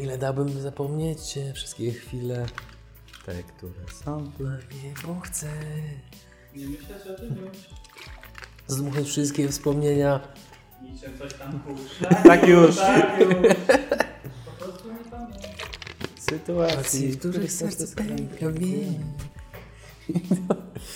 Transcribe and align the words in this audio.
Ile 0.00 0.18
dałbym 0.18 0.60
zapomnieć 0.60 1.38
wszystkie 1.54 1.92
chwile, 1.92 2.46
Te, 3.26 3.42
które 3.42 3.72
są. 4.04 4.20
nie 4.82 4.94
bo 5.06 5.20
chcę 5.20 5.46
Nie 6.56 6.66
myśleć 6.66 7.06
o 7.06 7.20
tym 7.20 7.36
już. 7.36 7.56
zdmuchnąć 8.66 9.08
wszystkie 9.08 9.48
wspomnienia. 9.48 10.20
Niczym 10.82 11.18
coś 11.18 11.34
tam 11.34 11.60
puszcza. 11.60 12.14
Tak 12.28 12.48
już. 12.48 12.76
Tak 12.76 13.20
już. 13.20 13.30
Po 14.44 14.64
prostu 14.64 14.88
nie 14.92 15.10
pamiętam. 15.10 15.32
Sytuacji, 16.20 17.12
w 17.12 17.18
których 17.18 17.52
serce 17.52 17.96
pęka. 17.96 18.46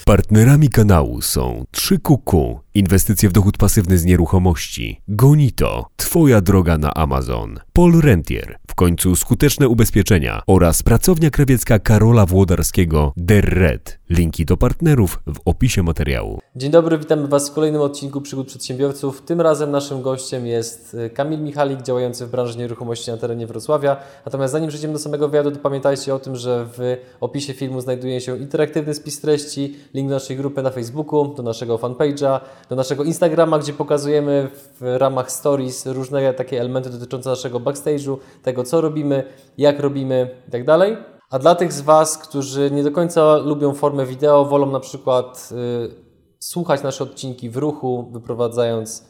Partnerami 0.04 0.68
kanału 0.68 1.22
są 1.22 1.64
3QQ, 1.76 2.58
inwestycje 2.74 3.28
w 3.28 3.32
dochód 3.32 3.58
pasywny 3.58 3.98
z 3.98 4.04
nieruchomości, 4.04 5.00
Gonito, 5.08 5.86
Twoja 5.96 6.40
droga 6.40 6.78
na 6.78 6.94
Amazon, 6.94 7.60
Pol 7.72 8.00
Rentier, 8.00 8.58
w 8.68 8.74
końcu 8.74 9.16
skuteczne 9.16 9.68
ubezpieczenia 9.68 10.42
oraz 10.46 10.82
pracownia 10.82 11.30
krawiecka 11.30 11.78
Karola 11.78 12.26
Włodarskiego, 12.26 13.12
Der 13.16 13.44
Red. 13.44 13.98
Linki 14.10 14.44
do 14.44 14.56
partnerów 14.56 15.18
w 15.26 15.40
opisie 15.44 15.82
materiału. 15.82 16.40
Dzień 16.56 16.70
dobry, 16.70 16.98
witamy 16.98 17.28
Was 17.28 17.50
w 17.50 17.52
kolejnym 17.52 17.80
odcinku 17.80 18.20
Przygód 18.20 18.46
Przedsiębiorców. 18.46 19.22
Tym 19.22 19.40
razem 19.40 19.70
naszym 19.70 20.02
gościem 20.02 20.46
jest 20.46 20.94
y, 20.94 21.10
Kamil 21.10 21.40
Michalik, 21.40 21.82
działający 21.82 22.26
w 22.26 22.30
branży 22.30 22.58
nieruchomości 22.58 23.10
na 23.10 23.16
terenie 23.16 23.46
Wrocławia. 23.46 23.96
Natomiast 24.26 24.52
zanim 24.52 24.68
przejdziemy 24.68 24.92
do 24.92 24.98
samego 24.98 25.28
wywiadu, 25.28 25.50
to 25.50 25.58
pamiętajcie 25.58 26.14
o 26.14 26.18
tym, 26.18 26.36
że 26.36 26.66
w 26.78 26.96
opisie 27.20 27.54
filmu 27.54 27.80
znajduje 27.80 28.20
się 28.20 28.38
interaktywny 28.38 28.94
spis 28.94 29.20
treści, 29.20 29.76
link 29.94 30.08
do 30.08 30.14
naszej 30.14 30.36
grupy 30.36 30.62
na 30.62 30.70
Facebooku, 30.70 31.34
do 31.34 31.42
naszego 31.42 31.76
fanpage'a, 31.78 32.40
do 32.68 32.76
naszego 32.76 33.04
Instagrama, 33.04 33.58
gdzie 33.58 33.72
pokazujemy 33.72 34.50
w 34.80 34.96
ramach 34.98 35.32
stories 35.32 35.86
różne 35.86 36.34
takie 36.34 36.60
elementy 36.60 36.90
dotyczące 36.90 37.30
naszego 37.30 37.60
backstage'u, 37.60 38.16
tego 38.42 38.64
co 38.64 38.80
robimy, 38.80 39.24
jak 39.58 39.80
robimy 39.80 40.30
itd. 40.44 40.96
A 41.30 41.38
dla 41.38 41.54
tych 41.54 41.72
z 41.72 41.80
Was, 41.80 42.18
którzy 42.18 42.70
nie 42.70 42.82
do 42.82 42.90
końca 42.90 43.36
lubią 43.36 43.74
formę 43.74 44.06
wideo, 44.06 44.44
wolą 44.44 44.70
na 44.70 44.80
przykład 44.80 45.48
y, 45.52 46.04
słuchać 46.40 46.82
nasze 46.82 47.04
odcinki 47.04 47.50
w 47.50 47.56
ruchu, 47.56 48.10
wyprowadzając 48.12 49.04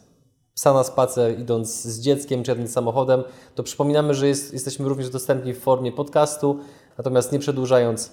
psa 0.53 0.73
na 0.73 0.83
spacer, 0.83 1.39
idąc 1.39 1.81
z 1.81 1.99
dzieckiem 1.99 2.43
czy 2.43 2.51
jadąc 2.51 2.71
samochodem, 2.71 3.23
to 3.55 3.63
przypominamy, 3.63 4.13
że 4.13 4.27
jest, 4.27 4.53
jesteśmy 4.53 4.89
również 4.89 5.09
dostępni 5.09 5.53
w 5.53 5.59
formie 5.59 5.91
podcastu. 5.91 6.59
Natomiast 6.97 7.31
nie 7.31 7.39
przedłużając, 7.39 8.11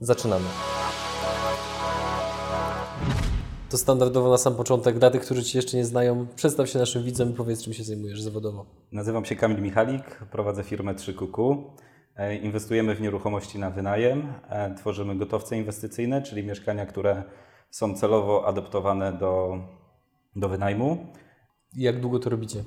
zaczynamy. 0.00 0.44
To 3.70 3.78
standardowo 3.78 4.30
na 4.30 4.38
sam 4.38 4.54
początek, 4.54 4.98
dla 4.98 5.10
tych, 5.10 5.22
którzy 5.22 5.44
Cię 5.44 5.58
jeszcze 5.58 5.76
nie 5.76 5.84
znają, 5.84 6.26
przedstaw 6.36 6.68
się 6.68 6.78
naszym 6.78 7.02
widzom 7.02 7.30
i 7.30 7.32
powiedz, 7.32 7.62
czym 7.62 7.72
się 7.72 7.84
zajmujesz 7.84 8.20
zawodowo. 8.22 8.66
Nazywam 8.92 9.24
się 9.24 9.36
Kamil 9.36 9.62
Michalik, 9.62 10.04
prowadzę 10.30 10.64
firmę 10.64 10.94
3QQ. 10.94 11.62
E, 12.16 12.36
Inwestujemy 12.36 12.94
w 12.94 13.00
nieruchomości 13.00 13.58
na 13.58 13.70
wynajem, 13.70 14.32
e, 14.48 14.74
tworzymy 14.74 15.16
gotowce 15.16 15.56
inwestycyjne, 15.56 16.22
czyli 16.22 16.42
mieszkania, 16.44 16.86
które 16.86 17.22
są 17.70 17.94
celowo 17.94 18.46
adaptowane 18.46 19.12
do, 19.12 19.58
do 20.36 20.48
wynajmu. 20.48 21.06
I 21.76 21.82
jak 21.82 22.00
długo 22.00 22.18
to 22.18 22.30
robicie? 22.30 22.64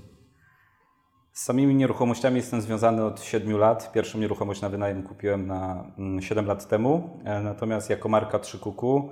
Z 1.34 1.44
samymi 1.44 1.76
nieruchomościami 1.76 2.38
jestem 2.38 2.62
związany 2.62 3.06
od 3.06 3.22
7 3.22 3.58
lat. 3.58 3.92
Pierwszą 3.92 4.20
nieruchomość 4.20 4.62
na 4.62 4.70
wynajem 4.70 5.04
kupiłem 5.04 5.48
na 5.48 5.92
mm, 5.98 6.22
7 6.22 6.46
lat 6.46 6.68
temu. 6.68 7.10
E, 7.26 7.42
Natomiast 7.42 7.90
jako 7.90 8.10
marka 8.10 8.40
3QQ 8.40 9.10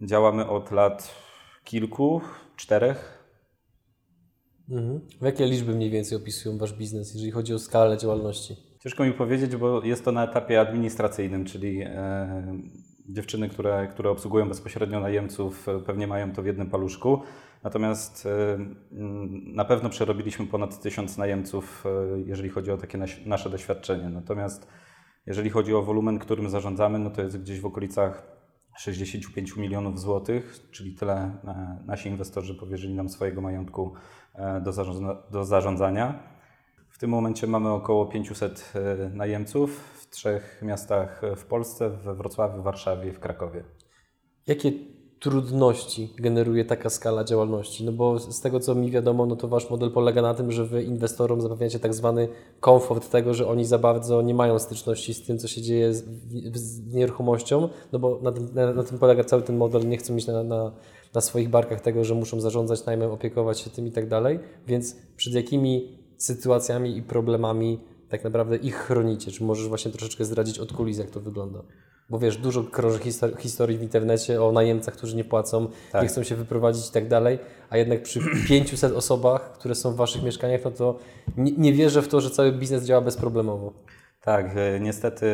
działamy 0.00 0.48
od 0.48 0.70
lat 0.70 1.29
kilku, 1.64 2.20
czterech. 2.56 3.24
Mhm. 4.70 5.00
W 5.20 5.24
jakie 5.24 5.46
liczby 5.46 5.74
mniej 5.74 5.90
więcej 5.90 6.18
opisują 6.18 6.58
Wasz 6.58 6.72
biznes, 6.72 7.14
jeżeli 7.14 7.30
chodzi 7.30 7.54
o 7.54 7.58
skalę 7.58 7.98
działalności? 7.98 8.56
Ciężko 8.82 9.04
mi 9.04 9.12
powiedzieć, 9.12 9.56
bo 9.56 9.84
jest 9.84 10.04
to 10.04 10.12
na 10.12 10.24
etapie 10.24 10.60
administracyjnym, 10.60 11.44
czyli 11.44 11.82
e, 11.82 12.58
dziewczyny, 13.08 13.48
które, 13.48 13.88
które 13.88 14.10
obsługują 14.10 14.48
bezpośrednio 14.48 15.00
najemców, 15.00 15.68
e, 15.68 15.80
pewnie 15.80 16.06
mają 16.06 16.32
to 16.32 16.42
w 16.42 16.46
jednym 16.46 16.70
paluszku. 16.70 17.22
Natomiast 17.62 18.26
e, 18.26 18.54
mm, 18.54 19.54
na 19.54 19.64
pewno 19.64 19.90
przerobiliśmy 19.90 20.46
ponad 20.46 20.80
tysiąc 20.80 21.18
najemców, 21.18 21.84
e, 21.86 22.20
jeżeli 22.20 22.48
chodzi 22.48 22.70
o 22.70 22.76
takie 22.76 22.98
nas, 22.98 23.10
nasze 23.26 23.50
doświadczenie. 23.50 24.08
Natomiast 24.08 24.66
jeżeli 25.26 25.50
chodzi 25.50 25.74
o 25.74 25.82
wolumen, 25.82 26.18
którym 26.18 26.50
zarządzamy, 26.50 26.98
no 26.98 27.10
to 27.10 27.22
jest 27.22 27.38
gdzieś 27.38 27.60
w 27.60 27.66
okolicach 27.66 28.39
65 28.76 29.56
milionów 29.56 30.00
złotych, 30.00 30.60
czyli 30.70 30.94
tyle 30.94 31.14
e, 31.14 31.78
nasi 31.86 32.08
inwestorzy 32.08 32.54
powierzyli 32.54 32.94
nam 32.94 33.08
swojego 33.08 33.40
majątku 33.40 33.94
e, 34.34 34.60
do, 34.60 34.72
zarządza, 34.72 35.22
do 35.30 35.44
zarządzania. 35.44 36.22
W 36.88 36.98
tym 36.98 37.10
momencie 37.10 37.46
mamy 37.46 37.68
około 37.68 38.06
500 38.06 38.72
e, 38.74 39.08
najemców 39.08 39.80
w 40.00 40.10
trzech 40.10 40.62
miastach 40.62 41.22
w 41.36 41.44
Polsce, 41.44 41.90
we 41.90 42.14
Wrocławiu, 42.14 42.62
Warszawie 42.62 43.08
i 43.08 43.12
w 43.12 43.20
Krakowie. 43.20 43.64
Jakie 44.46 44.72
trudności 45.20 46.12
generuje 46.16 46.64
taka 46.64 46.90
skala 46.90 47.24
działalności? 47.24 47.84
No 47.84 47.92
bo 47.92 48.18
z 48.18 48.40
tego, 48.40 48.60
co 48.60 48.74
mi 48.74 48.90
wiadomo, 48.90 49.26
no 49.26 49.36
to 49.36 49.48
Wasz 49.48 49.70
model 49.70 49.90
polega 49.90 50.22
na 50.22 50.34
tym, 50.34 50.52
że 50.52 50.64
Wy 50.64 50.82
inwestorom 50.82 51.40
zapewniacie 51.40 51.78
tak 51.78 51.94
zwany 51.94 52.28
komfort 52.60 53.10
tego, 53.10 53.34
że 53.34 53.48
oni 53.48 53.64
za 53.64 53.78
bardzo 53.78 54.22
nie 54.22 54.34
mają 54.34 54.58
styczności 54.58 55.14
z 55.14 55.22
tym, 55.22 55.38
co 55.38 55.48
się 55.48 55.62
dzieje 55.62 55.94
z, 55.94 56.04
z 56.54 56.94
nieruchomością, 56.94 57.68
no 57.92 57.98
bo 57.98 58.18
na 58.22 58.32
tym, 58.32 58.48
na, 58.54 58.72
na 58.72 58.82
tym 58.82 58.98
polega 58.98 59.24
cały 59.24 59.42
ten 59.42 59.56
model, 59.56 59.88
nie 59.88 59.96
chcą 59.96 60.14
mieć 60.14 60.26
na, 60.26 60.42
na, 60.42 60.72
na 61.14 61.20
swoich 61.20 61.48
barkach 61.48 61.80
tego, 61.80 62.04
że 62.04 62.14
muszą 62.14 62.40
zarządzać 62.40 62.86
najmem, 62.86 63.10
opiekować 63.10 63.60
się 63.60 63.70
tym 63.70 63.86
i 63.86 63.92
tak 63.92 64.08
dalej, 64.08 64.40
więc 64.66 64.96
przed 65.16 65.34
jakimi 65.34 65.98
sytuacjami 66.16 66.96
i 66.96 67.02
problemami 67.02 67.80
tak 68.08 68.24
naprawdę 68.24 68.56
ich 68.56 68.76
chronicie? 68.76 69.30
Czy 69.30 69.44
możesz 69.44 69.68
właśnie 69.68 69.90
troszeczkę 69.90 70.24
zdradzić 70.24 70.58
od 70.58 70.72
kulis, 70.72 70.98
jak 70.98 71.10
to 71.10 71.20
wygląda? 71.20 71.62
Bo 72.10 72.18
wiesz, 72.18 72.36
dużo 72.36 72.64
krąży 72.64 72.98
histor- 72.98 73.38
historii 73.38 73.78
w 73.78 73.82
internecie 73.82 74.42
o 74.42 74.52
najemcach, 74.52 74.94
którzy 74.94 75.16
nie 75.16 75.24
płacą, 75.24 75.68
Tak. 75.92 76.02
nie 76.02 76.08
chcą 76.08 76.22
się 76.22 76.34
wyprowadzić 76.36 76.88
i 76.88 76.92
tak 76.92 77.08
dalej, 77.08 77.38
a 77.70 77.76
jednak 77.76 78.02
przy 78.02 78.20
500 78.48 78.92
osobach, 78.92 79.52
które 79.52 79.74
są 79.74 79.92
w 79.92 79.96
Waszych 79.96 80.22
mieszkaniach, 80.22 80.60
no 80.64 80.70
to 80.70 80.98
nie, 81.36 81.52
nie 81.52 81.72
wierzę 81.72 82.02
w 82.02 82.08
to, 82.08 82.20
że 82.20 82.30
cały 82.30 82.52
biznes 82.52 82.84
działa 82.84 83.00
bezproblemowo. 83.00 83.72
Tak, 84.22 84.46
e, 84.56 84.80
niestety 84.80 85.26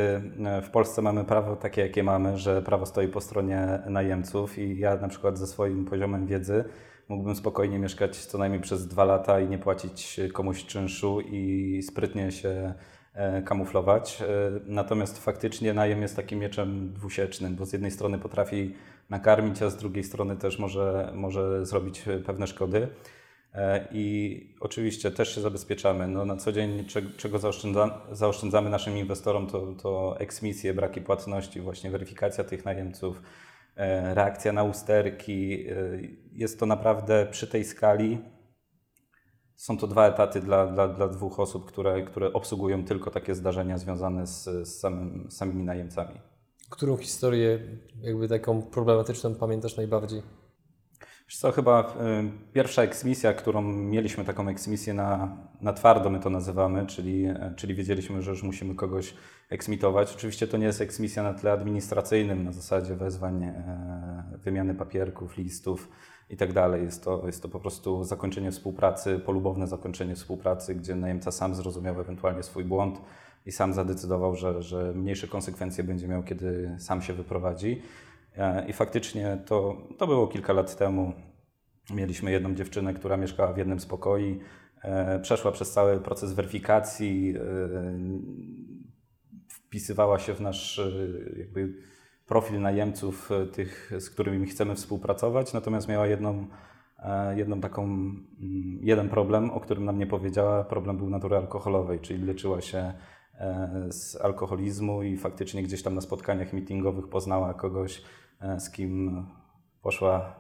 e, 0.45 0.63
w 0.63 0.71
Polsce 0.71 1.03
mamy 1.03 1.25
prawo 1.25 1.57
takie, 1.57 1.81
jakie 1.83 2.03
mamy, 2.03 2.39
że 2.39 2.63
prawo 2.63 2.87
stoi 2.87 3.09
po 3.09 3.21
stronie 3.21 3.79
najemców 3.87 4.59
i 4.59 4.79
ja 4.79 4.97
na 4.97 5.09
przykład 5.09 5.39
ze 5.39 5.47
swoim 5.47 5.85
poziomem 5.85 6.27
wiedzy 6.27 6.65
mógłbym 7.09 7.37
spokojnie 7.37 7.79
mieszkać 7.79 8.17
co 8.17 8.39
najmniej 8.39 8.61
przez 8.63 8.89
dwa 8.89 9.05
lata 9.05 9.41
i 9.41 9.49
nie 9.49 9.59
płacić 9.59 10.21
komuś 10.33 10.65
czynszu 10.65 11.21
i 11.21 11.81
sprytnie 11.83 12.33
się 12.33 12.75
kamuflować. 13.45 14.23
E, 14.23 14.27
Natomiast 14.67 15.19
faktycznie 15.25 15.75
najem 15.75 16.03
jest 16.03 16.17
takim 16.17 16.39
mieczem 16.39 16.93
dwusiecznym, 16.93 17.57
bo 17.57 17.67
z 17.67 17.73
jednej 17.73 17.91
strony 17.91 18.19
potrafi 18.19 18.75
nakarmić, 19.11 19.63
a 19.63 19.71
z 19.71 19.77
drugiej 19.77 20.05
strony 20.05 20.37
też 20.37 20.59
może, 20.59 21.11
może 21.15 21.67
zrobić 21.67 22.03
pewne 22.27 22.47
szkody. 22.47 22.89
E, 23.55 23.89
I 23.93 24.41
oczywiście 24.61 25.11
też 25.11 25.35
się 25.35 25.41
zabezpieczamy. 25.41 26.09
No, 26.09 26.25
na 26.25 26.37
co 26.37 26.53
dzień 26.53 26.85
cze- 26.85 27.11
czego 27.17 27.39
zaoszczędza, 27.39 28.01
zaoszczędzamy 28.13 28.71
naszym 28.71 28.97
inwestorom 28.99 29.47
to, 29.47 29.67
to 29.83 30.17
eksmisje, 30.21 30.75
braki 30.75 31.01
płatności, 31.01 31.61
właśnie 31.61 31.91
weryfikacja 31.91 32.45
tych 32.45 32.65
najemców, 32.65 33.23
e, 33.77 34.15
reakcja 34.15 34.53
na 34.53 34.65
usterki. 34.65 35.67
E, 35.71 35.75
Jest 36.33 36.61
to 36.61 36.67
naprawdę 36.67 37.27
przy 37.31 37.47
tej 37.47 37.65
skali. 37.65 38.19
Są 39.57 39.79
to 39.79 39.87
dwa 39.87 40.07
etaty 40.07 40.41
dla, 40.41 40.67
dla, 40.67 40.89
dla 40.89 41.09
dwóch 41.09 41.41
osób, 41.41 41.65
które, 41.65 42.03
które 42.03 42.33
obsługują 42.33 42.85
tylko 42.85 43.11
takie 43.11 43.35
zdarzenia 43.35 43.79
związane 43.79 44.27
z, 44.27 44.45
z 44.45 44.81
samym, 44.81 45.31
samymi 45.31 45.65
najemcami. 45.65 46.21
Którą 46.71 46.97
historię, 46.97 47.61
jakby 48.01 48.29
taką 48.29 48.63
problematyczną, 48.63 49.35
pamiętasz 49.35 49.77
najbardziej? 49.77 50.23
Wiesz 51.29 51.39
co, 51.39 51.53
chyba 51.53 51.81
y, 51.81 52.53
pierwsza 52.53 52.83
eksmisja, 52.83 53.33
którą 53.33 53.63
mieliśmy 53.63 54.25
taką 54.25 54.49
eksmisję 54.49 54.95
na, 54.95 55.37
na 55.61 55.73
twardo, 55.73 56.11
my 56.11 56.21
to 56.21 56.31
nazywamy, 56.31 56.87
czyli, 56.87 57.27
czyli 57.57 57.75
wiedzieliśmy, 57.75 58.23
że 58.23 58.31
już 58.31 58.43
musimy 58.43 58.75
kogoś 58.75 59.15
eksmitować. 59.51 60.15
Oczywiście 60.15 60.47
to 60.47 60.57
nie 60.57 60.67
jest 60.67 60.81
eksmisja 60.81 61.23
na 61.23 61.35
tle 61.35 61.53
administracyjnym, 61.53 62.45
na 62.45 62.53
zasadzie 62.53 62.95
wezwań, 62.95 63.45
e, 63.45 64.39
wymiany 64.39 64.75
papierków, 64.75 65.37
listów 65.37 65.89
i 66.31 66.37
tak 66.37 66.53
dalej. 66.53 66.83
Jest 66.83 67.05
to, 67.05 67.23
jest 67.27 67.43
to 67.43 67.49
po 67.49 67.61
prostu 67.61 68.05
zakończenie 68.05 68.51
współpracy, 68.51 69.19
polubowne 69.19 69.67
zakończenie 69.67 70.15
współpracy, 70.15 70.75
gdzie 70.75 70.95
najemca 70.95 71.31
sam 71.31 71.55
zrozumiał 71.55 72.01
ewentualnie 72.01 72.43
swój 72.43 72.65
błąd 72.65 73.01
i 73.47 73.53
sam 73.53 73.75
zadecydował, 73.75 74.37
że, 74.37 74.63
że 74.63 74.93
mniejsze 74.95 75.29
konsekwencje 75.29 75.85
będzie 75.85 76.09
miał, 76.09 76.23
kiedy 76.23 76.77
sam 76.79 77.03
się 77.03 77.13
wyprowadzi. 77.13 77.83
E, 78.37 78.69
I 78.69 78.73
faktycznie 78.73 79.39
to, 79.47 79.77
to 79.99 80.07
było 80.07 80.29
kilka 80.29 80.53
lat 80.53 80.77
temu. 80.77 81.13
Mieliśmy 81.95 82.31
jedną 82.31 82.55
dziewczynę, 82.55 82.95
która 82.95 83.17
mieszkała 83.17 83.53
w 83.53 83.59
jednym 83.59 83.81
z 83.81 83.87
pokoi. 83.87 84.41
E, 84.83 85.21
Przeszła 85.21 85.53
przez 85.53 85.73
cały 85.73 86.01
proces 86.01 86.33
weryfikacji, 86.33 87.35
e, 87.37 87.41
wpisywała 89.49 90.19
się 90.19 90.35
w 90.35 90.41
nasz 90.41 90.81
jakby 91.39 91.75
profil 92.27 92.61
najemców, 92.61 93.31
e, 93.33 93.47
tych, 93.47 93.93
z 93.99 94.11
którymi 94.11 94.47
chcemy 94.47 94.75
współpracować, 94.75 95.53
natomiast 95.53 95.89
miała 95.89 96.07
jedną, 96.07 96.47
e, 96.99 97.39
jedną 97.39 97.61
taką, 97.61 97.85
mm, 97.85 98.79
jeden 98.81 99.09
problem, 99.09 99.51
o 99.51 99.61
którym 99.61 99.85
nam 99.85 99.99
nie 99.99 100.07
powiedziała. 100.07 100.65
Problem 100.65 100.97
był 100.97 101.11
natury 101.11 101.37
alkoholowej, 101.37 102.01
czyli 102.01 102.25
leczyła 102.25 102.61
się 102.61 102.93
e, 103.35 103.87
z 103.91 104.17
alkoholizmu 104.17 105.03
i 105.03 105.17
faktycznie 105.17 105.63
gdzieś 105.63 105.83
tam 105.83 105.95
na 105.95 106.01
spotkaniach 106.01 106.53
meetingowych 106.53 107.09
poznała 107.09 107.55
kogoś, 107.55 108.03
z 108.59 108.71
kim 108.71 109.27
poszła 109.83 110.35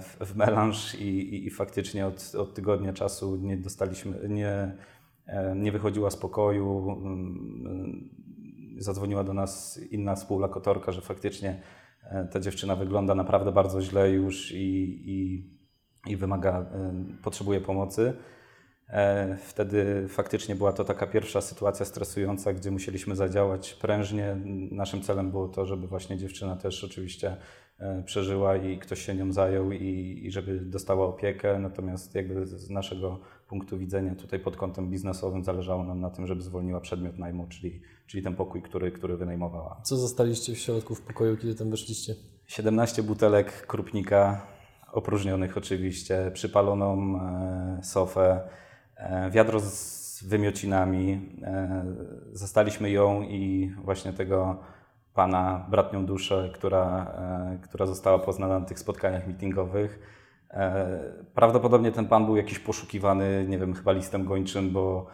w, 0.00 0.26
w 0.26 0.36
melanż 0.36 0.94
i, 0.94 1.34
i, 1.34 1.46
i 1.46 1.50
faktycznie 1.50 2.06
od, 2.06 2.34
od 2.34 2.54
tygodnia 2.54 2.92
czasu 2.92 3.36
nie 3.36 3.56
dostaliśmy, 3.56 4.28
nie, 4.28 4.76
nie 5.56 5.72
wychodziła 5.72 6.10
z 6.10 6.16
pokoju. 6.16 6.96
Zadzwoniła 8.78 9.24
do 9.24 9.34
nas 9.34 9.80
inna 9.90 10.14
współlokatorka, 10.14 10.92
że 10.92 11.00
faktycznie 11.00 11.62
e, 12.02 12.28
ta 12.32 12.40
dziewczyna 12.40 12.76
wygląda 12.76 13.14
naprawdę 13.14 13.52
bardzo 13.52 13.82
źle 13.82 14.10
już 14.10 14.52
i, 14.52 14.56
i, 15.10 15.50
i 16.06 16.16
wymaga, 16.16 16.60
e, 16.60 16.94
potrzebuje 17.22 17.60
pomocy. 17.60 18.12
E, 18.88 19.36
Wtedy 19.36 20.08
faktycznie 20.08 20.54
była 20.54 20.72
to 20.72 20.84
taka 20.84 21.06
pierwsza 21.06 21.40
sytuacja 21.40 21.86
stresująca, 21.86 22.52
gdzie 22.52 22.70
musieliśmy 22.70 23.16
zadziałać 23.16 23.74
prężnie. 23.74 24.36
Naszym 24.70 25.02
celem 25.02 25.30
było 25.30 25.48
to, 25.48 25.66
żeby 25.66 25.86
właśnie 25.86 26.16
dziewczyna 26.16 26.56
też 26.56 26.84
oczywiście 26.84 27.36
przeżyła 28.04 28.56
i 28.56 28.78
ktoś 28.78 29.00
się 29.00 29.14
nią 29.14 29.32
zajął 29.32 29.72
i, 29.72 30.20
i 30.24 30.30
żeby 30.30 30.60
dostała 30.60 31.06
opiekę. 31.06 31.58
Natomiast 31.58 32.14
jakby 32.14 32.46
z 32.46 32.70
naszego 32.70 33.20
punktu 33.48 33.78
widzenia 33.78 34.14
tutaj 34.14 34.40
pod 34.40 34.56
kątem 34.56 34.90
biznesowym 34.90 35.44
zależało 35.44 35.84
nam 35.84 36.00
na 36.00 36.10
tym, 36.10 36.26
żeby 36.26 36.42
zwolniła 36.42 36.80
przedmiot 36.80 37.18
najmu, 37.18 37.46
czyli, 37.48 37.80
czyli 38.06 38.22
ten 38.22 38.36
pokój, 38.36 38.62
który, 38.62 38.92
który 38.92 39.16
wynajmowała. 39.16 39.80
Co 39.82 39.96
zostaliście 39.96 40.54
w 40.54 40.58
środku 40.58 40.94
w 40.94 41.00
pokoju, 41.00 41.36
kiedy 41.36 41.54
tam 41.54 41.70
weszliście? 41.70 42.14
17 42.46 43.02
butelek 43.02 43.66
krupnika, 43.66 44.46
opróżnionych 44.92 45.56
oczywiście, 45.56 46.30
przypaloną 46.34 47.20
e, 47.20 47.80
sofę, 47.82 48.48
e, 48.96 49.30
wiadro 49.30 49.60
z 49.60 50.22
wymiocinami. 50.22 51.30
E, 51.42 51.84
zastaliśmy 52.32 52.90
ją 52.90 53.22
i 53.22 53.74
właśnie 53.84 54.12
tego 54.12 54.58
pana, 55.14 55.66
bratnią 55.70 56.06
duszę, 56.06 56.50
która, 56.54 57.14
e, 57.54 57.58
która 57.62 57.86
została 57.86 58.18
poznana 58.18 58.58
na 58.58 58.66
tych 58.66 58.78
spotkaniach 58.78 59.26
meetingowych. 59.26 59.98
E, 60.50 60.98
Prawdopodobnie 61.34 61.92
ten 61.92 62.06
pan 62.06 62.26
był 62.26 62.36
jakiś 62.36 62.58
poszukiwany, 62.58 63.46
nie 63.48 63.58
wiem, 63.58 63.74
chyba 63.74 63.92
listem 63.92 64.24
gończym, 64.24 64.70
bo 64.70 65.06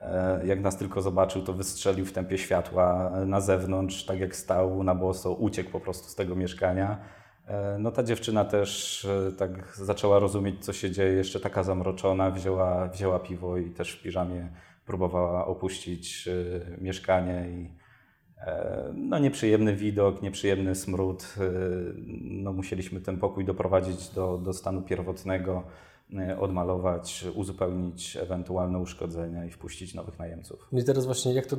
e, 0.00 0.46
jak 0.46 0.60
nas 0.60 0.76
tylko 0.76 1.02
zobaczył, 1.02 1.42
to 1.42 1.52
wystrzelił 1.52 2.06
w 2.06 2.12
tempie 2.12 2.38
światła 2.38 3.10
na 3.26 3.40
zewnątrz, 3.40 4.04
tak 4.04 4.20
jak 4.20 4.36
stał 4.36 4.82
na 4.84 4.94
boso, 4.94 5.32
uciekł 5.32 5.70
po 5.70 5.80
prostu 5.80 6.08
z 6.08 6.14
tego 6.14 6.36
mieszkania. 6.36 6.98
E, 7.46 7.76
No 7.78 7.90
ta 7.90 8.02
dziewczyna 8.02 8.44
też 8.44 9.06
tak 9.38 9.76
zaczęła 9.76 10.18
rozumieć, 10.18 10.64
co 10.64 10.72
się 10.72 10.90
dzieje, 10.90 11.12
jeszcze 11.12 11.40
taka 11.40 11.62
zamroczona, 11.62 12.30
wzięła, 12.30 12.88
wzięła 12.88 13.18
piwo 13.18 13.56
i 13.58 13.70
też 13.70 13.92
w 13.92 14.02
piżamie 14.02 14.48
próbowała 14.86 15.46
opuścić 15.46 16.28
mieszkanie 16.78 17.46
i 17.50 17.77
no 18.94 19.18
nieprzyjemny 19.18 19.76
widok, 19.76 20.22
nieprzyjemny 20.22 20.74
smród. 20.74 21.34
e, 21.40 21.50
No 22.20 22.52
musieliśmy 22.52 23.00
ten 23.00 23.18
pokój 23.18 23.44
doprowadzić 23.44 24.08
do, 24.08 24.38
do 24.38 24.52
stanu 24.52 24.82
pierwotnego, 24.82 25.62
e, 26.18 26.40
odmalować, 26.40 27.24
uzupełnić 27.34 28.16
ewentualne 28.16 28.78
uszkodzenia 28.78 29.44
i 29.44 29.50
wpuścić 29.50 29.94
nowych 29.94 30.18
najemców. 30.18 30.68
No 30.72 30.80
i 30.80 30.84
teraz 30.84 31.06
właśnie 31.06 31.34
jak 31.34 31.46
to 31.46 31.56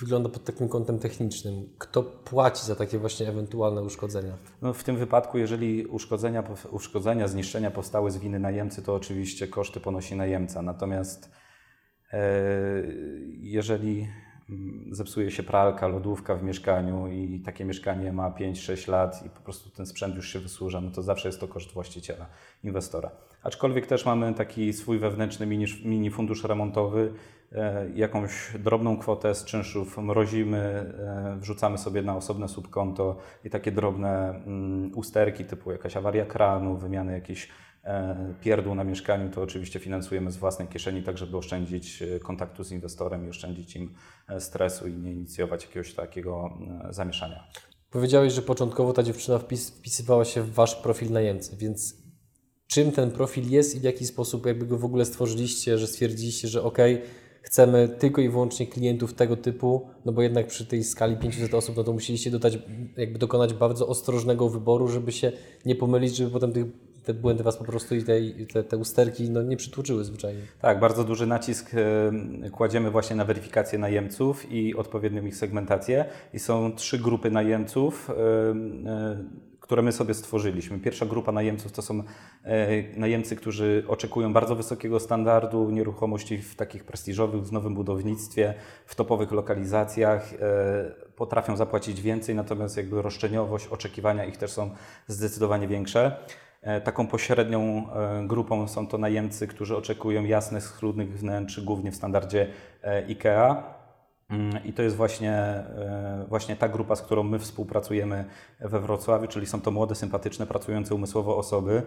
wygląda 0.00 0.28
pod 0.28 0.44
takim 0.44 0.68
kątem 0.68 0.98
technicznym? 0.98 1.68
Kto 1.78 2.02
płaci 2.02 2.66
za 2.66 2.76
takie 2.76 2.98
właśnie 2.98 3.28
ewentualne 3.28 3.82
uszkodzenia? 3.82 4.32
No, 4.62 4.72
w 4.72 4.84
tym 4.84 4.96
wypadku, 4.96 5.38
jeżeli 5.38 5.86
uszkodzenia, 5.86 6.44
uszkodzenia, 6.70 7.28
zniszczenia 7.28 7.70
powstały 7.70 8.10
z 8.10 8.18
winy 8.18 8.38
najemcy, 8.38 8.82
to 8.82 8.94
oczywiście 8.94 9.48
koszty 9.48 9.80
ponosi 9.80 10.16
najemca. 10.16 10.62
Natomiast 10.62 11.30
e, 12.12 12.20
jeżeli 13.40 14.08
zepsuje 14.90 15.30
się 15.30 15.42
pralka, 15.42 15.88
lodówka 15.88 16.36
w 16.36 16.42
mieszkaniu 16.42 17.08
i 17.08 17.40
takie 17.40 17.64
mieszkanie 17.64 18.12
ma 18.12 18.30
5-6 18.30 18.88
lat 18.88 19.26
i 19.26 19.30
po 19.30 19.40
prostu 19.40 19.70
ten 19.70 19.86
sprzęt 19.86 20.16
już 20.16 20.28
się 20.28 20.38
wysłuża, 20.38 20.80
no 20.80 20.90
to 20.90 21.02
zawsze 21.02 21.28
jest 21.28 21.40
to 21.40 21.48
koszt 21.48 21.72
właściciela, 21.72 22.26
inwestora. 22.64 23.10
Aczkolwiek 23.42 23.86
też 23.86 24.06
mamy 24.06 24.34
taki 24.34 24.72
swój 24.72 24.98
wewnętrzny 24.98 25.46
mini, 25.46 25.66
mini 25.84 26.10
fundusz 26.10 26.44
remontowy, 26.44 27.12
e, 27.52 27.90
jakąś 27.94 28.52
drobną 28.58 28.96
kwotę 28.96 29.34
z 29.34 29.44
czynszów 29.44 29.98
mrozimy, 29.98 30.58
e, 30.58 31.36
wrzucamy 31.40 31.78
sobie 31.78 32.02
na 32.02 32.16
osobne 32.16 32.48
subkonto 32.48 33.16
i 33.44 33.50
takie 33.50 33.72
drobne 33.72 34.30
mm, 34.30 34.90
usterki 34.94 35.44
typu 35.44 35.72
jakaś 35.72 35.96
awaria 35.96 36.26
kranu, 36.26 36.76
wymiany 36.76 37.12
jakichś 37.12 37.48
pierdół 38.40 38.74
na 38.74 38.84
mieszkaniu, 38.84 39.30
to 39.30 39.42
oczywiście 39.42 39.80
finansujemy 39.80 40.30
z 40.30 40.36
własnej 40.36 40.68
kieszeni, 40.68 41.02
tak 41.02 41.18
żeby 41.18 41.36
oszczędzić 41.36 42.02
e, 42.02 42.20
kontaktu 42.20 42.64
z 42.64 42.72
inwestorem 42.72 43.26
i 43.26 43.28
oszczędzić 43.28 43.76
im 43.76 43.94
e, 44.28 44.40
stresu 44.40 44.88
i 44.88 44.92
nie 44.92 45.12
inicjować 45.12 45.64
jakiegoś 45.64 45.94
takiego 45.94 46.58
e, 46.88 46.92
zamieszania. 46.92 47.44
Powiedziałeś, 47.90 48.32
że 48.32 48.42
początkowo 48.42 48.92
ta 48.92 49.02
dziewczyna 49.02 49.38
wpis, 49.38 49.70
wpisywała 49.70 50.24
się 50.24 50.42
w 50.42 50.52
wasz 50.52 50.74
profil 50.74 51.10
najemcy, 51.10 51.56
więc 51.56 51.96
czym 52.66 52.92
ten 52.92 53.10
profil 53.10 53.50
jest 53.50 53.76
i 53.76 53.80
w 53.80 53.82
jaki 53.82 54.06
sposób 54.06 54.46
jakby 54.46 54.66
go 54.66 54.78
w 54.78 54.84
ogóle 54.84 55.04
stworzyliście, 55.04 55.78
że 55.78 55.86
stwierdziliście, 55.86 56.48
że 56.48 56.62
ok, 56.62 56.78
chcemy 57.42 57.88
tylko 57.88 58.20
i 58.20 58.28
wyłącznie 58.28 58.66
klientów 58.66 59.14
tego 59.14 59.36
typu, 59.36 59.88
no 60.04 60.12
bo 60.12 60.22
jednak 60.22 60.46
przy 60.46 60.66
tej 60.66 60.84
skali 60.84 61.16
500 61.16 61.54
osób, 61.54 61.76
no 61.76 61.84
to 61.84 61.92
musieliście 61.92 62.30
dodać, 62.30 62.58
jakby 62.96 63.18
dokonać 63.18 63.54
bardzo 63.54 63.88
ostrożnego 63.88 64.48
wyboru, 64.48 64.88
żeby 64.88 65.12
się 65.12 65.32
nie 65.64 65.74
pomylić, 65.74 66.16
żeby 66.16 66.30
potem 66.30 66.52
tych, 66.52 66.66
te 67.08 67.14
błędy 67.14 67.42
was 67.42 67.56
po 67.56 67.64
prostu 67.64 67.94
i 67.94 68.04
te, 68.04 68.20
te, 68.52 68.64
te 68.64 68.76
usterki 68.76 69.30
no, 69.30 69.42
nie 69.42 69.56
przytłuczyły 69.56 70.04
zwyczajnie. 70.04 70.40
Tak, 70.60 70.80
bardzo 70.80 71.04
duży 71.04 71.26
nacisk 71.26 71.70
kładziemy 72.52 72.90
właśnie 72.90 73.16
na 73.16 73.24
weryfikację 73.24 73.78
najemców 73.78 74.52
i 74.52 74.76
odpowiednią 74.76 75.26
ich 75.26 75.36
segmentację. 75.36 76.04
I 76.32 76.38
są 76.38 76.72
trzy 76.72 76.98
grupy 76.98 77.30
najemców, 77.30 78.10
e, 78.10 78.14
które 79.60 79.82
my 79.82 79.92
sobie 79.92 80.14
stworzyliśmy. 80.14 80.78
Pierwsza 80.78 81.06
grupa 81.06 81.32
najemców 81.32 81.72
to 81.72 81.82
są 81.82 82.02
e, 82.44 82.98
najemcy, 82.98 83.36
którzy 83.36 83.84
oczekują 83.88 84.32
bardzo 84.32 84.56
wysokiego 84.56 85.00
standardu 85.00 85.70
nieruchomości 85.70 86.38
w 86.38 86.56
takich 86.56 86.84
prestiżowych, 86.84 87.42
w 87.42 87.52
nowym 87.52 87.74
budownictwie, 87.74 88.54
w 88.86 88.94
topowych 88.94 89.32
lokalizacjach. 89.32 90.32
e, 90.32 91.08
Potrafią 91.16 91.56
zapłacić 91.56 92.00
więcej, 92.00 92.34
natomiast 92.34 92.76
jakby 92.76 93.02
roszczeniowość, 93.02 93.66
oczekiwania 93.66 94.24
ich 94.24 94.36
też 94.36 94.50
są 94.50 94.70
zdecydowanie 95.06 95.68
większe. 95.68 96.16
E, 96.62 96.80
Taką 96.80 97.06
pośrednią 97.06 97.60
e, 97.60 98.26
grupą 98.26 98.68
są 98.68 98.86
to 98.86 98.98
najemcy, 98.98 99.46
którzy 99.46 99.76
oczekują 99.76 100.24
jasnych, 100.24 100.64
schludnych 100.64 101.18
wnętrz, 101.18 101.60
głównie 101.60 101.92
w 101.92 101.96
standardzie 101.96 102.46
e, 102.82 103.06
IKEA. 103.06 103.62
Mm, 104.30 104.64
I 104.64 104.72
to 104.72 104.82
jest 104.82 104.96
właśnie, 104.96 105.64
właśnie 106.28 106.56
ta 106.56 106.68
grupa, 106.68 106.96
z 106.96 107.02
którą 107.02 107.22
my 107.22 107.38
współpracujemy 107.38 108.24
we 108.60 108.80
Wrocławiu, 108.80 109.26
czyli 109.26 109.46
są 109.46 109.60
to 109.60 109.70
młode, 109.70 109.94
sympatyczne, 109.94 110.46
pracujące 110.46 110.94
umysłowo 110.94 111.36
osoby. 111.36 111.82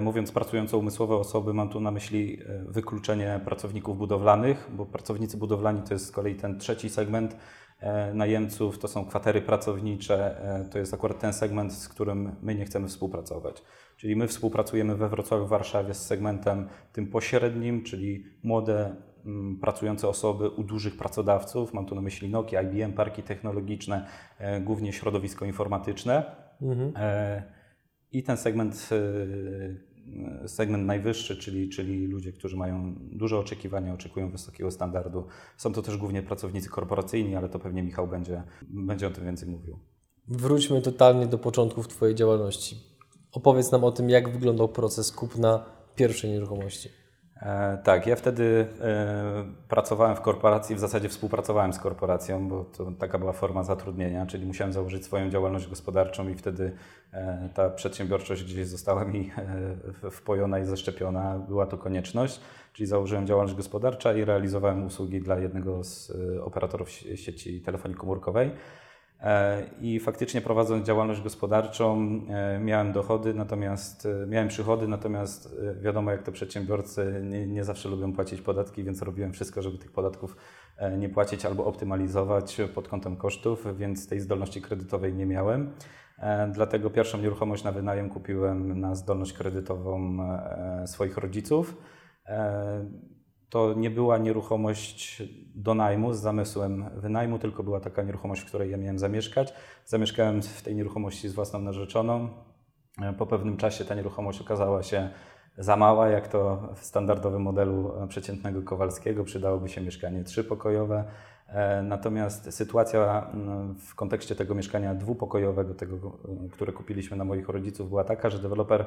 Mówiąc 0.00 0.32
pracujące 0.32 0.76
umysłowe 0.76 1.16
osoby, 1.16 1.54
mam 1.54 1.68
tu 1.68 1.80
na 1.80 1.90
myśli 1.90 2.42
wykluczenie 2.68 3.40
pracowników 3.44 3.98
budowlanych, 3.98 4.68
bo 4.72 4.86
pracownicy 4.86 5.36
budowlani 5.36 5.82
to 5.82 5.94
jest 5.94 6.06
z 6.06 6.10
kolei 6.10 6.34
ten 6.34 6.58
trzeci 6.58 6.90
segment 6.90 7.36
najemców, 8.14 8.78
to 8.78 8.88
są 8.88 9.04
kwatery 9.04 9.42
pracownicze, 9.42 10.40
to 10.70 10.78
jest 10.78 10.94
akurat 10.94 11.18
ten 11.18 11.32
segment, 11.32 11.72
z 11.72 11.88
którym 11.88 12.36
my 12.42 12.54
nie 12.54 12.64
chcemy 12.64 12.88
współpracować. 12.88 13.62
Czyli 13.98 14.16
my 14.16 14.28
współpracujemy 14.28 14.96
we 14.96 15.08
Wrocławiu, 15.08 15.46
w 15.46 15.48
Warszawie 15.48 15.94
z 15.94 16.06
segmentem 16.06 16.68
tym 16.92 17.06
pośrednim, 17.06 17.82
czyli 17.82 18.24
młode, 18.42 18.96
mm, 19.26 19.56
pracujące 19.56 20.08
osoby 20.08 20.48
u 20.48 20.64
dużych 20.64 20.96
pracodawców. 20.96 21.74
Mam 21.74 21.86
tu 21.86 21.94
na 21.94 22.00
myśli 22.00 22.28
Nokia, 22.28 22.62
IBM, 22.62 22.92
parki 22.92 23.22
technologiczne, 23.22 24.06
e, 24.38 24.60
głównie 24.60 24.92
środowisko 24.92 25.44
informatyczne. 25.44 26.36
E, 26.96 27.42
I 28.12 28.22
ten 28.22 28.36
segment, 28.36 28.88
e, 30.44 30.48
segment 30.48 30.86
najwyższy, 30.86 31.36
czyli, 31.36 31.68
czyli 31.68 32.06
ludzie, 32.06 32.32
którzy 32.32 32.56
mają 32.56 32.94
duże 32.98 33.38
oczekiwania, 33.38 33.94
oczekują 33.94 34.30
wysokiego 34.30 34.70
standardu. 34.70 35.26
Są 35.56 35.72
to 35.72 35.82
też 35.82 35.96
głównie 35.96 36.22
pracownicy 36.22 36.68
korporacyjni, 36.68 37.36
ale 37.36 37.48
to 37.48 37.58
pewnie 37.58 37.82
Michał 37.82 38.08
będzie, 38.08 38.42
będzie 38.62 39.06
o 39.06 39.10
tym 39.10 39.24
więcej 39.24 39.48
mówił. 39.48 39.78
Wróćmy 40.28 40.82
totalnie 40.82 41.26
do 41.26 41.38
początków 41.38 41.88
Twojej 41.88 42.14
działalności. 42.14 42.97
Opowiedz 43.32 43.72
nam 43.72 43.84
o 43.84 43.92
tym, 43.92 44.10
jak 44.10 44.28
wyglądał 44.28 44.68
proces 44.68 45.12
kupna 45.12 45.64
pierwszej 45.96 46.30
nieruchomości. 46.30 46.88
E, 47.42 47.78
tak, 47.84 48.06
ja 48.06 48.16
wtedy 48.16 48.66
e, 48.80 49.44
pracowałem 49.68 50.16
w 50.16 50.20
korporacji, 50.20 50.76
w 50.76 50.78
zasadzie 50.78 51.08
współpracowałem 51.08 51.72
z 51.72 51.78
korporacją, 51.78 52.48
bo 52.48 52.64
to 52.64 52.92
taka 52.98 53.18
była 53.18 53.32
forma 53.32 53.62
zatrudnienia, 53.62 54.26
czyli 54.26 54.46
musiałem 54.46 54.72
założyć 54.72 55.04
swoją 55.04 55.30
działalność 55.30 55.68
gospodarczą 55.68 56.28
i 56.28 56.34
wtedy 56.34 56.72
e, 57.12 57.48
ta 57.54 57.70
przedsiębiorczość 57.70 58.44
gdzieś 58.44 58.66
została 58.66 59.04
mi 59.04 59.30
e, 60.06 60.10
wpojona 60.10 60.58
i 60.58 60.64
zaszczepiona, 60.64 61.38
była 61.38 61.66
to 61.66 61.78
konieczność, 61.78 62.40
czyli 62.72 62.86
założyłem 62.86 63.26
działalność 63.26 63.56
gospodarcza 63.56 64.14
i 64.14 64.24
realizowałem 64.24 64.86
usługi 64.86 65.20
dla 65.20 65.38
jednego 65.38 65.84
z 65.84 66.12
e, 66.36 66.44
operatorów 66.44 66.90
sie- 66.90 67.16
sieci 67.16 67.60
telefonii 67.60 67.96
komórkowej. 67.96 68.50
E, 69.22 69.62
I 69.80 70.00
faktycznie 70.00 70.40
prowadząc 70.40 70.86
działalność 70.86 71.22
gospodarczą 71.22 72.10
e, 72.28 72.58
miałem 72.58 72.92
dochody, 72.92 73.34
natomiast 73.34 74.06
e, 74.06 74.26
miałem 74.26 74.48
przychody, 74.48 74.88
natomiast 74.88 75.56
wiadomo 75.80 76.10
jak 76.10 76.22
to 76.22 76.32
przedsiębiorcy 76.32 77.20
nie, 77.24 77.46
nie, 77.46 77.64
zawsze 77.64 77.88
lubią 77.88 78.12
płacić 78.12 78.40
podatki, 78.40 78.84
więc 78.84 79.02
robiłem 79.02 79.32
wszystko, 79.32 79.62
żeby 79.62 79.78
tych 79.78 79.92
podatków 79.92 80.36
nie 80.98 81.08
płacić 81.08 81.46
albo 81.46 81.64
optymalizować 81.64 82.60
pod 82.74 82.88
kątem 82.88 83.16
kosztów, 83.16 83.78
więc 83.78 84.08
tej 84.08 84.20
zdolności 84.20 84.62
kredytowej 84.62 85.14
nie 85.14 85.26
miałem. 85.26 85.72
Dlatego 86.52 86.90
pierwszą 86.90 87.18
nieruchomość 87.18 87.64
na 87.64 87.72
wynajem 87.72 88.10
kupiłem 88.10 88.80
na 88.80 88.94
zdolność 88.94 89.32
kredytową 89.32 90.18
swoich 90.86 91.16
rodziców. 91.16 91.76
To 93.50 93.74
nie 93.74 93.90
była 93.90 94.18
nieruchomość 94.18 95.22
do 95.54 95.74
najmu 95.74 96.12
z 96.12 96.20
zamysłem 96.20 96.90
wynajmu, 96.96 97.38
tylko 97.38 97.62
była 97.62 97.80
taka 97.80 98.02
nieruchomość, 98.02 98.42
w 98.42 98.44
której 98.44 98.70
ja 98.70 98.76
miałem 98.76 98.98
zamieszkać. 98.98 99.52
Zamieszkałem 99.84 100.42
w 100.42 100.62
tej 100.62 100.74
nieruchomości 100.74 101.28
z 101.28 101.34
własną 101.34 101.58
narzeczoną. 101.58 102.28
Po 103.18 103.26
pewnym 103.26 103.56
czasie 103.56 103.84
ta 103.84 103.94
nieruchomość 103.94 104.40
okazała 104.40 104.82
się 104.82 105.10
za 105.58 105.76
mała, 105.76 106.08
jak 106.08 106.28
to 106.28 106.68
w 106.74 106.84
standardowym 106.84 107.42
modelu 107.42 107.92
przeciętnego 108.08 108.62
Kowalskiego. 108.62 109.24
Przydałoby 109.24 109.68
się 109.68 109.80
mieszkanie 109.80 110.24
trzypokojowe. 110.24 111.04
Natomiast 111.82 112.54
sytuacja 112.54 113.30
mm, 113.34 113.74
w 113.74 113.94
kontekście 113.94 114.34
tego 114.34 114.54
mieszkania 114.54 114.94
dwupokojowego, 114.94 115.74
tego, 115.74 116.18
które 116.52 116.72
kupiliśmy 116.72 117.16
na 117.16 117.24
moich 117.24 117.48
rodziców, 117.48 117.88
była 117.88 118.04
taka, 118.04 118.30
że 118.30 118.38
deweloper 118.38 118.86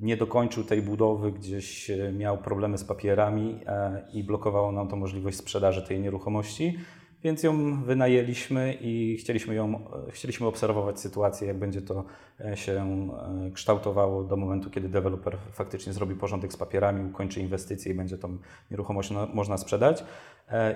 nie 0.00 0.16
dokończył 0.16 0.64
tej 0.64 0.82
budowy, 0.82 1.32
gdzieś 1.32 1.90
e, 1.90 2.12
miał 2.12 2.38
problemy 2.38 2.78
z 2.78 2.84
papierami 2.84 3.60
e, 3.66 4.02
i 4.12 4.24
blokowało 4.24 4.72
nam 4.72 4.88
to 4.88 4.96
możliwość 4.96 5.36
sprzedaży 5.36 5.82
tej 5.82 6.00
nieruchomości. 6.00 6.78
Więc 7.24 7.42
ją 7.42 7.82
wynajęliśmy 7.82 8.74
i 8.80 9.16
chcieliśmy, 9.16 9.54
ją, 9.54 9.74
e, 10.08 10.10
chcieliśmy 10.10 10.46
obserwować 10.46 11.00
sytuację, 11.00 11.48
jak 11.48 11.58
będzie 11.58 11.82
to 11.82 12.04
się 12.54 13.08
kształtowało 13.54 14.24
do 14.24 14.36
momentu, 14.36 14.70
kiedy 14.70 14.88
deweloper 14.88 15.36
faktycznie 15.52 15.92
zrobi 15.92 16.14
porządek 16.14 16.52
z 16.52 16.56
papierami, 16.56 17.10
ukończy 17.10 17.40
inwestycje 17.40 17.92
i 17.92 17.94
będzie 17.94 18.18
tą 18.18 18.38
nieruchomość 18.70 19.10
można 19.34 19.58
sprzedać. 19.58 20.04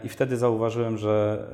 I 0.05 0.09
wtedy 0.09 0.37
zauważyłem, 0.37 0.99
że 0.99 1.47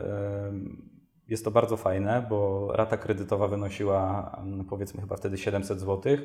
jest 1.28 1.44
to 1.44 1.50
bardzo 1.50 1.76
fajne, 1.76 2.26
bo 2.28 2.68
rata 2.72 2.96
kredytowa 2.96 3.48
wynosiła 3.48 4.30
mm, 4.38 4.64
powiedzmy 4.64 5.00
chyba 5.00 5.16
wtedy 5.16 5.38
700 5.38 5.80
zł, 5.80 6.16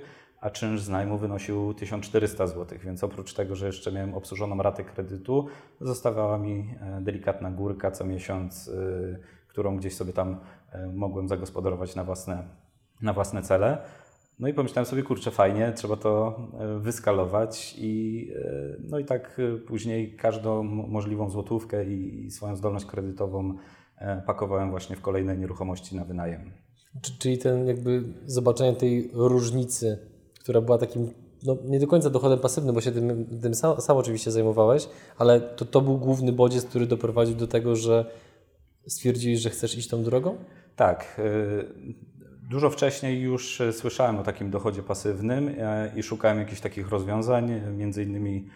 a 0.41 0.49
czynsz 0.49 0.81
z 0.81 0.89
najmu 0.89 1.17
wynosił 1.17 1.73
1400 1.73 2.47
zł, 2.47 2.79
więc 2.83 3.03
oprócz 3.03 3.33
tego, 3.33 3.55
że 3.55 3.65
jeszcze 3.65 3.91
miałem 3.91 4.13
obsłużoną 4.13 4.57
ratę 4.57 4.83
kredytu, 4.83 5.47
zostawała 5.81 6.37
mi 6.37 6.75
e, 6.81 7.01
delikatna 7.01 7.51
górka 7.51 7.91
co 7.91 8.05
miesiąc, 8.05 8.67
e, 8.67 8.71
którą 9.47 9.77
gdzieś 9.77 9.95
sobie 9.95 10.13
tam 10.13 10.39
e, 10.71 10.87
mogłem 10.87 11.27
zagospodarować 11.27 11.95
na 11.95 12.03
własne, 12.03 12.43
na 13.01 13.13
własne 13.13 13.41
cele. 13.41 13.77
No 14.39 14.47
i 14.47 14.53
pomyślałem 14.53 14.85
sobie, 14.85 15.03
kurczę, 15.03 15.31
fajnie, 15.31 15.73
trzeba 15.75 15.95
to 15.95 16.39
wyskalować 16.79 17.75
i, 17.77 18.31
no 18.79 18.99
i 18.99 19.05
tak 19.05 19.41
później 19.67 20.15
każdą 20.15 20.63
możliwą 20.63 21.29
złotówkę 21.29 21.85
i 21.85 22.31
swoją 22.31 22.55
zdolność 22.55 22.85
kredytową 22.85 23.57
pakowałem 24.25 24.69
właśnie 24.69 24.95
w 24.95 25.01
kolejne 25.01 25.37
nieruchomości 25.37 25.95
na 25.95 26.05
wynajem. 26.05 26.51
Czyli 27.19 27.37
ten 27.37 27.67
jakby 27.67 28.03
zobaczenie 28.25 28.73
tej 28.73 29.11
różnicy, 29.13 29.97
która 30.39 30.61
była 30.61 30.77
takim 30.77 31.11
no, 31.43 31.57
nie 31.65 31.79
do 31.79 31.87
końca 31.87 32.09
dochodem 32.09 32.39
pasywnym, 32.39 32.75
bo 32.75 32.81
się 32.81 32.91
tym, 32.91 33.25
tym 33.41 33.55
sam, 33.55 33.81
sam, 33.81 33.97
oczywiście 33.97 34.31
zajmowałeś, 34.31 34.87
ale 35.17 35.41
to, 35.41 35.65
to 35.65 35.81
był 35.81 35.97
główny 35.97 36.31
bodziec, 36.31 36.65
który 36.65 36.87
doprowadził 36.87 37.35
do 37.35 37.47
tego, 37.47 37.75
że 37.75 38.05
stwierdziłeś, 38.87 39.39
że 39.39 39.49
chcesz 39.49 39.77
iść 39.77 39.87
tą 39.87 40.03
drogą? 40.03 40.37
Tak. 40.75 41.19
E, 41.19 41.23
dużo 42.49 42.69
wcześniej 42.69 43.21
już 43.21 43.61
słyszałem 43.71 44.19
o 44.19 44.23
takim 44.23 44.51
dochodzie 44.51 44.83
pasywnym 44.83 45.55
e, 45.57 45.91
i 45.95 46.03
szukałem 46.03 46.39
jakichś 46.39 46.61
takich 46.61 46.89
rozwiązań, 46.89 47.61
między 47.77 48.03
innymi 48.03 48.47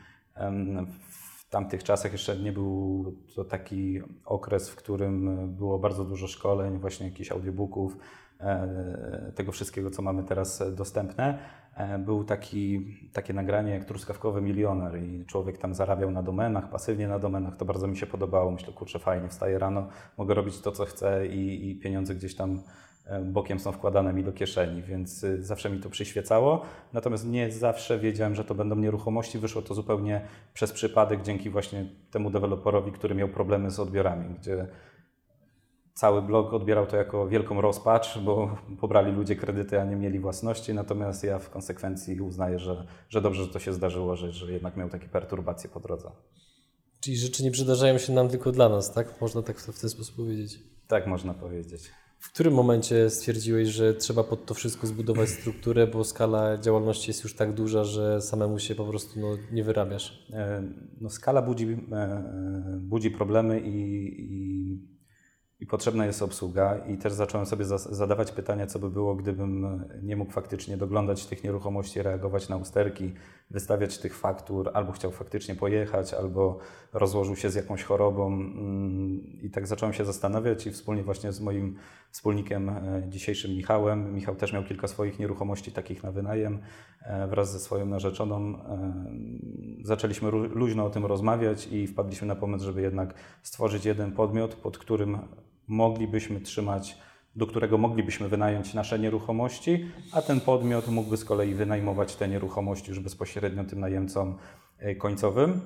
tamtych 1.55 1.83
czasach 1.83 2.11
jeszcze 2.11 2.37
nie 2.37 2.51
był 2.51 3.05
to 3.35 3.45
taki 3.45 4.01
okres, 4.25 4.69
w 4.69 4.75
którym 4.75 5.47
było 5.53 5.79
bardzo 5.79 6.05
dużo 6.05 6.27
szkoleń, 6.27 6.79
właśnie 6.79 7.05
jakichś 7.07 7.31
audiobooków, 7.31 7.97
e, 8.39 9.31
tego 9.35 9.51
wszystkiego, 9.51 9.91
co 9.91 10.01
mamy 10.01 10.23
teraz 10.23 10.75
dostępne. 10.75 11.39
E, 11.75 11.99
był 11.99 12.23
taki, 12.23 12.85
takie 13.13 13.33
nagranie 13.33 13.71
jak 13.71 13.85
Truskawkowy 13.85 14.41
Milioner 14.41 15.03
i 15.03 15.25
człowiek 15.25 15.57
tam 15.57 15.73
zarabiał 15.73 16.11
na 16.11 16.23
domenach, 16.23 16.69
pasywnie 16.69 17.07
na 17.07 17.19
domenach. 17.19 17.57
To 17.57 17.65
bardzo 17.65 17.87
mi 17.87 17.97
się 17.97 18.05
podobało. 18.05 18.51
Myślę, 18.51 18.73
kurczę, 18.73 18.99
fajnie, 18.99 19.29
wstaję 19.29 19.59
rano, 19.59 19.87
mogę 20.17 20.33
robić 20.33 20.59
to, 20.59 20.71
co 20.71 20.85
chcę 20.85 21.27
i, 21.27 21.69
i 21.69 21.75
pieniądze 21.75 22.15
gdzieś 22.15 22.35
tam 22.35 22.61
bokiem 23.23 23.59
są 23.59 23.71
wkładane 23.71 24.13
mi 24.13 24.23
do 24.23 24.33
kieszeni, 24.33 24.83
więc 24.83 25.23
y, 25.23 25.43
zawsze 25.43 25.69
mi 25.69 25.79
to 25.79 25.89
przyświecało. 25.89 26.61
Natomiast 26.93 27.27
nie 27.27 27.51
zawsze 27.51 27.99
wiedziałem, 27.99 28.35
że 28.35 28.43
to 28.43 28.55
będą 28.55 28.75
nieruchomości. 28.75 29.39
Wyszło 29.39 29.61
to 29.61 29.73
zupełnie 29.73 30.21
przez 30.53 30.71
przypadek 30.71 31.21
dzięki 31.21 31.49
właśnie 31.49 31.85
temu 32.11 32.29
deweloperowi, 32.29 32.91
który 32.91 33.15
miał 33.15 33.27
problemy 33.27 33.71
z 33.71 33.79
odbiorami, 33.79 34.35
gdzie 34.39 34.67
cały 35.93 36.21
blog 36.21 36.53
odbierał 36.53 36.85
to 36.87 36.97
jako 36.97 37.27
wielką 37.27 37.61
rozpacz, 37.61 38.19
bo 38.19 38.57
pobrali 38.81 39.11
ludzie 39.11 39.35
kredyty, 39.35 39.81
a 39.81 39.83
nie 39.83 39.95
mieli 39.95 40.19
własności. 40.19 40.73
Natomiast 40.73 41.23
ja 41.23 41.39
w 41.39 41.49
konsekwencji 41.49 42.21
uznaję, 42.21 42.59
że, 42.59 42.85
że 43.09 43.21
dobrze, 43.21 43.43
że 43.43 43.49
to 43.49 43.59
się 43.59 43.73
zdarzyło, 43.73 44.15
że, 44.15 44.31
że 44.31 44.53
jednak 44.53 44.77
miał 44.77 44.89
takie 44.89 45.07
perturbacje 45.07 45.69
po 45.69 45.79
drodze. 45.79 46.11
Czyli 46.99 47.17
rzeczy 47.17 47.43
nie 47.43 47.51
przydarzają 47.51 47.97
się 47.97 48.13
nam 48.13 48.29
tylko 48.29 48.51
dla 48.51 48.69
nas, 48.69 48.93
tak? 48.93 49.21
Można 49.21 49.41
tak 49.41 49.59
w 49.59 49.81
ten 49.81 49.89
sposób 49.89 50.15
powiedzieć. 50.15 50.59
Tak 50.87 51.07
można 51.07 51.33
powiedzieć. 51.33 51.91
W 52.19 52.31
którym 52.33 52.53
momencie 52.53 53.09
stwierdziłeś, 53.09 53.67
że 53.67 53.93
trzeba 53.93 54.23
pod 54.23 54.45
to 54.45 54.53
wszystko 54.53 54.87
zbudować 54.87 55.29
strukturę, 55.29 55.87
bo 55.87 56.03
skala 56.03 56.57
działalności 56.57 57.09
jest 57.09 57.23
już 57.23 57.35
tak 57.35 57.53
duża, 57.53 57.83
że 57.83 58.21
samemu 58.21 58.59
się 58.59 58.75
po 58.75 58.85
prostu 58.85 59.19
no, 59.19 59.37
nie 59.51 59.63
wyrabiasz? 59.63 60.27
E, 60.33 60.63
no, 61.01 61.09
skala 61.09 61.41
budzi, 61.41 61.77
e, 61.91 61.95
e, 61.95 62.79
budzi 62.81 63.11
problemy 63.11 63.59
i, 63.59 63.75
i 64.21 64.95
i 65.59 65.65
potrzebna 65.65 66.05
jest 66.05 66.21
obsługa. 66.21 66.77
I 66.87 66.97
też 66.97 67.13
zacząłem 67.13 67.45
sobie 67.45 67.65
zadawać 67.65 68.31
pytania, 68.31 68.67
co 68.67 68.79
by 68.79 68.89
było, 68.89 69.15
gdybym 69.15 69.83
nie 70.03 70.15
mógł 70.15 70.31
faktycznie 70.31 70.77
doglądać 70.77 71.25
tych 71.25 71.43
nieruchomości, 71.43 72.01
reagować 72.01 72.49
na 72.49 72.57
usterki, 72.57 73.13
wystawiać 73.49 73.97
tych 73.97 74.17
faktur, 74.17 74.71
albo 74.73 74.91
chciał 74.91 75.11
faktycznie 75.11 75.55
pojechać, 75.55 76.13
albo 76.13 76.59
rozłożył 76.93 77.35
się 77.35 77.49
z 77.49 77.55
jakąś 77.55 77.83
chorobą. 77.83 78.27
Mm, 78.27 79.41
I 79.41 79.49
tak 79.49 79.67
zacząłem 79.67 79.93
się 79.93 80.05
zastanawiać 80.05 80.67
i 80.67 80.71
wspólnie 80.71 81.03
właśnie 81.03 81.31
z 81.31 81.41
moim 81.41 81.75
wspólnikiem 82.11 82.69
e, 82.69 83.03
dzisiejszym 83.07 83.51
Michałem. 83.51 84.15
Michał 84.15 84.35
też 84.35 84.53
miał 84.53 84.63
kilka 84.63 84.87
swoich 84.87 85.19
nieruchomości 85.19 85.71
takich 85.71 86.03
na 86.03 86.11
wynajem 86.11 86.59
e, 87.01 87.27
wraz 87.27 87.51
ze 87.51 87.59
swoją 87.59 87.85
narzeczoną. 87.85 88.55
E, 88.55 88.93
zaczęliśmy 89.83 90.31
luźno 90.31 90.85
o 90.85 90.89
tym 90.89 91.05
rozmawiać 91.05 91.67
i 91.67 91.87
wpadliśmy 91.87 92.27
na 92.27 92.35
pomysł, 92.35 92.65
żeby 92.65 92.81
jednak 92.81 93.13
stworzyć 93.43 93.85
jeden 93.85 94.11
podmiot, 94.11 94.55
pod 94.55 94.77
którym 94.77 95.17
moglibyśmy 95.67 96.41
trzymać, 96.41 96.97
do 97.35 97.47
którego 97.47 97.77
moglibyśmy 97.77 98.29
wynająć 98.29 98.73
nasze 98.73 98.99
nieruchomości, 98.99 99.85
a 100.11 100.21
ten 100.21 100.41
podmiot 100.41 100.87
mógłby 100.87 101.17
z 101.17 101.25
kolei 101.25 101.53
wynajmować 101.53 102.15
te 102.15 102.27
nieruchomości 102.27 102.89
już 102.89 102.99
bezpośrednio 102.99 103.63
tym 103.63 103.79
najemcom 103.79 104.35
e, 104.79 104.95
końcowym. 104.95 105.61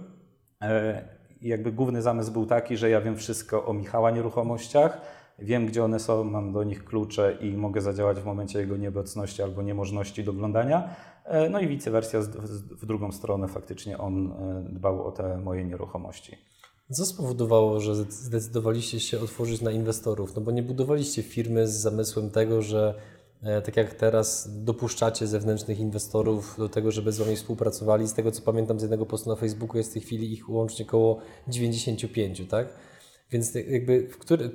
E, 0.62 1.02
jakby 1.42 1.72
główny 1.72 2.02
zamysł 2.02 2.32
był 2.32 2.46
taki, 2.46 2.78
że 2.78 2.90
ja 2.90 3.02
wiem 3.02 3.18
wszystko 3.18 3.66
o 3.66 3.74
Michała 3.74 4.12
nieruchomościach, 4.12 5.02
wiem 5.40 5.66
gdzie 5.66 5.84
one 5.84 6.00
są, 6.00 6.24
mam 6.24 6.54
do 6.54 6.64
nich 6.64 6.86
klucze 6.86 7.38
i 7.42 7.58
mogę 7.58 7.82
zadziałać 7.82 8.20
w 8.20 8.26
momencie 8.26 8.60
jego 8.60 8.78
nieobecności 8.78 9.44
albo 9.44 9.62
niemożności 9.62 10.24
doglądania. 10.24 10.90
E, 11.26 11.50
no 11.50 11.60
i 11.60 11.68
vice 11.68 11.92
versa, 11.92 12.18
w 12.72 12.86
drugą 12.86 13.12
stronę 13.12 13.48
faktycznie 13.48 13.98
on 13.98 14.34
dbał 14.70 15.08
o 15.08 15.12
te 15.12 15.38
moje 15.38 15.64
nieruchomości. 15.64 16.38
Co 16.92 17.06
spowodowało, 17.06 17.80
że 17.80 17.96
zdecydowaliście 17.96 19.00
się 19.00 19.20
otworzyć 19.20 19.62
na 19.62 19.72
inwestorów? 19.72 20.36
No 20.36 20.42
bo 20.42 20.52
nie 20.52 20.64
budowaliście 20.64 21.24
firmy 21.24 21.68
z 21.68 21.72
zamysłem 21.72 22.30
tego, 22.30 22.62
że 22.62 22.94
e, 23.42 23.62
tak 23.62 23.78
jak 23.78 23.94
teraz 23.94 24.50
dopuszczacie 24.64 25.28
zewnętrznych 25.28 25.80
inwestorów 25.80 26.56
do 26.58 26.70
tego, 26.70 26.92
żeby 26.92 27.12
z 27.12 27.18
Wami 27.18 27.36
współpracowali. 27.36 28.08
Z 28.08 28.14
tego 28.14 28.32
co 28.32 28.42
pamiętam 28.42 28.80
z 28.80 28.82
jednego 28.82 29.06
postu 29.06 29.30
na 29.30 29.36
Facebooku 29.36 29.78
jest 29.78 29.90
w 29.90 29.94
tej 29.94 30.02
chwili 30.02 30.34
ich 30.34 30.50
łącznie 30.50 30.86
około 30.86 31.20
95, 31.48 32.42
tak? 32.50 32.68
Więc 33.32 33.56
jakby 33.56 34.04
który, 34.04 34.52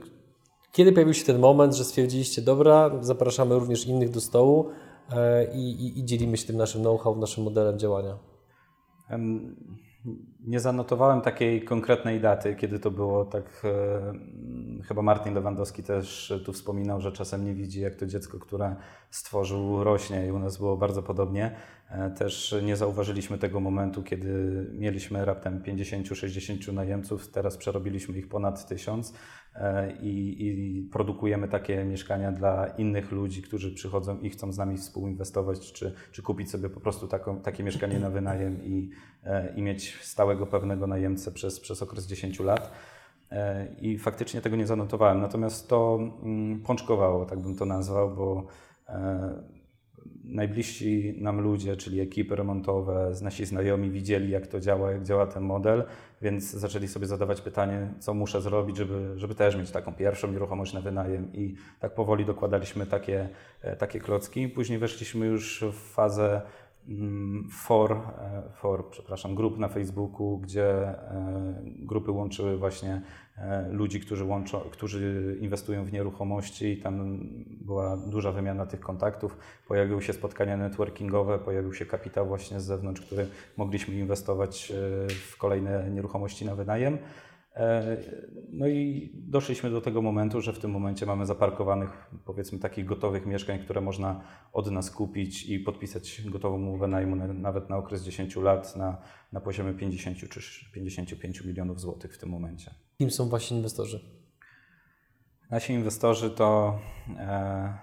kiedy 0.73 0.93
pojawił 0.93 1.15
się 1.15 1.25
ten 1.25 1.39
moment, 1.39 1.75
że 1.75 1.85
stwierdziliście, 1.85 2.43
dobra, 2.43 2.91
zapraszamy 3.01 3.55
również 3.55 3.87
innych 3.87 4.11
do 4.11 4.21
stołu 4.21 4.71
e, 5.11 5.55
i, 5.55 5.71
i, 5.71 5.99
i 5.99 6.05
dzielimy 6.05 6.37
się 6.37 6.47
tym 6.47 6.57
naszym 6.57 6.81
know-how, 6.81 7.17
naszym 7.17 7.45
modelem 7.45 7.79
działania? 7.79 8.19
Um 9.11 9.84
Nie 10.47 10.61
zanotowałem 10.61 11.21
takiej 11.21 11.65
konkretnej 11.65 12.21
daty, 12.21 12.57
kiedy 12.57 12.79
to 12.79 12.91
było. 12.91 13.25
Tak, 13.25 13.63
e, 13.65 14.85
chyba 14.89 15.03
Martin 15.03 15.35
Lewandowski 15.35 15.83
też 15.83 16.33
tu 16.45 16.53
wspominał, 16.53 17.01
że 17.01 17.13
czasem 17.13 17.45
nie 17.45 17.55
widzi, 17.55 17.81
jak 17.81 17.95
to 17.95 18.07
dziecko, 18.07 18.39
które 18.39 18.77
stworzył, 19.11 19.85
rośnie 19.85 20.27
i 20.27 20.31
u 20.31 20.39
nas 20.39 20.59
było 20.59 20.77
bardzo 20.77 21.03
podobnie. 21.03 21.57
E, 21.91 22.11
też 22.11 22.55
nie 22.63 22.77
zauważyliśmy 22.77 23.39
tego 23.39 23.61
momentu, 23.61 24.03
kiedy 24.03 24.31
mieliśmy 24.73 25.25
raptem 25.25 25.63
50-60 25.63 26.73
najemców, 26.73 27.29
teraz 27.29 27.57
przerobiliśmy 27.57 28.19
ich 28.19 28.29
ponad 28.29 28.67
1000 28.69 29.11
e, 29.11 29.15
i, 30.01 30.37
i, 30.47 30.83
produkujemy 30.93 31.49
takie 31.49 31.85
mieszkania 31.85 32.33
dla 32.33 32.67
innych 32.67 33.13
ludzi, 33.13 33.43
którzy 33.43 33.75
przychodzą 33.75 34.19
i 34.19 34.31
chcą 34.31 34.53
z 34.53 34.59
nami 34.59 34.77
współinwestować, 34.77 35.73
czy, 35.73 35.95
czy 36.13 36.23
kupić 36.23 36.51
sobie 36.51 36.69
po 36.69 36.81
prostu 36.81 37.09
taką, 37.09 37.41
takie 37.41 37.63
mieszkanie 37.63 37.99
na 37.99 38.11
wynajem 38.11 38.65
i, 38.65 38.91
e, 39.25 39.55
i 39.57 39.63
mieć 39.63 39.99
stałego 40.03 40.47
pewnego 40.47 40.87
najemcę 40.87 41.33
przez, 41.33 41.61
przez 41.61 41.83
okres 41.83 42.07
10 42.07 42.41
lat. 42.41 42.71
I 43.81 43.99
faktycznie 43.99 44.41
tego 44.41 44.57
nie 44.57 44.67
zanotowałem. 44.67 45.21
Natomiast 45.21 45.69
to 45.69 45.99
mm, 46.23 46.61
pączkowało, 46.61 47.27
tak 47.27 47.39
bym 47.39 47.57
to 47.57 47.65
nazwał, 47.65 48.15
bo 48.15 48.47
najbliżsi 50.25 51.15
nam 51.19 51.41
ludzie, 51.41 51.77
czyli 51.77 52.01
ekipy 52.01 52.37
remontowe, 52.37 53.13
nasi 53.23 53.45
znajomi 53.47 53.91
widzieli, 53.91 54.31
jak 54.31 54.47
to 54.47 54.61
działa, 54.61 54.93
jak 54.93 55.03
działa 55.03 55.27
ten 55.27 55.43
model, 55.43 55.85
więc 56.23 56.51
zaczęli 56.51 56.89
sobie 56.89 57.07
zadawać 57.07 57.41
pytanie, 57.41 57.89
co 57.99 58.15
muszę 58.15 58.41
zrobić, 58.41 58.77
żeby, 58.77 59.13
żeby 59.17 59.35
też 59.35 59.57
mieć 59.57 59.71
taką 59.71 59.95
pierwszą 59.95 60.33
nieruchomość 60.33 60.73
na 60.73 60.81
wynajem 60.81 61.33
i 61.33 61.55
tak 61.81 61.95
powoli 61.95 62.25
dokładaliśmy 62.25 62.87
takie, 62.87 63.29
e, 63.63 63.77
takie 63.77 64.01
klocki. 64.01 64.49
Później 64.49 64.79
weszliśmy 64.79 65.27
już 65.27 65.65
w 65.73 65.93
fazę 65.95 66.43
mm, 66.89 67.49
for, 67.51 67.93
e, 67.93 68.43
for, 68.53 68.91
przepraszam, 68.91 69.35
grup 69.35 69.59
na 69.59 69.69
Facebooku, 69.69 70.39
gdzie 70.39 70.69
e, 70.69 71.63
grupy 71.65 72.11
łączyły 72.11 72.57
właśnie 72.57 73.03
ludzi, 73.71 74.01
którzy, 74.01 74.25
łączą, 74.25 74.61
którzy 74.61 75.37
inwestują 75.41 75.85
w 75.85 75.93
nieruchomości 75.93 76.67
i 76.67 76.77
tam 76.77 77.21
była 77.61 77.97
duża 77.97 78.33
wymiana 78.33 78.67
tych 78.67 78.81
kontaktów. 78.81 79.37
Pojawiły 79.69 80.03
się 80.03 80.13
spotkania 80.13 80.57
networkingowe, 80.57 81.39
pojawił 81.39 81.75
się 81.75 81.87
kapitał 81.87 82.27
właśnie 82.27 82.61
z 82.61 82.65
zewnątrz, 82.65 83.01
który 83.01 83.27
mogliśmy 83.57 83.95
inwestować 83.95 84.71
e, 84.71 84.75
w 85.09 85.37
kolejne 85.39 85.91
nieruchomości 85.91 86.45
na 86.45 86.55
wynajem. 86.55 86.99
E, 87.55 87.97
no 88.53 88.69
i 88.69 89.11
doszliśmy 89.15 89.71
do 89.71 89.81
tego 89.81 90.03
momentu, 90.03 90.41
że 90.41 90.53
w 90.53 90.59
tym 90.59 90.71
momencie 90.71 91.07
mamy 91.07 91.27
zaparkowanych 91.27 92.11
powiedzmy 92.25 92.59
takich 92.59 92.85
gotowych 92.85 93.27
mieszkań, 93.27 93.59
które 93.59 93.81
można 93.81 94.21
od 94.53 94.71
nas 94.71 94.91
kupić 94.91 95.47
i 95.47 95.61
podpisać 95.61 96.23
gotową 96.25 96.57
umowę 96.57 96.89
najmu 96.89 97.17
nawet 97.17 97.71
na 97.71 97.77
okres 97.77 98.03
10 98.03 98.37
lat 98.37 98.77
na, 98.77 98.99
na 99.33 99.41
poziomie 99.41 99.75
50 99.75 100.19
czy 100.19 100.41
55 100.73 101.45
milionów 101.45 101.81
złotych 101.81 102.15
w 102.15 102.19
tym 102.19 102.29
momencie. 102.29 102.75
Kim 102.99 103.11
są 103.11 103.29
Wasi 103.29 103.55
inwestorzy? 103.55 104.01
Nasi 105.51 105.73
inwestorzy 105.73 106.31
to 106.31 106.79
e, 107.19 107.79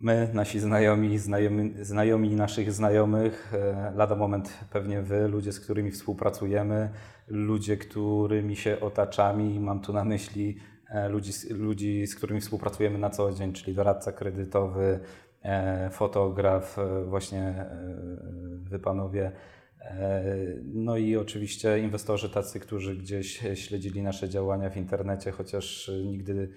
my, 0.00 0.30
nasi 0.34 0.60
znajomi, 0.60 1.18
znajomi, 1.18 1.74
znajomi 1.80 2.36
naszych 2.36 2.72
znajomych, 2.72 3.52
e, 3.54 3.92
lada 3.96 4.16
moment 4.16 4.58
pewnie 4.70 5.02
Wy, 5.02 5.28
ludzie, 5.28 5.52
z 5.52 5.60
którymi 5.60 5.90
współpracujemy, 5.90 6.90
ludzie, 7.28 7.76
którymi 7.76 8.56
się 8.56 8.80
otaczamy, 8.80 9.60
mam 9.60 9.80
tu 9.80 9.92
na 9.92 10.04
myśli 10.04 10.56
e, 10.88 11.08
ludzi, 11.08 11.32
ludzi, 11.50 12.06
z 12.06 12.14
którymi 12.14 12.40
współpracujemy 12.40 12.98
na 12.98 13.10
co 13.10 13.32
dzień, 13.32 13.52
czyli 13.52 13.74
doradca 13.74 14.12
kredytowy, 14.12 15.00
e, 15.42 15.90
fotograf, 15.90 16.76
właśnie 17.06 17.66
Wy 18.62 18.78
panowie, 18.78 19.32
no 20.64 20.96
i 20.96 21.16
oczywiście 21.16 21.78
inwestorzy 21.78 22.30
tacy, 22.30 22.60
którzy 22.60 22.96
gdzieś 22.96 23.42
śledzili 23.54 24.02
nasze 24.02 24.28
działania 24.28 24.70
w 24.70 24.76
internecie, 24.76 25.30
chociaż 25.30 25.90
nigdy 26.04 26.48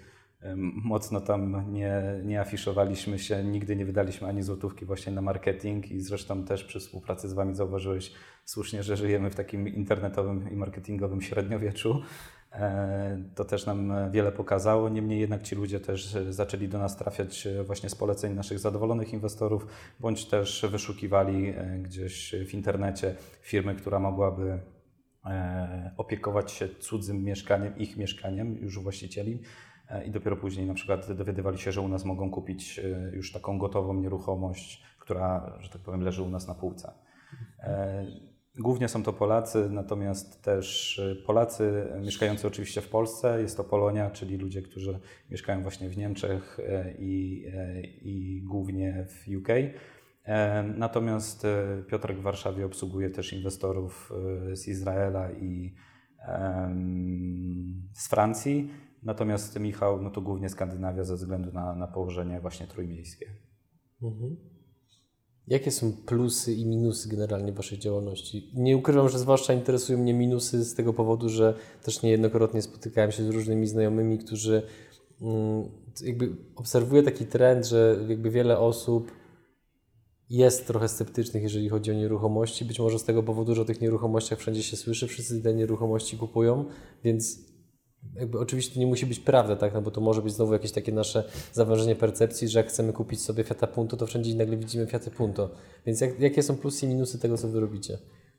mocno 0.83 1.21
tam 1.21 1.73
nie, 1.73 2.21
nie 2.23 2.41
afiszowaliśmy 2.41 3.19
się, 3.19 3.43
nigdy 3.43 3.75
nie 3.75 3.85
wydaliśmy 3.85 4.27
ani 4.27 4.43
złotówki 4.43 4.85
właśnie 4.85 5.13
na 5.13 5.21
marketing 5.21 5.91
i 5.91 6.01
zresztą 6.01 6.43
też 6.43 6.63
przy 6.63 6.79
współpracy 6.79 7.29
z 7.29 7.33
Wami 7.33 7.55
zauważyłeś 7.55 8.11
słusznie, 8.45 8.83
że 8.83 8.97
żyjemy 8.97 9.29
w 9.29 9.35
takim 9.35 9.67
internetowym 9.67 10.51
i 10.51 10.55
marketingowym 10.55 11.21
średniowieczu. 11.21 12.01
E, 12.53 13.23
to 13.35 13.45
też 13.45 13.65
nam 13.65 13.93
wiele 14.11 14.31
pokazało. 14.31 14.89
Niemniej 14.89 15.19
jednak 15.19 15.43
ci 15.43 15.55
ludzie 15.55 15.79
też 15.79 16.17
zaczęli 16.29 16.67
do 16.67 16.79
nas 16.79 16.97
trafiać 16.97 17.47
właśnie 17.65 17.89
z 17.89 17.95
poleceń 17.95 18.33
naszych 18.33 18.59
zadowolonych 18.59 19.13
inwestorów, 19.13 19.67
bądź 19.99 20.25
też 20.25 20.65
wyszukiwali 20.71 21.49
e, 21.49 21.79
gdzieś 21.83 22.35
w 22.47 22.53
internecie 22.53 23.15
firmy, 23.41 23.75
która 23.75 23.99
mogłaby 23.99 24.59
e, 25.25 25.91
opiekować 25.97 26.51
się 26.51 26.69
cudzym 26.79 27.23
mieszkaniem, 27.23 27.77
ich 27.77 27.97
mieszkaniem, 27.97 28.57
już 28.61 28.79
właścicieli. 28.79 29.39
I 30.05 30.11
dopiero 30.11 30.37
później 30.37 30.65
na 30.65 30.73
przykład 30.73 31.11
dowiadywali 31.11 31.57
się, 31.57 31.71
że 31.71 31.81
u 31.81 31.87
nas 31.87 32.05
mogą 32.05 32.31
kupić 32.31 32.81
już 33.13 33.31
taką 33.31 33.57
gotową 33.57 33.93
nieruchomość, 33.93 34.83
która, 34.99 35.57
że 35.59 35.69
tak 35.69 35.81
powiem, 35.81 36.01
leży 36.01 36.23
u 36.23 36.29
nas 36.29 36.47
na 36.47 36.55
półce. 36.55 36.93
Głównie 38.59 38.87
są 38.87 39.03
to 39.03 39.13
Polacy, 39.13 39.69
natomiast 39.69 40.43
też 40.43 41.01
Polacy 41.25 41.87
mieszkający 42.01 42.47
oczywiście 42.47 42.81
w 42.81 42.89
Polsce. 42.89 43.41
Jest 43.41 43.57
to 43.57 43.63
Polonia, 43.63 44.11
czyli 44.11 44.37
ludzie, 44.37 44.61
którzy 44.61 44.99
mieszkają 45.29 45.61
właśnie 45.61 45.89
w 45.89 45.97
Niemczech 45.97 46.57
i, 46.99 47.45
i 48.01 48.41
głównie 48.43 49.07
w 49.09 49.37
UK. 49.37 49.49
E, 50.23 50.63
natomiast 50.63 51.47
Piotrek 51.87 52.17
w 52.17 52.21
Warszawie 52.21 52.65
obsługuje 52.65 53.09
też 53.09 53.33
inwestorów 53.33 54.11
z 54.53 54.67
Izraela 54.67 55.31
i 55.31 55.75
z 57.93 58.07
Francji. 58.09 58.71
Natomiast 59.05 59.59
Michał, 59.59 60.01
no 60.01 60.09
to 60.09 60.21
głównie 60.21 60.49
Skandynawia 60.49 61.03
ze 61.03 61.15
względu 61.15 61.51
na, 61.51 61.75
na 61.75 61.87
położenie 61.87 62.41
właśnie 62.41 62.67
trójmiejskie. 62.67 63.25
Mhm. 64.01 64.35
Jakie 65.47 65.71
są 65.71 65.93
plusy 66.05 66.53
i 66.53 66.65
minusy 66.65 67.09
generalnie 67.09 67.51
Waszej 67.51 67.79
działalności? 67.79 68.51
Nie 68.53 68.77
ukrywam, 68.77 69.09
że 69.09 69.19
zwłaszcza 69.19 69.53
interesują 69.53 69.99
mnie 69.99 70.13
minusy 70.13 70.65
z 70.65 70.75
tego 70.75 70.93
powodu, 70.93 71.29
że 71.29 71.55
też 71.83 72.01
niejednokrotnie 72.01 72.61
spotykałem 72.61 73.11
się 73.11 73.23
z 73.23 73.29
różnymi 73.29 73.67
znajomymi, 73.67 74.17
którzy 74.17 74.63
mm, 75.21 75.69
jakby 76.03 76.35
obserwuję 76.55 77.03
taki 77.03 77.25
trend, 77.25 77.65
że 77.65 77.97
jakby 78.07 78.29
wiele 78.29 78.59
osób 78.59 79.11
jest 80.29 80.67
trochę 80.67 80.87
sceptycznych, 80.87 81.43
jeżeli 81.43 81.69
chodzi 81.69 81.91
o 81.91 81.93
nieruchomości. 81.93 82.65
Być 82.65 82.79
może 82.79 82.99
z 82.99 83.03
tego 83.03 83.23
powodu, 83.23 83.55
że 83.55 83.61
o 83.61 83.65
tych 83.65 83.81
nieruchomościach 83.81 84.39
wszędzie 84.39 84.63
się 84.63 84.77
słyszy, 84.77 85.07
wszyscy 85.07 85.41
te 85.41 85.53
nieruchomości 85.53 86.17
kupują, 86.17 86.65
więc 87.03 87.52
jakby 88.15 88.39
oczywiście 88.39 88.73
to 88.73 88.79
nie 88.79 88.87
musi 88.87 89.05
być 89.05 89.19
prawda, 89.19 89.55
tak? 89.55 89.73
No 89.73 89.81
bo 89.81 89.91
to 89.91 90.01
może 90.01 90.21
być 90.21 90.33
znowu 90.33 90.53
jakieś 90.53 90.71
takie 90.71 90.91
nasze 90.91 91.23
zawężenie 91.53 91.95
percepcji, 91.95 92.47
że 92.47 92.59
jak 92.59 92.67
chcemy 92.67 92.93
kupić 92.93 93.21
sobie 93.21 93.43
Fiata 93.43 93.67
Punto, 93.67 93.97
to 93.97 94.07
wszędzie 94.07 94.35
nagle 94.35 94.57
widzimy 94.57 94.87
Fiaty 94.87 95.11
Punto. 95.11 95.49
Więc 95.85 96.01
jak, 96.01 96.19
jakie 96.19 96.43
są 96.43 96.57
plusy 96.57 96.85
i 96.85 96.89
minusy 96.89 97.19
tego, 97.19 97.37
co 97.37 97.47
wy 97.47 97.59
robicie? 97.59 97.97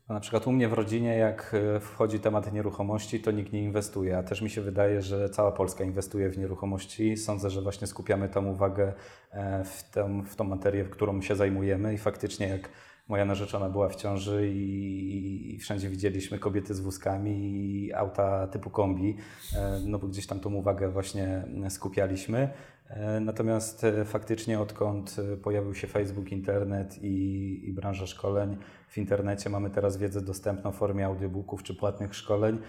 No 0.09 0.15
na 0.15 0.21
przykład 0.21 0.47
u 0.47 0.51
mnie 0.51 0.67
w 0.67 0.73
rodzinie, 0.73 1.17
jak 1.17 1.55
e, 1.75 1.79
wchodzi 1.79 2.19
temat 2.19 2.53
nieruchomości, 2.53 3.19
to 3.19 3.31
nikt 3.31 3.53
nie 3.53 3.63
inwestuje, 3.63 4.17
a 4.17 4.23
też 4.23 4.41
mi 4.41 4.49
się 4.49 4.61
wydaje, 4.61 5.01
że 5.01 5.29
cała 5.29 5.51
Polska 5.51 5.83
inwestuje 5.83 6.29
w 6.29 6.37
nieruchomości. 6.37 7.17
Sądzę, 7.17 7.49
że 7.49 7.61
właśnie 7.61 7.87
skupiamy 7.87 8.29
tam 8.29 8.47
uwagę 8.47 8.93
e, 9.31 9.63
w, 9.63 9.91
tą, 9.91 10.23
w 10.23 10.35
tą 10.35 10.43
materię, 10.43 10.85
którą 10.85 11.21
się 11.21 11.35
zajmujemy 11.35 11.93
i 11.93 11.97
faktycznie 11.97 12.47
jak 12.47 12.69
moja 13.07 13.25
narzeczona 13.25 13.69
była 13.69 13.89
w 13.89 13.95
ciąży 13.95 14.49
i, 14.49 15.55
i, 15.55 15.59
wszędzie 15.59 15.89
widzieliśmy 15.89 16.39
kobiety 16.39 16.73
z 16.73 16.79
wózkami 16.79 17.31
i 17.55 17.93
auta 17.93 18.47
typu 18.47 18.69
kombi, 18.69 19.17
e, 19.55 19.79
no 19.85 19.99
bo 19.99 20.07
gdzieś 20.07 20.27
tam 20.27 20.39
tą 20.39 20.53
uwagę 20.53 20.89
właśnie 20.89 21.45
skupialiśmy. 21.69 22.49
E, 22.89 23.19
natomiast 23.19 23.83
e, 23.83 24.05
faktycznie 24.05 24.59
odkąd 24.59 25.15
pojawił 25.43 25.75
się 25.75 25.87
Facebook, 25.87 26.31
internet 26.31 27.03
i, 27.03 27.69
i 27.69 27.73
branża 27.73 28.07
szkoleń, 28.07 28.57
w 28.87 28.97
internecie 28.97 29.49
mamy 29.49 29.69
teraz 29.69 29.97
wiedzę 29.97 30.21
dostępną 30.21 30.71
w 30.71 30.75
formie 30.75 31.05
audiobooków 31.05 31.63
czy 31.63 31.75
płatnych 31.75 32.15
szkoleń, 32.15 32.59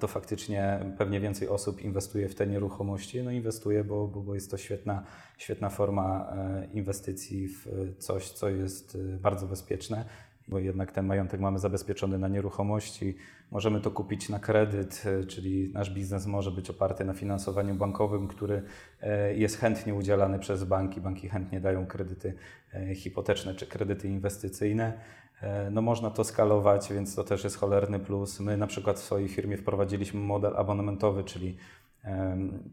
to 0.00 0.08
faktycznie 0.08 0.80
pewnie 0.98 1.20
więcej 1.20 1.48
osób 1.48 1.80
inwestuje 1.80 2.28
w 2.28 2.34
te 2.34 2.46
nieruchomości. 2.46 3.22
No 3.22 3.30
inwestuje, 3.30 3.84
bo, 3.84 4.08
bo, 4.08 4.20
bo 4.20 4.34
jest 4.34 4.50
to 4.50 4.56
świetna, 4.56 5.02
świetna 5.38 5.70
forma 5.70 6.32
inwestycji 6.72 7.48
w 7.48 7.66
coś, 7.98 8.30
co 8.30 8.48
jest 8.48 8.98
bardzo 9.20 9.46
bezpieczne 9.46 10.04
bo 10.48 10.58
jednak 10.58 10.92
ten 10.92 11.06
majątek 11.06 11.40
mamy 11.40 11.58
zabezpieczony 11.58 12.18
na 12.18 12.28
nieruchomości. 12.28 13.16
Możemy 13.50 13.80
to 13.80 13.90
kupić 13.90 14.28
na 14.28 14.38
kredyt, 14.38 15.04
czyli 15.28 15.70
nasz 15.72 15.90
biznes 15.90 16.26
może 16.26 16.50
być 16.50 16.70
oparty 16.70 17.04
na 17.04 17.12
finansowaniu 17.14 17.74
bankowym, 17.74 18.28
który 18.28 18.62
jest 19.34 19.58
chętnie 19.58 19.94
udzielany 19.94 20.38
przez 20.38 20.64
banki. 20.64 21.00
Banki 21.00 21.28
chętnie 21.28 21.60
dają 21.60 21.86
kredyty 21.86 22.34
hipoteczne 22.94 23.54
czy 23.54 23.66
kredyty 23.66 24.08
inwestycyjne. 24.08 25.00
E, 25.42 25.70
no 25.70 25.82
można 25.82 26.10
to 26.10 26.24
skalować, 26.24 26.92
więc 26.92 27.14
to 27.14 27.24
też 27.24 27.44
jest 27.44 27.56
cholerny 27.56 27.98
plus. 27.98 28.40
My 28.40 28.56
na 28.56 28.66
przykład 28.66 28.98
w 28.98 29.02
swojej 29.02 29.28
firmie 29.28 29.56
wprowadziliśmy 29.56 30.20
model 30.20 30.56
abonamentowy, 30.56 31.24
czyli 31.24 31.56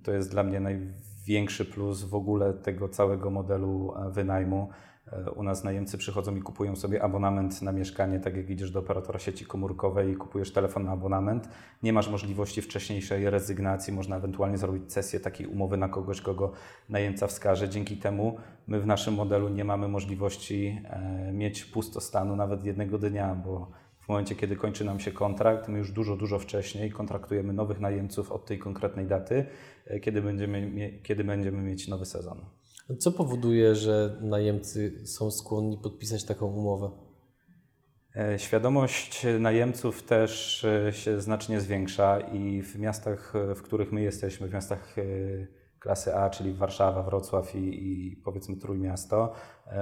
to 0.04 0.12
jest 0.12 0.32
dla 0.32 0.44
mnie 0.44 0.60
największy 0.60 1.66
plus 1.66 2.04
w 2.04 2.16
ogóle 2.16 2.54
tego 2.54 2.90
całego 2.90 3.30
modelu 3.30 3.94
e, 3.96 4.12
wynajmu. 4.12 4.70
E, 5.12 5.32
U 5.32 5.44
nas 5.44 5.64
najemcy 5.64 5.98
przychodzą 5.98 6.36
i 6.36 6.42
kupują 6.42 6.76
sobie 6.76 7.04
abonament 7.04 7.62
na 7.62 7.72
mieszkanie, 7.72 8.20
tak 8.20 8.38
jak 8.38 8.50
idziesz 8.50 8.72
do 8.72 8.80
operatora 8.80 9.20
sieci 9.20 9.46
komórkowej 9.46 10.12
i 10.12 10.16
kupujesz 10.16 10.54
telefon 10.54 10.84
na 10.84 10.92
abonament. 10.92 11.50
Nie 11.84 11.94
masz 11.94 12.10
możliwości 12.10 12.62
wcześniejszej 12.62 13.30
rezygnacji, 13.30 13.94
można 13.94 14.18
ewentualnie 14.18 14.58
zrobić 14.58 14.94
sesję 14.94 15.20
takiej 15.20 15.48
umowy 15.48 15.78
na 15.78 15.90
kogoś, 15.90 16.22
kogo 16.22 16.52
najemca 16.90 17.28
wskaże. 17.28 17.70
Dzięki 17.70 17.98
temu 17.98 18.38
my 18.68 18.80
w 18.80 18.86
naszym 18.86 19.14
modelu 19.14 19.50
nie 19.50 19.66
mamy 19.66 19.88
możliwości 19.88 20.82
e, 20.84 21.32
mieć 21.34 21.66
pustostanu 21.66 22.36
nawet 22.36 22.64
jednego 22.64 22.98
dnia, 22.98 23.36
bo 23.36 23.72
w 24.00 24.10
momencie, 24.10 24.36
kiedy 24.36 24.56
kończy 24.56 24.86
nam 24.86 25.00
się 25.00 25.12
kontrakt, 25.12 25.68
my 25.68 25.78
już 25.78 25.92
dużo, 25.92 26.16
dużo 26.16 26.40
wcześniej 26.40 26.92
kontraktujemy 26.92 27.54
nowych 27.54 27.80
najemców 27.80 28.32
od 28.32 28.46
tej 28.46 28.60
konkretnej 28.60 29.06
daty, 29.06 29.46
e, 29.86 30.00
kiedy 30.00 30.22
będziemy, 30.22 30.92
kiedy 31.04 31.24
będziemy 31.24 31.62
mieć 31.62 31.88
nowy 31.88 32.06
sezon. 32.06 32.46
Co 33.00 33.12
powoduje, 33.12 33.76
że 33.76 34.18
najemcy 34.22 35.08
są 35.08 35.32
skłonni 35.32 35.78
podpisać 35.78 36.24
taką 36.24 36.46
umowę? 36.46 36.92
E, 38.16 38.40
Świadomość 38.40 39.26
najemców 39.40 40.04
też 40.04 40.64
e, 40.66 40.94
się 40.94 41.22
znacznie 41.22 41.62
zwiększa 41.62 42.20
i 42.20 42.62
w 42.62 42.80
miastach, 42.80 43.34
e, 43.36 43.56
w 43.56 43.62
których 43.62 43.92
my 43.92 44.02
jesteśmy, 44.02 44.48
w 44.48 44.54
miastach 44.54 44.96
klasy 45.80 46.16
A, 46.16 46.30
czyli 46.30 46.54
Warszawa, 46.54 47.04
Wrocław 47.04 47.56
i, 47.56 47.60
i 47.60 48.16
powiedzmy 48.16 48.58
Trójmiasto, 48.58 49.34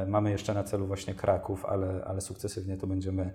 mamy 0.08 0.32
jeszcze 0.32 0.54
na 0.54 0.64
celu 0.64 0.88
właśnie 0.88 1.14
Kraków, 1.16 1.66
ale, 1.66 2.06
ale 2.06 2.22
sukcesywnie 2.22 2.78
to 2.78 2.88
będziemy 2.88 3.34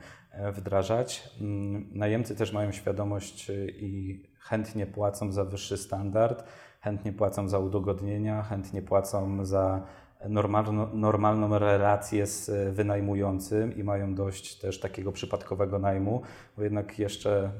wdrażać. 0.52 1.30
Mm, 1.40 1.88
Najemcy 1.92 2.36
też 2.36 2.52
mają 2.52 2.72
świadomość 2.72 3.50
i 3.68 4.22
chętnie 4.40 4.86
płacą 4.86 5.32
za 5.32 5.44
wyższy 5.44 5.76
standard, 5.76 6.44
chętnie 6.86 7.12
płacą 7.12 7.48
za 7.48 7.58
udogodnienia, 7.58 8.42
chętnie 8.42 8.82
płacą 8.82 9.44
za 9.44 9.82
normalno, 10.28 10.88
normalną 10.92 11.58
relację 11.58 12.26
z 12.26 12.48
e, 12.48 12.72
wynajmującym 12.72 13.76
i 13.76 13.84
mają 13.84 14.14
dość 14.14 14.58
też 14.58 14.80
takiego 14.80 15.12
przypadkowego 15.12 15.78
najmu, 15.78 16.22
bo 16.56 16.62
jednak 16.62 16.98
jeszcze 16.98 17.50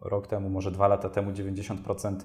rok 0.00 0.26
temu, 0.26 0.48
może 0.48 0.70
dwa 0.70 0.88
lata 0.88 1.08
temu 1.08 1.30
90% 1.30 2.16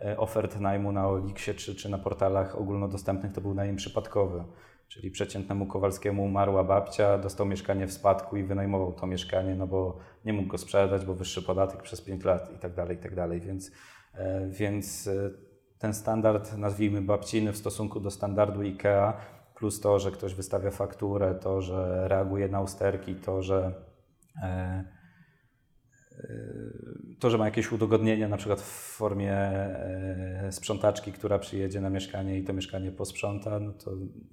e, 0.00 0.18
ofert 0.18 0.60
najmu 0.60 0.92
na 0.92 1.08
Oliksie 1.08 1.54
czy, 1.54 1.74
czy 1.74 1.88
na 1.88 1.98
portalach 1.98 2.58
ogólnodostępnych 2.58 3.32
to 3.32 3.40
był 3.40 3.54
najem 3.54 3.76
przypadkowy. 3.76 4.44
Czyli 4.88 5.10
przeciętnemu 5.10 5.66
Kowalskiemu 5.66 6.24
umarła 6.24 6.64
babcia, 6.64 7.18
dostał 7.18 7.46
mieszkanie 7.46 7.86
w 7.86 7.92
spadku 7.92 8.36
i 8.36 8.44
wynajmował 8.44 8.92
to 8.92 9.06
mieszkanie, 9.06 9.54
no 9.54 9.66
bo 9.66 9.98
nie 10.24 10.32
mógł 10.32 10.48
go 10.48 10.58
sprzedać, 10.58 11.04
bo 11.04 11.14
wyższy 11.14 11.42
podatek 11.42 11.82
przez 11.82 12.00
5 12.00 12.24
lat 12.24 12.52
i 12.56 12.58
tak 12.58 12.74
dalej, 12.74 12.96
i 12.96 13.00
tak 13.00 13.14
dalej. 13.14 13.40
Więc, 13.40 13.70
więc 14.48 15.06
e, 15.06 15.30
ten 15.78 15.94
standard, 15.94 16.56
nazwijmy 16.56 17.02
babciny 17.02 17.52
w 17.52 17.56
stosunku 17.56 18.00
do 18.00 18.10
standardu 18.10 18.60
IKEA, 18.60 19.12
plus 19.54 19.80
to, 19.80 19.98
że 19.98 20.10
ktoś 20.10 20.34
wystawia 20.34 20.70
fakturę, 20.70 21.34
to, 21.34 21.60
że 21.62 22.08
reaguje 22.08 22.48
na 22.48 22.60
usterki, 22.60 23.14
to, 23.14 23.42
że 23.42 23.74
e, 24.42 24.84
to, 27.20 27.30
że 27.30 27.38
ma 27.38 27.44
jakieś 27.44 27.72
udogodnienia, 27.72 28.28
na 28.28 28.36
przykład 28.36 28.60
w 28.60 28.94
formie 28.96 29.32
e, 29.32 30.48
sprzątaczki, 30.52 31.12
która 31.12 31.38
przyjedzie 31.38 31.80
na 31.80 31.90
mieszkanie 31.90 32.38
i 32.38 32.44
to 32.44 32.52
mieszkanie 32.52 32.92
posprząta, 32.92 33.60
no 33.60 33.72
to 33.72 33.90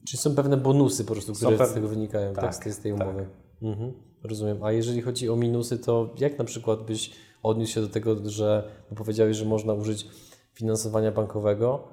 Czyli 0.08 0.18
są 0.18 0.36
pewne 0.36 0.58
bonusy 0.58 1.06
po 1.06 1.14
prostu, 1.14 1.34
które 1.34 1.58
z 1.58 1.60
pew- 1.60 1.74
tego 1.74 1.88
wynikają, 1.88 2.34
tak, 2.34 2.44
tak, 2.44 2.56
z 2.56 2.60
tej- 2.60 2.72
z 2.74 2.82
tak. 2.82 2.94
umowy. 2.94 3.28
Mhm, 3.62 3.94
rozumiem. 4.24 4.64
A 4.64 4.72
jeżeli 4.72 5.02
chodzi 5.02 5.30
o 5.30 5.36
minusy, 5.36 5.80
to 5.80 6.14
jak 6.20 6.38
na 6.38 6.46
przykład 6.46 6.86
byś 6.86 7.12
odniósł 7.44 7.74
się 7.74 7.82
do 7.82 7.90
tego, 7.90 8.30
że 8.30 8.72
powiedziałeś, 8.96 9.38
że 9.38 9.46
można 9.46 9.74
użyć 9.74 10.08
finansowania 10.54 11.12
bankowego, 11.12 11.88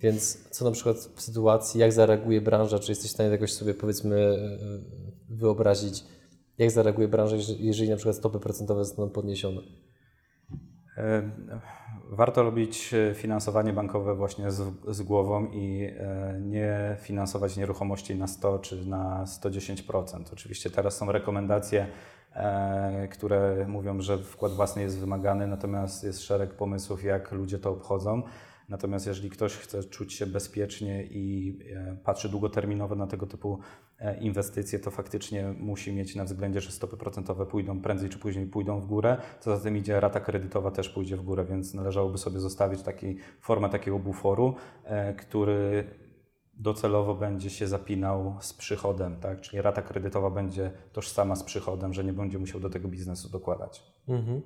więc 0.00 0.48
co 0.50 0.64
na 0.64 0.70
przykład 0.70 0.96
w 0.96 1.22
sytuacji, 1.22 1.80
jak 1.80 1.92
zareaguje 1.92 2.40
branża, 2.40 2.78
czy 2.78 2.92
jesteś 2.92 3.10
w 3.10 3.14
stanie 3.14 3.30
jakoś 3.30 3.52
sobie 3.52 3.74
powiedzmy 3.74 4.16
e, 4.20 4.58
wyobrazić, 5.28 6.04
jak 6.58 6.70
zareaguje 6.70 7.08
branża, 7.08 7.36
jeżeli- 7.58 7.90
na 7.90 7.96
przykład 7.96 8.16
stopy 8.16 8.40
procentowe 8.40 8.84
zostaną 8.84 9.10
podniesione? 9.10 9.60
Warto 12.10 12.42
robić 12.42 12.94
e, 12.94 13.14
finansowanie 13.14 13.72
bankowe 13.72 14.14
właśnie 14.14 14.50
z, 14.50 14.62
z 14.88 15.02
głową 15.02 15.46
i 15.46 15.90
e, 15.98 16.40
nie 16.40 16.96
finansować 17.00 17.56
nieruchomości 17.56 18.14
na 18.14 18.26
100 18.26 18.58
czy 18.58 18.86
na 18.86 19.24
110%. 19.24 20.24
Oczywiście 20.32 20.70
teraz 20.70 20.96
są 20.96 21.12
rekomendacje, 21.12 21.86
które 23.10 23.66
mówią, 23.68 24.00
że 24.00 24.18
wkład 24.18 24.52
własny 24.52 24.82
jest 24.82 24.98
wymagany, 24.98 25.46
natomiast 25.46 26.04
jest 26.04 26.22
szereg 26.22 26.54
pomysłów, 26.54 27.04
jak 27.04 27.32
ludzie 27.32 27.58
to 27.58 27.70
obchodzą. 27.70 28.22
Natomiast 28.68 29.06
jeżeli 29.06 29.30
ktoś 29.30 29.56
chce 29.56 29.84
czuć 29.84 30.12
się 30.12 30.26
bezpiecznie 30.26 31.04
i 31.04 31.58
e, 31.74 31.96
patrzy 32.04 32.28
długoterminowo 32.28 32.94
na 32.94 33.06
tego 33.06 33.26
typu 33.26 33.58
e, 33.98 34.18
inwestycje, 34.18 34.78
to 34.78 34.90
faktycznie 34.90 35.54
musi 35.58 35.92
mieć 35.92 36.16
na 36.16 36.24
względzie, 36.24 36.60
że 36.60 36.70
stopy 36.70 36.96
procentowe 36.96 37.46
pójdą 37.46 37.80
prędzej 37.80 38.08
czy 38.08 38.18
później 38.18 38.46
pójdą 38.46 38.80
w 38.80 38.86
górę. 38.86 39.16
Co 39.40 39.56
za 39.56 39.62
tym 39.62 39.76
idzie, 39.76 40.00
rata 40.00 40.20
kredytowa 40.20 40.70
też 40.70 40.88
pójdzie 40.88 41.16
w 41.16 41.22
górę, 41.22 41.44
więc 41.44 41.74
należałoby 41.74 42.18
sobie 42.18 42.40
zostawić 42.40 42.82
taki, 42.82 43.16
formę 43.40 43.68
takiego 43.68 43.98
buforu, 43.98 44.54
e, 44.84 45.14
który 45.14 45.84
docelowo 46.62 47.14
będzie 47.14 47.50
się 47.50 47.68
zapinał 47.68 48.36
z 48.40 48.52
przychodem, 48.52 49.16
tak? 49.20 49.40
czyli 49.40 49.62
rata 49.62 49.82
kredytowa 49.82 50.30
będzie 50.30 50.70
tożsama 50.92 51.36
z 51.36 51.42
przychodem, 51.44 51.94
że 51.94 52.04
nie 52.04 52.12
będzie 52.12 52.38
musiał 52.38 52.60
do 52.60 52.70
tego 52.70 52.88
biznesu 52.88 53.28
dokładać. 53.28 53.82
Mhm. 54.08 54.42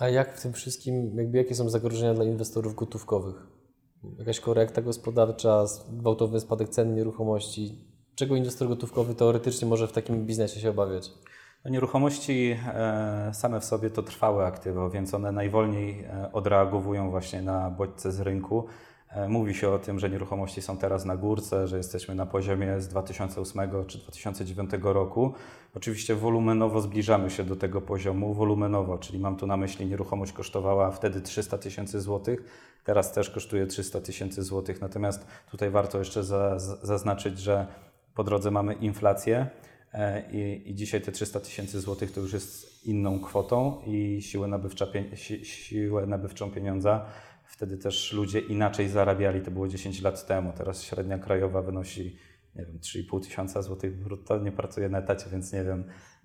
A 0.00 0.08
jak 0.08 0.38
w 0.38 0.42
tym 0.42 0.52
wszystkim, 0.52 1.16
jakby 1.16 1.38
jakie 1.38 1.54
są 1.54 1.70
zagrożenia 1.70 2.14
dla 2.14 2.24
inwestorów 2.24 2.74
gotówkowych? 2.74 3.46
Jakaś 4.18 4.40
korekta 4.40 4.82
gospodarcza, 4.82 5.64
gwałtowny 5.92 6.40
spadek 6.40 6.68
cen 6.68 6.94
nieruchomości? 6.94 7.88
Czego 8.14 8.36
inwestor 8.36 8.68
gotówkowy 8.68 9.14
teoretycznie 9.14 9.68
może 9.68 9.88
w 9.88 9.92
takim 9.92 10.26
biznesie 10.26 10.60
się 10.60 10.70
obawiać? 10.70 11.10
No, 11.64 11.70
Nieruchomości 11.70 12.56
e, 12.66 13.30
same 13.34 13.60
w 13.60 13.64
sobie 13.64 13.90
to 13.90 14.02
trwałe 14.02 14.46
aktywo, 14.46 14.90
więc 14.90 15.14
one 15.14 15.32
najwolniej 15.32 16.04
e, 16.04 16.32
odreagowują 16.32 17.10
właśnie 17.10 17.42
na 17.42 17.70
bodźce 17.70 18.12
z 18.12 18.20
rynku. 18.20 18.66
E, 19.14 19.28
Mówi 19.28 19.54
się 19.54 19.70
o 19.70 19.78
tym, 19.78 19.98
że 19.98 20.10
nieruchomości 20.10 20.62
są 20.62 20.76
teraz 20.76 21.04
na 21.04 21.16
górce, 21.16 21.68
że 21.68 21.76
jesteśmy 21.76 22.14
na 22.14 22.26
poziomie 22.26 22.80
z 22.80 22.88
2008 22.88 23.60
czy 23.86 23.98
2009 23.98 24.70
roku. 24.82 25.32
Oczywiście 25.74 26.14
wolumenowo 26.14 26.80
zbliżamy 26.80 27.30
się 27.30 27.44
do 27.44 27.56
tego 27.56 27.80
poziomu, 27.80 28.34
wolumenowo, 28.34 28.98
czyli 28.98 29.18
mam 29.18 29.36
tu 29.36 29.46
na 29.46 29.56
myśli 29.56 29.86
nieruchomość 29.86 30.32
kosztowała 30.32 30.90
wtedy 30.90 31.20
300 31.20 31.58
tysięcy 31.58 32.00
złotych, 32.00 32.44
teraz 32.84 33.12
też 33.12 33.30
kosztuje 33.30 33.66
300 33.66 34.00
tysięcy 34.00 34.42
złotych. 34.42 34.80
Natomiast 34.80 35.26
tutaj 35.50 35.70
warto 35.70 35.98
jeszcze 35.98 36.24
za, 36.24 36.58
za- 36.58 36.76
zaznaczyć, 36.76 37.38
że 37.38 37.66
po 38.14 38.24
drodze 38.24 38.50
mamy 38.50 38.74
inflację. 38.74 39.46
E, 39.92 40.22
I, 40.32 40.70
I 40.70 40.74
dzisiaj 40.74 41.00
te 41.00 41.12
300 41.12 41.40
tysięcy 41.40 41.80
złotych 41.80 42.12
to 42.12 42.20
już 42.20 42.32
jest 42.32 42.86
inną 42.86 43.20
kwotą 43.20 43.78
i 43.86 44.22
siłę, 44.22 44.48
nabywcza, 44.48 44.86
siłę 45.42 46.06
nabywczą 46.06 46.50
pieniądza. 46.50 47.04
Wtedy 47.44 47.78
też 47.78 48.12
ludzie 48.12 48.40
inaczej 48.40 48.88
zarabiali, 48.88 49.40
to 49.40 49.50
było 49.50 49.68
10 49.68 50.02
lat 50.02 50.26
temu. 50.26 50.52
Teraz 50.56 50.82
średnia 50.82 51.18
krajowa 51.18 51.62
wynosi, 51.62 52.16
nie 52.56 52.66
wiem, 52.66 52.78
3,5 52.78 53.22
tysiąca 53.22 53.62
złotych 53.62 54.02
brutto. 54.02 54.38
Nie 54.38 54.52
pracuję 54.52 54.88
na 54.88 54.98
etacie, 54.98 55.30
więc 55.30 55.52
nie 55.52 55.64
wiem, 55.64 55.84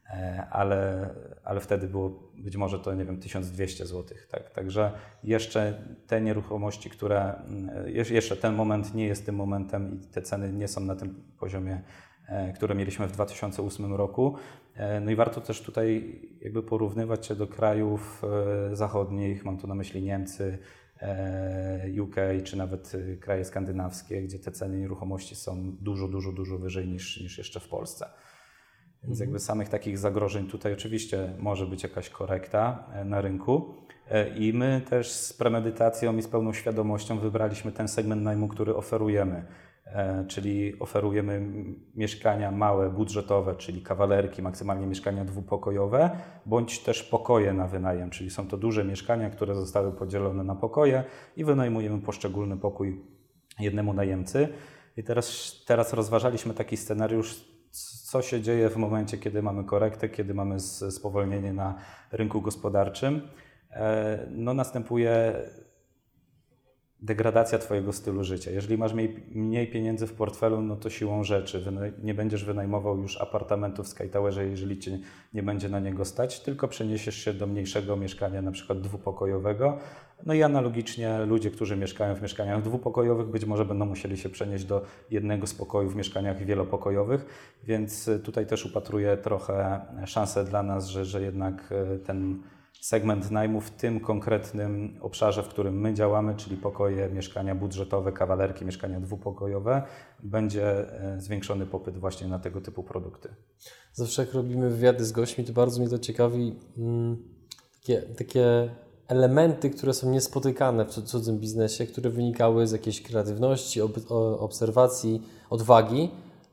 E, 0.09 0.47
ale, 0.51 1.09
ale 1.43 1.59
wtedy 1.59 1.87
było 1.87 2.31
być 2.37 2.57
może 2.57 2.79
to, 2.79 2.93
nie 2.93 3.05
wiem, 3.05 3.19
1200 3.19 3.85
złotych. 3.85 4.27
Tak? 4.31 4.51
Także 4.51 4.91
jeszcze 5.23 5.85
te 6.07 6.21
nieruchomości, 6.21 6.89
które, 6.89 7.35
mm, 7.35 7.69
jeszcze 8.13 8.37
ten 8.37 8.55
moment 8.55 8.95
nie 8.95 9.05
jest 9.05 9.25
tym 9.25 9.35
momentem 9.35 10.01
i 10.01 10.07
te 10.07 10.21
ceny 10.21 10.53
nie 10.53 10.67
są 10.67 10.81
na 10.81 10.95
tym 10.95 11.23
poziomie, 11.39 11.81
e, 12.27 12.53
które 12.53 12.75
mieliśmy 12.75 13.07
w 13.07 13.11
2008 13.11 13.95
roku. 13.95 14.35
E, 14.75 14.99
No 14.99 15.11
i 15.11 15.15
warto 15.15 15.41
też 15.41 15.61
tutaj 15.61 16.19
jakby 16.41 16.63
porównywać 16.63 17.25
się 17.25 17.35
do 17.35 17.47
krajów 17.47 18.21
zachodnich, 18.73 19.45
mam 19.45 19.57
tu 19.57 19.67
na 19.67 19.75
myśli 19.75 20.01
Niemcy, 20.01 20.57
UK 22.01 22.15
czy 22.43 22.57
nawet 22.57 22.95
e, 22.95 23.17
kraje 23.17 23.45
skandynawskie, 23.45 24.21
gdzie 24.21 24.39
te 24.39 24.51
ceny 24.51 24.77
nieruchomości 24.77 25.35
są 25.35 25.75
dużo, 25.81 26.07
dużo, 26.07 26.31
dużo 26.31 26.57
wyżej 26.57 26.87
niż, 26.87 27.21
niż 27.21 27.37
jeszcze 27.37 27.59
w 27.59 27.67
Polsce. 27.67 28.09
Więc 29.03 29.19
jakby 29.19 29.39
samych 29.39 29.69
takich 29.69 29.97
zagrożeń 29.97 30.47
tutaj 30.47 30.73
oczywiście 30.73 31.33
może 31.37 31.65
być 31.65 31.83
jakaś 31.83 32.09
korekta 32.09 32.91
e, 32.93 33.05
na 33.05 33.21
rynku. 33.21 33.75
E, 34.09 34.37
I 34.37 34.53
my 34.53 34.81
też 34.89 35.11
z 35.11 35.33
premedytacją 35.33 36.17
i 36.17 36.21
z 36.21 36.27
pełną 36.27 36.53
świadomością 36.53 37.19
wybraliśmy 37.19 37.71
ten 37.71 37.87
segment 37.87 38.23
najmu, 38.23 38.47
który 38.47 38.75
oferujemy. 38.75 39.45
E, 39.93 40.25
Czyli 40.27 40.79
oferujemy 40.79 41.41
mieszkania 41.95 42.51
małe, 42.51 42.89
budżetowe, 42.89 43.55
czyli 43.55 43.81
kawalerki, 43.81 44.41
maksymalnie 44.41 44.87
mieszkania 44.87 45.25
dwupokojowe, 45.25 46.09
bądź 46.45 46.79
też 46.79 47.03
pokoje 47.03 47.53
na 47.53 47.67
wynajem, 47.67 48.09
czyli 48.09 48.29
są 48.29 48.47
to 48.47 48.57
duże 48.57 48.85
mieszkania, 48.85 49.29
które 49.29 49.55
zostały 49.55 49.91
podzielone 49.91 50.43
na 50.43 50.55
pokoje 50.55 51.03
i 51.35 51.43
wynajmujemy 51.43 52.01
poszczególny 52.01 52.57
pokój 52.57 53.01
jednemu 53.59 53.93
najemcy. 53.93 54.47
I 54.97 55.03
teraz, 55.03 55.55
teraz 55.67 55.93
rozważaliśmy 55.93 56.53
taki 56.53 56.77
scenariusz, 56.77 57.45
co 58.03 58.21
się 58.21 58.41
dzieje 58.41 58.69
w 58.69 58.77
momencie, 58.77 59.17
kiedy 59.17 59.41
mamy 59.41 59.63
korektę, 59.63 60.09
kiedy 60.09 60.33
mamy 60.33 60.59
spowolnienie 60.59 61.53
na 61.53 61.75
rynku 62.11 62.41
gospodarczym. 62.41 63.21
E, 63.71 64.27
No, 64.31 64.53
następuje 64.53 65.33
degradacja 67.01 67.59
Twojego 67.59 67.93
stylu 67.93 68.23
życia. 68.23 68.51
Jeżeli 68.51 68.77
masz 68.77 68.93
mniej, 69.31 69.67
pieniędzy 69.67 70.07
w 70.07 70.13
portfelu, 70.13 70.61
no 70.61 70.75
to 70.75 70.89
siłą 70.89 71.23
rzeczy 71.23 71.63
nie 72.03 72.13
będziesz 72.13 72.45
wynajmował 72.45 72.97
już 72.97 73.21
apartamentu 73.21 73.83
w 73.83 73.87
Sky 73.87 74.09
Towerze, 74.09 74.47
jeżeli 74.47 74.79
Cię 74.79 74.99
nie 75.33 75.43
będzie 75.43 75.69
na 75.69 75.79
niego 75.79 76.05
stać, 76.05 76.39
tylko 76.39 76.67
przeniesiesz 76.67 77.15
się 77.15 77.33
do 77.33 77.47
mniejszego 77.47 77.97
mieszkania, 77.97 78.41
na 78.41 78.51
przykład 78.51 78.81
dwupokojowego. 78.81 79.77
No 80.25 80.33
i 80.33 80.43
analogicznie 80.43 81.25
ludzie, 81.25 81.51
którzy 81.51 81.77
mieszkają 81.77 82.15
w 82.15 82.21
mieszkaniach 82.21 82.61
dwupokojowych, 82.61 83.27
być 83.27 83.45
może 83.45 83.65
będą 83.65 83.85
musieli 83.85 84.17
się 84.17 84.29
przenieść 84.29 84.65
do 84.65 84.81
jednego 85.11 85.47
z 85.47 85.55
w 85.89 85.95
mieszkaniach 85.95 86.45
wielopokojowych, 86.45 87.25
więc 87.63 88.09
tutaj 88.23 88.45
też 88.45 88.65
upatruję 88.65 89.17
trochę 89.17 89.81
szansę 90.05 90.45
dla 90.45 90.63
nas, 90.63 90.87
że, 90.87 91.05
że 91.05 91.21
jednak 91.21 91.71
e, 91.71 91.97
ten 91.97 92.39
segment 92.81 93.31
najmu 93.31 93.61
w 93.61 93.71
tym 93.71 93.99
konkretnym 93.99 94.97
obszarze, 95.01 95.43
w 95.43 95.47
którym 95.47 95.79
my 95.81 95.93
działamy, 95.93 96.35
czyli 96.35 96.57
pokoje, 96.57 97.09
mieszkania 97.09 97.55
budżetowe, 97.55 98.11
kawalerki, 98.11 98.65
mieszkania 98.65 98.99
dwupokojowe, 98.99 99.83
będzie 100.23 100.93
e, 101.01 101.21
zwiększony 101.21 101.65
popyt 101.65 101.97
właśnie 101.97 102.27
na 102.27 102.39
tego 102.39 102.61
typu 102.61 102.83
produkty. 102.83 103.29
Zawsze 103.93 104.21
jak 104.21 104.33
robimy 104.33 104.69
wywiady 104.69 105.05
z 105.05 105.11
gośćmi, 105.11 105.45
to 105.45 105.53
bardzo 105.53 105.79
mnie 105.79 105.89
to 105.89 105.99
ciekawi. 105.99 106.55
Mm, 106.77 107.17
takie, 107.79 108.01
takie 108.01 108.69
elementy, 109.07 109.69
które 109.69 109.93
są 109.93 110.11
niespotykane 110.11 110.85
w 110.85 110.89
cudzym 110.89 111.39
biznesie, 111.39 111.85
które 111.85 112.09
wynikały 112.09 112.67
z 112.67 112.71
jakiejś 112.71 113.01
kreatywności, 113.01 113.81
obserwacji, 114.39 115.23
odwagi 115.49 116.11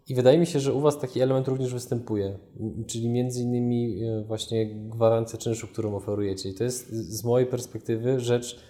i 0.08 0.14
wydaje 0.14 0.38
mi 0.38 0.46
się, 0.46 0.60
że 0.60 0.72
u 0.72 0.80
Was 0.80 0.98
taki 0.98 1.20
element 1.20 1.48
również 1.48 1.74
występuje, 1.74 2.38
czyli 2.86 3.08
między 3.08 3.42
innymi 3.42 4.02
e, 4.02 4.24
właśnie 4.24 4.66
gwarancja 4.66 5.38
czynszu, 5.38 5.68
którą 5.68 5.96
oferujecie. 5.96 6.48
I 6.48 6.54
to 6.54 6.64
jest 6.64 6.88
z 6.90 7.24
mojej 7.24 7.46
perspektywy 7.46 8.20
rzecz 8.20 8.60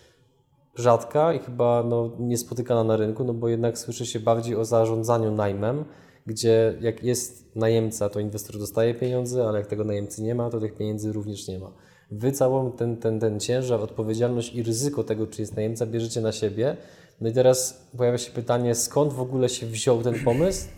rzadka 0.76 1.32
i 1.32 1.38
chyba 1.38 1.82
no, 1.82 2.10
niespotykana 2.18 2.84
na 2.84 2.96
rynku, 2.96 3.24
no 3.24 3.34
bo 3.34 3.48
jednak 3.48 3.78
słyszy 3.78 4.06
się 4.06 4.20
bardziej 4.20 4.56
o 4.56 4.64
zarządzaniu 4.64 5.32
najmem, 5.32 5.84
gdzie 6.26 6.74
jak 6.80 7.02
jest 7.02 7.56
najemca, 7.56 8.08
to 8.08 8.20
inwestor 8.20 8.58
dostaje 8.58 8.94
pieniądze, 8.94 9.48
ale 9.48 9.58
jak 9.58 9.66
tego 9.66 9.84
najemcy 9.84 10.22
nie 10.22 10.34
ma, 10.34 10.50
to 10.50 10.60
tych 10.60 10.74
pieniędzy 10.74 11.12
również 11.12 11.48
nie 11.48 11.58
ma. 11.58 11.72
Wy 12.10 12.32
całą 12.32 12.72
ten, 12.72 12.96
ten, 12.96 13.20
ten 13.20 13.40
ciężar, 13.40 13.80
odpowiedzialność 13.80 14.54
i 14.54 14.62
ryzyko 14.62 15.04
tego, 15.04 15.26
czy 15.26 15.42
jest 15.42 15.56
najemca, 15.56 15.86
bierzecie 15.86 16.20
na 16.20 16.32
siebie. 16.32 16.76
No 17.20 17.28
i 17.28 17.32
teraz 17.32 17.88
pojawia 17.96 18.18
się 18.18 18.32
pytanie, 18.32 18.74
skąd 18.74 19.12
w 19.12 19.20
ogóle 19.20 19.48
się 19.48 19.66
wziął 19.66 20.02
ten 20.02 20.14
pomysł 20.24 20.68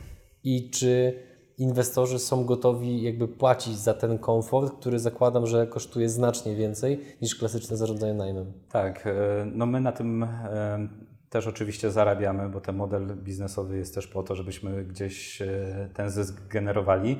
i 0.44 0.70
czy 0.70 1.14
inwestorzy 1.58 2.18
są 2.18 2.44
gotowi 2.44 3.02
jakby 3.02 3.28
płacić 3.28 3.78
za 3.78 3.94
ten 3.94 4.18
komfort, 4.18 4.74
który 4.80 4.98
zakładam, 4.98 5.46
że 5.46 5.66
kosztuje 5.66 6.08
znacznie 6.08 6.56
więcej 6.56 7.00
niż 7.22 7.34
klasyczne 7.34 7.76
zarządzanie 7.76 8.14
najmem. 8.14 8.52
Tak, 8.72 9.06
e, 9.06 9.12
no 9.54 9.66
my 9.66 9.80
na 9.80 9.92
tym 9.92 10.22
e, 10.22 10.88
też 11.30 11.46
oczywiście 11.46 11.90
zarabiamy, 11.90 12.48
bo 12.48 12.60
ten 12.60 12.76
model 12.76 13.16
biznesowy 13.16 13.78
jest 13.78 13.94
też 13.94 14.06
po 14.06 14.22
to, 14.22 14.34
żebyśmy 14.34 14.84
gdzieś 14.84 15.42
e, 15.42 15.88
ten 15.94 16.10
zysk 16.10 16.48
generowali. 16.48 17.18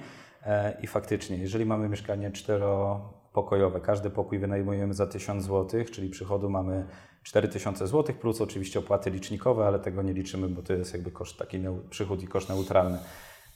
I 0.83 0.87
faktycznie, 0.87 1.37
jeżeli 1.37 1.67
mamy 1.67 1.89
mieszkanie 1.89 2.31
czteropokojowe, 2.31 3.81
każdy 3.81 4.11
pokój 4.11 4.39
wynajmujemy 4.39 4.95
za 4.95 5.07
1000 5.07 5.45
zł, 5.45 5.85
czyli 5.93 6.11
przychodu 6.11 6.51
mamy 6.51 6.87
4000 7.23 7.87
zł, 7.87 8.17
plus 8.21 8.41
oczywiście 8.41 8.79
opłaty 8.79 9.11
licznikowe, 9.11 9.67
ale 9.67 9.79
tego 9.79 10.03
nie 10.03 10.13
liczymy, 10.13 10.49
bo 10.49 10.63
to 10.63 10.73
jest 10.73 10.93
jakby 10.93 11.11
koszt 11.11 11.39
taki 11.39 11.59
przychód 11.91 12.23
i 12.23 12.29
koszt 12.29 12.49
neutralny. 12.49 12.99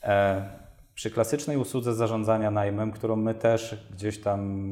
E, 0.03 0.49
przy 0.93 1.11
klasycznej 1.11 1.57
usłudze 1.57 1.93
zarządzania 1.93 2.51
najmem, 2.51 2.91
którą 2.91 3.15
my 3.15 3.35
też 3.35 3.87
gdzieś 3.91 4.21
tam 4.21 4.69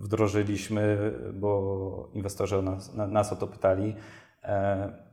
wdrożyliśmy, 0.00 1.12
bo 1.34 2.10
inwestorzy 2.14 2.62
nas, 2.62 2.94
nas 2.94 3.32
o 3.32 3.36
to 3.36 3.46
pytali, 3.46 3.94
e, 4.42 5.06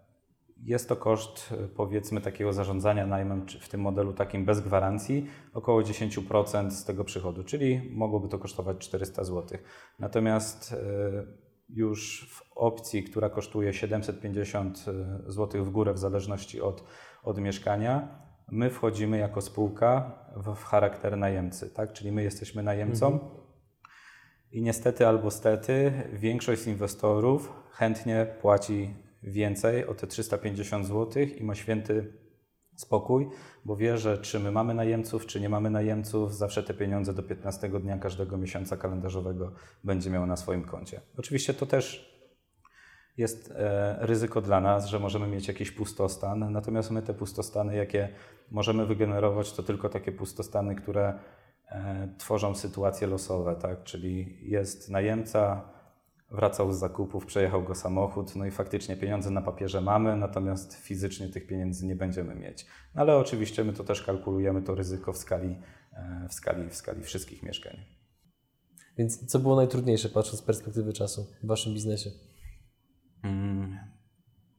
jest 0.66 0.90
to 0.90 0.96
koszt 0.96 1.54
powiedzmy 1.76 2.22
takiego 2.22 2.54
zarządzania 2.54 3.08
najmem 3.08 3.46
w 3.62 3.70
tym 3.70 3.82
modelu 3.82 4.14
takim 4.14 4.46
bez 4.46 4.62
gwarancji 4.62 5.28
około 5.54 5.82
10% 5.82 6.72
z 6.72 6.86
tego 6.86 7.04
przychodu, 7.04 7.44
czyli 7.44 7.92
mogłoby 7.94 8.28
to 8.28 8.40
kosztować 8.40 8.78
400 8.78 9.24
zł. 9.24 9.58
Natomiast 10.00 10.74
e, 10.74 11.43
już 11.74 12.30
w 12.30 12.52
opcji, 12.56 13.04
która 13.04 13.30
kosztuje 13.30 13.74
750 13.74 14.86
e, 14.88 15.32
zł 15.32 15.66
w 15.66 15.70
górę 15.70 15.94
w 15.94 15.98
zależności 15.98 16.62
od, 16.62 16.84
od 17.24 17.38
mieszkania, 17.38 18.24
my 18.52 18.70
wchodzimy 18.70 19.18
jako 19.18 19.42
spółka 19.42 20.20
w, 20.36 20.56
w 20.56 20.64
charakter 20.64 21.18
najemcy, 21.18 21.70
tak? 21.70 21.94
czyli 21.94 22.12
my 22.12 22.24
jesteśmy 22.24 22.64
najemcą 22.64 23.08
mhm. 23.14 23.32
i 24.52 24.62
niestety 24.62 25.08
albo 25.08 25.32
stety 25.32 25.94
większość 26.14 26.68
inwestorów 26.68 27.54
chętnie 27.72 28.28
płaci 28.42 28.94
więcej 29.24 29.88
o 29.88 29.94
te 29.94 30.08
350 30.08 30.88
zł 30.88 31.24
i 31.38 31.44
ma 31.44 31.56
święty 31.56 32.23
spokój, 32.76 33.30
bo 33.66 33.76
wie, 33.76 33.98
że 33.98 34.18
czy 34.18 34.40
my 34.40 34.52
mamy 34.52 34.74
najemców, 34.74 35.26
czy 35.26 35.42
nie 35.42 35.50
mamy 35.50 35.70
najemców, 35.70 36.36
zawsze 36.36 36.64
te 36.64 36.74
pieniądze 36.74 37.14
do 37.14 37.24
15 37.24 37.70
dnia 37.70 37.98
każdego 37.98 38.38
miesiąca 38.38 38.78
kalendarzowego 38.78 39.52
będzie 39.84 40.10
miał 40.10 40.26
na 40.26 40.36
swoim 40.36 40.64
koncie. 40.64 41.02
Oczywiście 41.18 41.54
to 41.54 41.66
też 41.66 42.14
jest 43.18 43.52
e, 43.52 43.98
ryzyko 44.00 44.42
dla 44.42 44.62
nas, 44.62 44.86
że 44.86 45.00
możemy 45.00 45.28
mieć 45.28 45.48
jakiś 45.48 45.72
pustostan, 45.72 46.52
natomiast 46.52 46.92
my 46.92 47.02
te 47.02 47.14
pustostany, 47.14 47.76
jakie 47.76 48.10
możemy 48.52 48.86
wygenerować, 48.86 49.54
to 49.54 49.64
tylko 49.64 49.90
takie 49.90 50.12
pustostany, 50.12 50.76
które 50.76 51.20
e, 51.70 52.10
tworzą 52.18 52.56
sytuacje 52.56 53.08
losowe, 53.08 53.56
tak? 53.56 53.84
czyli 53.84 54.40
jest 54.50 54.90
najemca, 54.90 55.73
wracał 56.34 56.74
z 56.74 56.80
zakupów, 56.80 57.26
przejechał 57.26 57.64
go 57.64 57.76
samochód, 57.76 58.36
no 58.36 58.46
i 58.46 58.52
faktycznie 58.52 58.98
pieniądze 58.98 59.32
na 59.32 59.42
papierze 59.42 59.82
mamy, 59.82 60.18
natomiast 60.18 60.74
fizycznie 60.74 61.30
tych 61.30 61.48
pieniędzy 61.48 61.86
nie 61.86 61.96
będziemy 61.96 62.36
mieć. 62.36 62.66
No 62.96 63.02
ale 63.02 63.18
oczywiście 63.18 63.64
my 63.64 63.74
to 63.74 63.84
też 63.84 64.04
kalkulujemy, 64.04 64.62
to 64.62 64.76
ryzyko 64.76 65.14
w 65.14 65.18
skali, 65.18 65.56
e, 65.94 66.28
w 66.30 66.34
skali, 66.34 66.70
w 66.70 66.76
skali 66.76 67.04
wszystkich 67.04 67.44
mieszkań. 67.44 67.78
Więc 68.98 69.26
co 69.26 69.40
było 69.40 69.56
najtrudniejsze, 69.56 70.10
patrząc 70.10 70.40
z 70.40 70.44
perspektywy 70.44 70.94
czasu 70.94 71.28
w 71.44 71.48
Waszym 71.48 71.74
biznesie? 71.74 72.10
Mm, 73.24 73.78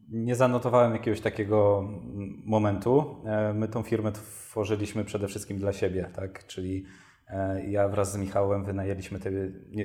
nie 0.09 0.37
zanotowałem 0.37 0.93
jakiegoś 0.93 1.21
takiego 1.21 1.89
momentu. 2.45 3.17
E, 3.25 3.53
my 3.53 3.69
tą 3.69 3.83
firmę 3.83 4.13
tworzyliśmy 4.13 5.05
przede 5.05 5.29
wszystkim 5.29 5.59
dla 5.59 5.73
siebie, 5.73 6.11
tak? 6.15 6.47
czyli 6.47 6.85
ja 7.67 7.89
wraz 7.89 8.13
z 8.13 8.17
Michałem 8.17 8.65
wynajęliśmy 8.65 9.19
te 9.19 9.31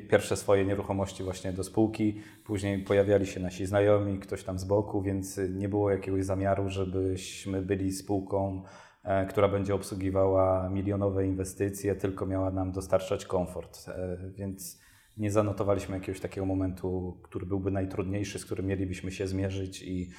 pierwsze 0.09 0.37
swoje 0.37 0.65
nieruchomości 0.65 1.23
właśnie 1.23 1.53
do 1.53 1.63
spółki. 1.63 2.21
Później 2.45 2.83
pojawiali 2.83 3.25
się 3.25 3.39
nasi 3.39 3.65
znajomi, 3.65 4.19
ktoś 4.19 4.43
tam 4.43 4.59
z 4.59 4.63
boku, 4.63 5.01
więc 5.01 5.39
nie 5.49 5.69
było 5.69 5.91
jakiegoś 5.91 6.25
zamiaru, 6.25 6.69
żebyśmy 6.69 7.61
byli 7.61 7.91
spółką, 7.91 8.63
e, 9.03 9.25
która 9.25 9.47
będzie 9.47 9.75
obsługiwała 9.75 10.69
milionowe 10.69 11.27
inwestycje, 11.27 11.95
tylko 11.95 12.25
miała 12.25 12.51
nam 12.51 12.71
dostarczać 12.71 13.25
komfort. 13.25 13.89
E, 13.89 14.17
więc 14.31 14.81
nie 15.17 15.31
zanotowaliśmy 15.31 15.95
jakiegoś 15.95 16.19
takiego 16.21 16.45
momentu, 16.45 17.19
który 17.23 17.45
byłby 17.45 17.71
najtrudniejszy, 17.71 18.39
z 18.39 18.45
którym 18.45 18.65
mielibyśmy 18.65 19.11
się 19.11 19.27
zmierzyć 19.27 19.81
i, 19.81 20.09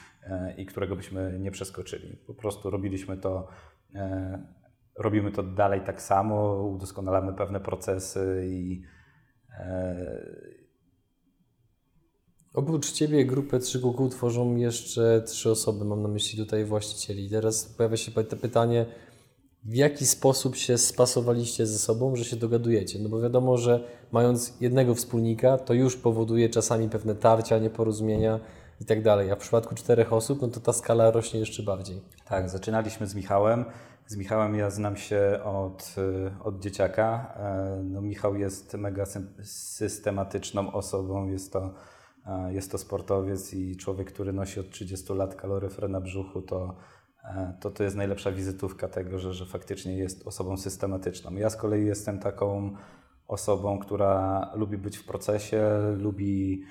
i 0.57 0.67
którego 0.67 0.97
byśmy 0.97 1.39
nie 1.39 1.51
przeskoczyli. 1.51 2.17
Po 2.27 2.35
prostu 2.35 2.71
robiliśmy 2.71 3.17
to 3.17 3.49
robimy 4.99 5.33
to 5.33 5.43
dalej 5.43 5.81
tak 5.87 6.03
samo, 6.03 6.63
udoskonalamy 6.63 7.33
pewne 7.33 7.61
procesy 7.61 8.47
i. 8.47 8.83
E... 9.59 10.51
Oprócz 12.55 12.93
Ciebie 12.93 13.25
grupę 13.25 13.59
3 13.59 13.81
kuku 13.81 14.09
tworzą 14.09 14.57
jeszcze 14.57 15.23
trzy 15.27 15.51
osoby, 15.51 15.85
mam 15.85 16.03
na 16.03 16.09
myśli 16.09 16.39
tutaj 16.39 16.65
właścicieli. 16.65 17.31
Teraz 17.31 17.65
pojawia 17.65 17.97
się 17.97 18.13
pytanie, 18.13 18.87
w 19.65 19.75
jaki 19.75 20.07
sposób 20.07 20.57
się 20.57 20.79
spasowaliście 20.79 21.67
ze 21.67 21.79
sobą, 21.79 22.17
że 22.17 22.25
się 22.25 22.37
dogadujecie? 22.37 22.99
No 22.99 23.09
bo 23.09 23.21
wiadomo, 23.21 23.59
że 23.59 23.85
mając 24.13 24.61
jednego 24.61 24.95
wspólnika, 24.95 25.59
to 25.59 25.75
już 25.75 25.97
powoduje 25.97 26.49
czasami 26.49 26.89
pewne 26.89 27.15
tarcia, 27.15 27.59
nieporozumienia 27.59 28.41
i 28.81 28.85
tak 28.85 29.03
dalej. 29.03 29.31
A 29.31 29.37
w 29.37 29.39
przypadku 29.39 29.75
czterech 29.75 30.13
osób, 30.13 30.43
no 30.43 30.49
to 30.49 30.61
ta 30.61 30.73
skala 30.73 31.11
rośnie 31.11 31.41
jeszcze 31.41 31.63
bardziej. 31.63 32.01
Tak, 32.25 32.51
zaczynaliśmy 32.51 33.07
z 33.07 33.15
Michałem. 33.15 33.65
Z 34.11 34.17
Michałem 34.17 34.55
ja 34.55 34.71
znam 34.71 34.97
się 34.97 35.41
od, 35.45 35.95
y, 35.99 36.45
od 36.45 36.61
dzieciaka. 36.61 37.35
E, 37.37 37.83
no, 37.85 38.01
Michał 38.03 38.37
jest 38.37 38.75
mega 38.75 39.05
systematyczną 39.43 40.73
osobą. 40.73 41.27
Jest 41.27 41.53
to, 41.53 41.75
e, 42.27 42.55
jest 42.55 42.71
to 42.71 42.79
sportowiec 42.79 43.55
i 43.55 43.77
człowiek, 43.77 44.13
który 44.13 44.33
nosi 44.33 44.61
od 44.61 44.71
30 44.71 45.15
lat 45.15 45.35
kaloryfer 45.35 45.91
na 45.91 46.01
brzuchu, 46.01 46.43
to, 46.43 46.77
e, 47.25 47.55
to, 47.61 47.71
to 47.71 47.85
jest 47.85 47.97
najlepsza 47.97 48.33
wizytówka 48.33 48.89
tego, 48.89 49.19
że, 49.19 49.35
że 49.35 49.47
faktycznie 49.47 49.97
jest 49.97 50.27
osobą 50.27 50.57
systematyczną. 50.57 51.33
Ja 51.33 51.51
z 51.51 51.57
kolei 51.57 51.87
jestem 51.87 52.19
taką 52.19 52.77
osobą, 53.29 53.79
która 53.79 54.51
lubi 54.55 54.79
być 54.79 54.97
w 54.97 55.05
procesie, 55.05 55.63
lubi 55.99 56.63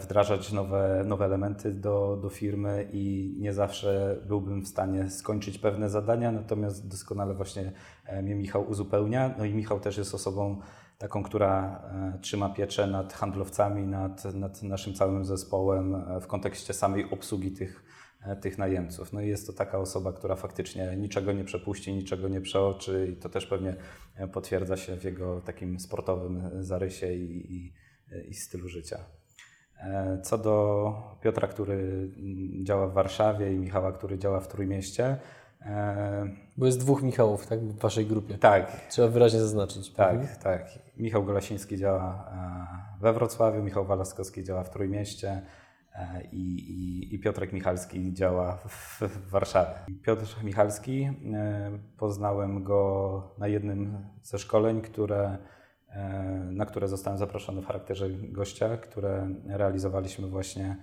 wdrażać 0.00 0.52
nowe, 0.52 1.04
nowe 1.06 1.24
elementy 1.24 1.72
do, 1.72 2.18
do 2.22 2.30
firmy 2.30 2.88
i 2.92 3.34
nie 3.38 3.52
zawsze 3.52 4.16
byłbym 4.26 4.62
w 4.62 4.68
stanie 4.68 5.10
skończyć 5.10 5.58
pewne 5.58 5.90
zadania, 5.90 6.32
natomiast 6.32 6.88
doskonale 6.88 7.34
właśnie 7.34 7.72
e, 8.04 8.22
mnie 8.22 8.34
Michał 8.34 8.70
uzupełnia. 8.70 9.34
No 9.38 9.44
i 9.44 9.54
Michał 9.54 9.80
też 9.80 9.98
jest 9.98 10.14
osobą 10.14 10.60
taką, 10.98 11.22
która 11.22 11.82
e, 12.14 12.18
trzyma 12.20 12.48
pieczę 12.48 12.86
nad 12.86 13.12
handlowcami, 13.12 13.86
nad, 13.86 14.24
nad 14.24 14.62
naszym 14.62 14.94
całym 14.94 15.24
zespołem 15.24 15.94
e, 15.94 16.20
w 16.20 16.26
kontekście 16.26 16.74
samej 16.74 17.10
obsługi 17.10 17.52
tych, 17.52 17.84
e, 18.22 18.36
tych 18.36 18.58
najemców. 18.58 19.12
No 19.12 19.20
i 19.20 19.28
jest 19.28 19.46
to 19.46 19.52
taka 19.52 19.78
osoba, 19.78 20.12
która 20.12 20.36
faktycznie 20.36 20.96
niczego 20.96 21.32
nie 21.32 21.44
przepuści, 21.44 21.94
niczego 21.94 22.28
nie 22.28 22.40
przeoczy 22.40 23.08
i 23.12 23.16
to 23.16 23.28
też 23.28 23.46
pewnie 23.46 23.76
potwierdza 24.32 24.76
się 24.76 24.96
w 24.96 25.04
jego 25.04 25.40
takim 25.40 25.80
sportowym 25.80 26.50
zarysie 26.60 27.14
i, 27.14 27.54
i, 27.54 27.72
i 28.28 28.34
stylu 28.34 28.68
życia. 28.68 28.98
Co 30.22 30.38
do 30.38 30.94
Piotra, 31.20 31.48
który 31.48 31.74
mm, 31.74 32.64
działa 32.64 32.86
w 32.86 32.92
Warszawie 32.92 33.52
i 33.52 33.58
Michała, 33.58 33.92
który 33.92 34.18
działa 34.18 34.40
w 34.40 34.48
Trójmieście, 34.48 35.16
bo 36.56 36.66
jest 36.66 36.80
dwóch 36.80 37.02
Michałów 37.02 37.46
tak, 37.46 37.60
w 37.60 37.78
Waszej 37.78 38.06
grupie. 38.06 38.38
Tak. 38.38 38.80
Trzeba 38.88 39.08
wyraźnie 39.08 39.40
zaznaczyć. 39.40 39.92
Tak, 39.92 40.14
mhm. 40.14 40.40
tak. 40.42 40.78
Michał 40.96 41.24
Golasiński 41.24 41.76
działa 41.76 42.30
e, 42.98 43.00
we 43.00 43.12
Wrocławiu, 43.12 43.62
Michał 43.62 43.84
Walaskowski 43.84 44.44
działa 44.44 44.62
w 44.64 44.70
Trójmieście 44.70 45.42
e, 45.94 46.22
i, 46.32 46.70
i, 46.70 47.14
i 47.14 47.18
Piotrek 47.18 47.52
Michalski 47.52 48.12
działa 48.12 48.56
w, 48.56 49.00
w 49.00 49.30
Warszawie. 49.30 49.74
Piotr 50.02 50.36
Michalski, 50.44 51.10
e, 51.34 51.70
poznałem 51.96 52.64
go 52.64 53.22
na 53.38 53.48
jednym 53.48 53.98
ze 54.22 54.38
szkoleń, 54.38 54.80
które, 54.80 55.38
na 56.50 56.66
które 56.66 56.88
zostałem 56.88 57.18
zaproszony 57.18 57.62
w 57.62 57.66
charakterze 57.66 58.10
gościa, 58.10 58.76
które 58.76 59.28
realizowaliśmy 59.46 60.28
właśnie 60.28 60.76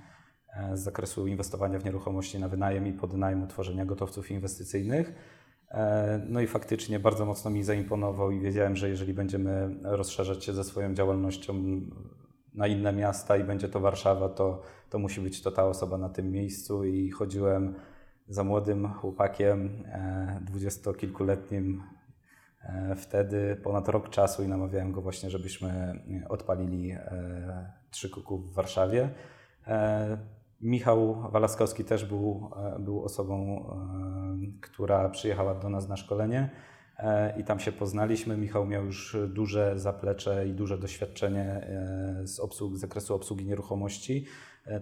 z 0.73 0.79
zakresu 0.79 1.27
inwestowania 1.27 1.79
w 1.79 1.85
nieruchomości 1.85 2.39
na 2.39 2.47
wynajem 2.47 2.87
i 2.87 2.93
podnajem 2.93 3.47
tworzenia 3.47 3.85
gotowców 3.85 4.31
inwestycyjnych. 4.31 5.13
E, 5.73 6.21
no 6.29 6.41
i 6.41 6.47
faktycznie 6.47 6.99
bardzo 6.99 7.25
mocno 7.25 7.51
mi 7.51 7.63
zaimponował 7.63 8.31
i 8.31 8.39
wiedziałem, 8.39 8.75
że 8.75 8.89
jeżeli 8.89 9.13
będziemy 9.13 9.75
rozszerzać 9.83 10.45
się 10.45 10.53
ze 10.53 10.63
swoją 10.63 10.93
działalnością 10.93 11.81
na 12.53 12.67
inne 12.67 12.93
miasta 12.93 13.37
i 13.37 13.43
będzie 13.43 13.69
to 13.69 13.79
Warszawa, 13.79 14.29
to, 14.29 14.61
to 14.89 14.99
musi 14.99 15.21
być 15.21 15.41
to 15.41 15.51
ta 15.51 15.65
osoba 15.65 15.97
na 15.97 16.09
tym 16.09 16.31
miejscu 16.31 16.85
i 16.85 17.11
chodziłem 17.11 17.75
za 18.27 18.43
młodym 18.43 18.93
chłopakiem, 18.93 19.83
e, 19.85 20.39
dwudziestokilkuletnim 20.45 21.81
e, 21.81 22.02
wtedy 22.97 23.55
ponad 23.63 23.87
rok 23.87 24.09
czasu 24.09 24.43
i 24.43 24.47
namawiałem 24.47 24.91
go 24.91 25.01
właśnie, 25.01 25.29
żebyśmy 25.29 25.99
odpalili 26.29 26.95
trzy 27.91 28.09
kuku 28.09 28.37
w 28.37 28.53
Warszawie. 28.53 29.09
Michał 30.63 31.15
Walaskowski 31.31 31.83
też 31.83 32.05
był, 32.05 32.49
e, 32.75 32.79
był 32.79 33.03
osobą, 33.03 33.65
e, 33.65 34.61
która 34.61 35.09
przyjechała 35.09 35.55
do 35.55 35.69
nas 35.69 35.89
na 35.89 35.97
szkolenie 35.97 36.49
e, 36.97 37.39
i 37.39 37.43
tam 37.43 37.59
się 37.59 37.71
poznaliśmy. 37.71 38.37
Michał 38.37 38.65
miał 38.65 38.85
już 38.85 39.17
duże 39.27 39.79
zaplecze 39.79 40.47
i 40.47 40.53
duże 40.53 40.77
doświadczenie 40.77 41.67
z, 42.23 42.39
obsług, 42.39 42.77
z 42.77 42.79
zakresu 42.79 43.15
obsługi 43.15 43.45
nieruchomości. 43.45 44.25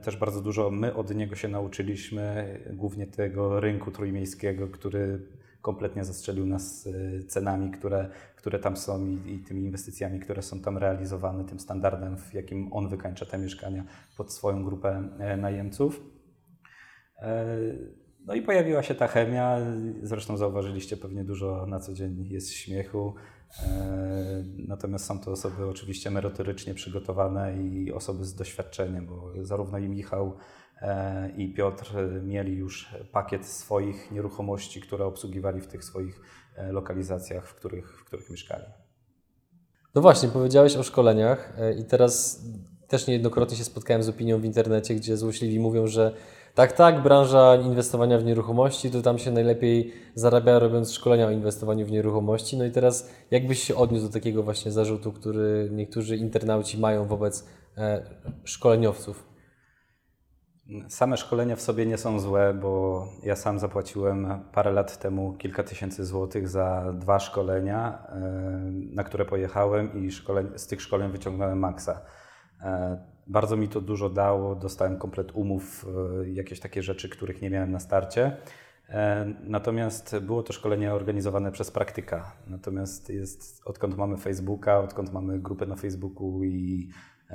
Też 0.04 0.18
bardzo 0.18 0.42
dużo 0.42 0.72
my 0.72 0.96
od 0.96 1.16
niego 1.16 1.36
się 1.36 1.48
nauczyliśmy, 1.48 2.60
głównie 2.74 3.08
tego 3.08 3.60
rynku 3.60 3.92
trójmiejskiego, 3.92 4.68
który 4.68 5.28
kompletnie 5.62 6.06
zastrzelił 6.06 6.46
nas 6.46 6.90
cenami, 7.28 7.72
które, 7.72 8.10
które 8.36 8.60
tam 8.60 8.78
są 8.78 9.06
i, 9.06 9.34
i, 9.34 9.40
tymi 9.40 9.64
inwestycjami, 9.64 10.20
które 10.20 10.42
są 10.42 10.60
tam 10.60 10.78
realizowane, 10.78 11.46
tym 11.46 11.60
standardem, 11.60 12.18
w 12.18 12.34
jakim 12.34 12.74
on 12.74 12.90
wykańcza 12.90 13.26
te 13.26 13.38
mieszkania 13.38 13.84
pod 14.18 14.34
swoją 14.34 14.64
grupę 14.64 15.10
e, 15.20 15.38
najemców. 15.38 16.04
E, 17.18 17.58
no 18.26 18.34
i 18.34 18.42
pojawiła 18.42 18.84
się 18.84 18.96
ta 18.96 19.08
chemia. 19.08 19.58
Zresztą 20.04 20.38
zauważyliście 20.38 20.98
pewnie 20.98 21.24
dużo 21.24 21.66
na 21.66 21.80
co 21.80 21.94
dzień 21.94 22.28
jest 22.30 22.52
śmiechu. 22.52 23.16
E, 23.64 24.44
natomiast 24.68 25.06
są 25.06 25.20
to 25.20 25.32
osoby 25.32 25.66
oczywiście 25.66 26.12
merytorycznie 26.12 26.74
przygotowane 26.74 27.64
i 27.64 27.92
osoby 27.92 28.26
z 28.26 28.36
doświadczeniem, 28.36 29.06
bo 29.06 29.34
zarówno 29.42 29.78
i 29.78 29.90
Michał, 29.90 30.38
i 31.38 31.54
Piotr 31.54 31.94
mieli 32.24 32.56
już 32.56 32.96
pakiet 33.12 33.46
swoich 33.46 34.12
nieruchomości, 34.12 34.82
które 34.82 35.06
obsługiwali 35.06 35.62
w 35.62 35.68
tych 35.68 35.84
swoich 35.84 36.22
E, 36.56 36.72
lokalizacjach, 36.72 37.48
w 37.48 37.56
których, 37.56 38.00
w 38.00 38.06
których 38.06 38.30
mieszkali. 38.30 38.64
No 39.96 40.02
właśnie, 40.02 40.30
powiedziałeś 40.30 40.76
o 40.76 40.84
szkoleniach 40.84 41.54
e, 41.60 41.74
i 41.74 41.86
teraz 41.86 42.44
też 42.88 43.08
niejednokrotnie 43.08 43.58
się 43.58 43.64
spotkałem 43.64 44.04
z 44.04 44.10
opinią 44.10 44.40
w 44.40 44.46
internecie, 44.46 44.96
gdzie 44.96 45.18
złośliwi 45.18 45.60
mówią, 45.60 45.88
że 45.88 46.14
tak, 46.56 46.72
tak, 46.72 47.04
branża 47.04 47.56
inwestowania 47.56 48.18
w 48.18 48.24
nieruchomości, 48.24 48.92
to 48.92 49.02
tam 49.02 49.20
się 49.20 49.32
najlepiej 49.32 49.94
zarabia 50.16 50.60
robiąc 50.60 50.92
szkolenia 50.92 51.28
o 51.28 51.32
inwestowaniu 51.32 51.86
w 51.86 51.92
nieruchomości. 51.92 52.58
No 52.58 52.66
i 52.66 52.72
teraz 52.72 53.10
jakbyś 53.32 53.64
się 53.64 53.76
odniósł 53.76 54.08
do 54.08 54.14
takiego 54.14 54.44
właśnie 54.44 54.72
zarzutu, 54.72 55.12
który 55.12 55.70
niektórzy 55.72 56.18
internauci 56.18 56.80
mają 56.80 57.06
wobec 57.06 57.48
e, 57.78 58.04
szkoleniowców? 58.44 59.31
Same 60.88 61.18
szkolenia 61.18 61.56
w 61.56 61.62
sobie 61.62 61.86
nie 61.86 61.98
są 61.98 62.20
złe, 62.20 62.54
bo 62.54 63.08
ja 63.24 63.36
sam 63.36 63.60
zapłaciłem 63.60 64.28
parę 64.52 64.72
lat 64.72 65.00
temu 65.00 65.34
kilka 65.34 65.64
tysięcy 65.64 66.06
złotych 66.06 66.48
za 66.50 66.94
dwa 66.94 67.20
szkolenia, 67.20 68.04
e, 68.10 68.20
na 68.94 69.04
które 69.04 69.26
pojechałem 69.26 70.06
i 70.06 70.12
z 70.56 70.68
tych 70.68 70.82
szkoleń 70.82 71.12
wyciągnąłem 71.12 71.60
maksa. 71.60 72.02
E, 72.62 72.98
bardzo 73.28 73.58
mi 73.58 73.68
to 73.68 73.82
dużo 73.82 74.10
dało, 74.10 74.56
dostałem 74.56 74.98
komplet 74.98 75.32
umów, 75.32 75.86
e, 76.22 76.30
jakieś 76.30 76.60
takie 76.60 76.84
rzeczy, 76.84 77.10
których 77.10 77.42
nie 77.42 77.50
miałem 77.50 77.72
na 77.72 77.80
starcie. 77.80 78.38
Natomiast 79.44 80.20
było 80.20 80.44
to 80.44 80.54
szkolenie 80.54 80.94
organizowane 80.94 81.52
przez 81.52 81.72
praktyka. 81.72 82.32
Natomiast 82.48 83.10
jest, 83.10 83.62
odkąd 83.66 83.98
mamy 83.98 84.18
Facebooka, 84.18 84.80
odkąd 84.80 85.14
mamy 85.14 85.40
grupę 85.40 85.66
na 85.66 85.76
Facebooku 85.76 86.44
i 86.44 86.90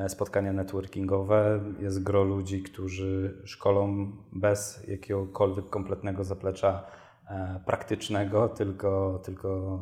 spotkania 0.09 0.53
networkingowe. 0.53 1.61
Jest 1.81 2.03
gro 2.03 2.25
ludzi, 2.25 2.63
którzy 2.63 3.43
szkolą 3.45 4.13
bez 4.33 4.89
jakiegokolwiek 4.89 5.71
kompletnego 5.71 6.25
zaplecza 6.25 6.87
e, 7.31 7.61
praktycznego, 7.67 8.49
tylko, 8.49 9.21
tylko 9.25 9.79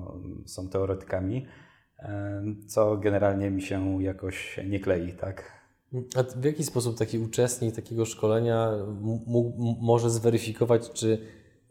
są 0.46 0.68
teoretykami, 0.68 1.46
e, 1.98 2.42
co 2.66 2.96
generalnie 2.96 3.50
mi 3.50 3.62
się 3.62 4.02
jakoś 4.02 4.60
nie 4.66 4.80
klei, 4.80 5.12
tak? 5.12 5.64
A 6.16 6.22
w 6.22 6.44
jaki 6.44 6.64
sposób 6.64 6.98
taki 6.98 7.18
uczestnik 7.18 7.74
takiego 7.74 8.04
szkolenia 8.04 8.70
może 9.80 10.10
zweryfikować, 10.10 10.90
czy 10.90 11.18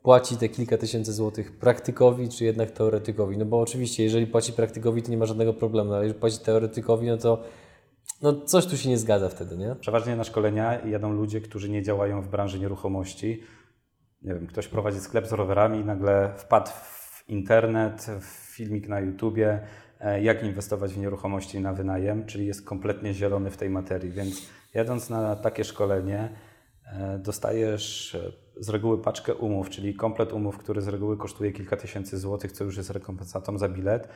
płaci 0.03 0.37
te 0.37 0.49
kilka 0.49 0.77
tysięcy 0.77 1.13
złotych 1.13 1.59
praktykowi, 1.59 2.29
czy 2.29 2.45
jednak 2.45 2.71
teoretykowi? 2.71 3.37
No 3.37 3.45
bo 3.45 3.59
oczywiście, 3.59 4.03
jeżeli 4.03 4.27
płaci 4.27 4.53
praktykowi, 4.53 5.03
to 5.03 5.11
nie 5.11 5.17
ma 5.17 5.25
żadnego 5.25 5.53
problemu, 5.53 5.93
ale 5.93 6.03
jeżeli 6.03 6.19
płaci 6.19 6.39
teoretykowi, 6.39 7.07
no 7.07 7.17
to 7.17 7.43
no 8.23 8.41
coś 8.41 8.65
tu 8.65 8.77
się 8.77 8.89
nie 8.89 8.97
zgadza 8.97 9.29
wtedy, 9.29 9.57
nie? 9.57 9.75
Przeważnie 9.75 10.15
na 10.15 10.23
szkolenia 10.23 10.85
jadą 10.85 11.13
ludzie, 11.13 11.41
którzy 11.41 11.69
nie 11.69 11.83
działają 11.83 12.21
w 12.21 12.27
branży 12.27 12.59
nieruchomości. 12.59 13.43
Nie 14.21 14.33
wiem, 14.33 14.47
ktoś 14.47 14.67
prowadzi 14.67 14.99
sklep 14.99 15.27
z 15.27 15.31
rowerami 15.31 15.85
nagle 15.85 16.33
wpadł 16.37 16.71
w 16.71 17.23
internet, 17.27 18.07
w 18.21 18.25
filmik 18.25 18.87
na 18.87 18.99
YouTubie, 18.99 19.59
e, 19.99 20.23
jak 20.23 20.43
inwestować 20.43 20.93
w 20.93 20.97
nieruchomości 20.97 21.59
na 21.59 21.73
wynajem, 21.73 22.25
czyli 22.25 22.45
jest 22.45 22.65
kompletnie 22.65 23.13
zielony 23.13 23.51
w 23.51 23.57
tej 23.57 23.69
materii. 23.69 24.11
Więc 24.11 24.49
jadąc 24.73 25.09
na 25.09 25.35
takie 25.35 25.63
szkolenie, 25.63 26.29
e, 26.85 27.19
dostajesz 27.19 28.15
e, 28.15 28.31
z 28.63 28.69
reguły 28.69 29.01
paczkę 29.01 29.35
umów, 29.35 29.69
czyli 29.69 29.95
komplet 29.95 30.33
umów, 30.33 30.57
który 30.57 30.81
z 30.81 30.87
reguły 30.87 31.17
kosztuje 31.17 31.51
kilka 31.51 31.77
tysięcy 31.77 32.17
złotych, 32.17 32.51
co 32.51 32.63
już 32.63 32.77
jest 32.77 32.89
rekompensatą 32.89 33.57
za 33.57 33.69
bilet 33.69 34.07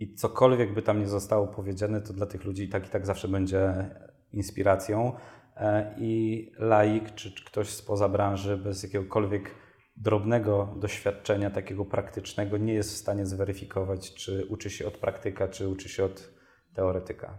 i 0.00 0.14
cokolwiek 0.14 0.74
by 0.74 0.82
tam 0.82 1.00
nie 1.00 1.08
zostało 1.08 1.46
powiedziane, 1.46 2.00
to 2.00 2.12
dla 2.12 2.26
tych 2.26 2.44
ludzi 2.44 2.62
i 2.64 2.68
tak 2.68 2.86
i 2.86 2.90
tak 2.90 3.06
zawsze 3.06 3.28
będzie 3.28 3.90
inspiracją. 4.32 5.12
E, 5.56 5.94
I 5.98 6.52
laik, 6.58 7.14
czy 7.14 7.34
ktoś 7.44 7.68
spoza 7.68 8.08
branży, 8.08 8.56
bez 8.56 8.82
jakiegokolwiek 8.82 9.54
drobnego 9.96 10.74
doświadczenia, 10.80 11.50
takiego 11.50 11.84
praktycznego, 11.84 12.58
nie 12.58 12.74
jest 12.74 12.92
w 12.92 12.96
stanie 12.96 13.26
zweryfikować, 13.26 14.14
czy 14.14 14.46
uczy 14.46 14.70
się 14.70 14.86
od 14.86 14.98
praktyka, 14.98 15.48
czy 15.48 15.68
uczy 15.68 15.88
się 15.88 16.04
od 16.04 16.30
teoretyka. 16.74 17.38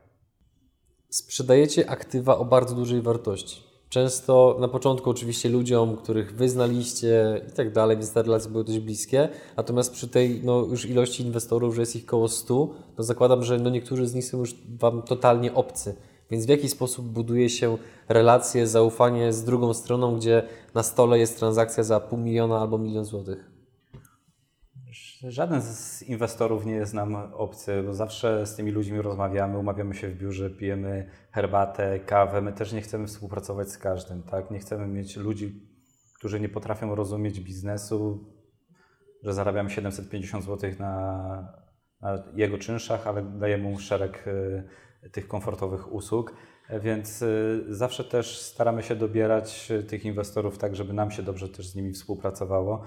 Sprzedajecie 1.09 1.89
aktywa 1.89 2.37
o 2.37 2.45
bardzo 2.45 2.75
dużej 2.75 3.01
wartości. 3.01 3.70
Często 3.91 4.57
na 4.59 4.67
początku 4.67 5.09
oczywiście 5.09 5.49
ludziom, 5.49 5.97
których 5.97 6.35
wy 6.35 6.49
znaliście 6.49 7.41
i 7.49 7.51
tak 7.51 7.73
dalej, 7.73 7.97
więc 7.97 8.13
te 8.13 8.23
relacje 8.23 8.51
były 8.51 8.63
dość 8.63 8.79
bliskie. 8.79 9.29
Natomiast 9.57 9.93
przy 9.93 10.07
tej 10.07 10.41
no, 10.43 10.59
już 10.59 10.85
ilości 10.85 11.23
inwestorów, 11.23 11.75
że 11.75 11.81
jest 11.81 11.95
ich 11.95 12.03
około 12.03 12.27
100, 12.27 12.69
to 12.95 13.03
zakładam, 13.03 13.43
że 13.43 13.57
no, 13.57 13.69
niektórzy 13.69 14.07
z 14.07 14.15
nich 14.15 14.25
są 14.25 14.37
już 14.37 14.55
wam 14.79 15.01
totalnie 15.01 15.53
obcy. 15.53 15.95
Więc 16.29 16.45
w 16.45 16.49
jaki 16.49 16.69
sposób 16.69 17.05
buduje 17.05 17.49
się 17.49 17.77
relacje, 18.09 18.67
zaufanie 18.67 19.33
z 19.33 19.43
drugą 19.43 19.73
stroną, 19.73 20.15
gdzie 20.15 20.43
na 20.73 20.83
stole 20.83 21.19
jest 21.19 21.39
transakcja 21.39 21.83
za 21.83 21.99
pół 21.99 22.19
miliona 22.19 22.59
albo 22.59 22.77
milion 22.77 23.05
złotych? 23.05 23.50
Żaden 25.23 25.61
z 25.61 26.03
inwestorów 26.03 26.65
nie 26.65 26.73
jest 26.73 26.93
nam 26.93 27.15
obcy, 27.33 27.83
bo 27.83 27.93
zawsze 27.93 28.45
z 28.45 28.55
tymi 28.55 28.71
ludźmi 28.71 29.01
rozmawiamy, 29.01 29.57
umawiamy 29.57 29.95
się 29.95 30.09
w 30.09 30.17
biurze, 30.17 30.49
pijemy 30.49 31.09
herbatę, 31.31 31.99
kawę. 31.99 32.41
My 32.41 32.53
też 32.53 32.73
nie 32.73 32.81
chcemy 32.81 33.07
współpracować 33.07 33.69
z 33.69 33.77
każdym, 33.77 34.23
tak? 34.23 34.51
Nie 34.51 34.59
chcemy 34.59 34.87
mieć 34.87 35.17
ludzi, 35.17 35.69
którzy 36.15 36.39
nie 36.39 36.49
potrafią 36.49 36.95
rozumieć 36.95 37.39
biznesu, 37.39 38.25
że 39.23 39.33
zarabiamy 39.33 39.69
750 39.69 40.45
zł 40.45 40.71
na, 40.79 41.53
na 42.01 42.23
jego 42.35 42.57
czynszach, 42.57 43.07
ale 43.07 43.21
dajemy 43.23 43.63
mu 43.63 43.79
szereg 43.79 44.27
y, 44.27 45.09
tych 45.09 45.27
komfortowych 45.27 45.93
usług. 45.93 46.33
Więc 46.79 47.21
y, 47.21 47.65
zawsze 47.69 48.03
też 48.03 48.41
staramy 48.41 48.83
się 48.83 48.95
dobierać 48.95 49.71
y, 49.71 49.83
tych 49.83 50.05
inwestorów 50.05 50.57
tak, 50.57 50.75
żeby 50.75 50.93
nam 50.93 51.11
się 51.11 51.23
dobrze 51.23 51.49
też 51.49 51.67
z 51.67 51.75
nimi 51.75 51.93
współpracowało. 51.93 52.83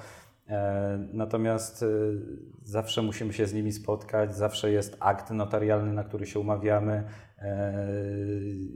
E, 0.48 0.98
Natomiast 1.12 1.82
y, 1.82 2.20
zawsze 2.64 3.02
musimy 3.02 3.32
się 3.32 3.46
z 3.46 3.54
nimi 3.54 3.72
spotkać, 3.72 4.36
zawsze 4.36 4.72
jest 4.72 4.96
akt 5.00 5.30
notarialny, 5.30 5.92
na 5.92 6.04
który 6.04 6.26
się 6.26 6.40
umawiamy, 6.40 7.04
e, 7.38 7.74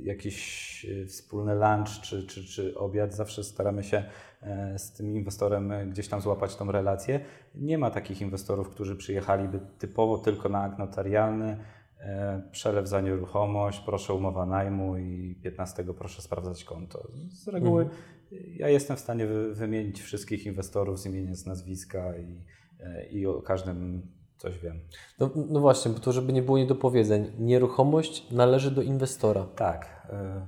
jakiś 0.03 0.87
wspólny 1.09 1.55
lunch 1.55 2.01
czy, 2.03 2.27
czy, 2.27 2.45
czy 2.45 2.79
obiad. 2.79 3.15
Zawsze 3.15 3.45
staramy 3.45 3.85
się 3.85 4.05
e, 4.43 4.79
z 4.79 4.93
tym 4.93 5.17
inwestorem 5.17 5.73
gdzieś 5.91 6.09
tam 6.09 6.21
złapać 6.21 6.57
tą 6.57 6.73
relację. 6.73 7.21
Nie 7.55 7.79
ma 7.79 7.91
takich 7.91 8.21
inwestorów, 8.21 8.69
którzy 8.69 8.97
przyjechaliby 8.97 9.61
typowo 9.79 10.19
tylko 10.19 10.49
na 10.49 10.63
akt 10.63 10.79
notarialny, 10.79 11.57
e, 12.01 12.43
przelew 12.51 12.89
za 12.89 13.01
nieruchomość, 13.01 13.81
proszę 13.81 14.15
umowa 14.15 14.47
najmu 14.47 14.97
i 14.97 15.35
15 15.43 15.85
proszę 15.95 16.23
sprawdzać 16.23 16.65
konto. 16.65 17.09
Z 17.31 17.49
reguły 17.49 17.89
ja 18.57 18.69
jestem 18.69 18.97
w 18.97 19.01
stanie 19.01 19.27
wy, 19.27 19.55
wymienić 19.55 20.01
wszystkich 20.01 20.47
inwestorów 20.47 21.01
z 21.01 21.07
imienia, 21.07 21.35
z 21.35 21.47
nazwiska 21.47 22.17
i, 22.17 22.43
e, 22.81 23.07
i 23.07 23.27
o 23.27 23.43
każdym 23.43 24.03
coś 24.39 24.59
wiem. 24.59 24.81
No, 25.19 25.31
no 25.51 25.61
właśnie, 25.61 25.91
bo 25.91 25.99
to 25.99 26.13
żeby 26.13 26.33
nie 26.33 26.43
było 26.43 26.59
niedopowiedzeń. 26.59 27.27
Nieruchomość 27.39 28.31
należy 28.31 28.71
do 28.71 28.83
inwestora. 28.83 29.47
Tak. 29.57 30.07
e, 30.11 30.47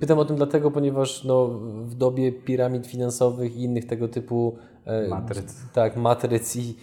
Pytam 0.00 0.18
o 0.18 0.24
tym 0.24 0.36
dlatego, 0.36 0.70
ponieważ 0.70 1.24
no, 1.24 1.48
w 1.84 1.94
dobie 1.94 2.32
piramid 2.32 2.86
finansowych 2.86 3.56
i 3.56 3.62
innych 3.62 3.86
tego 3.86 4.08
typu 4.08 4.58
e, 4.84 5.08
Matryc. 5.08 5.54
tak, 5.72 5.96
matryc 5.96 6.56
i 6.56 6.76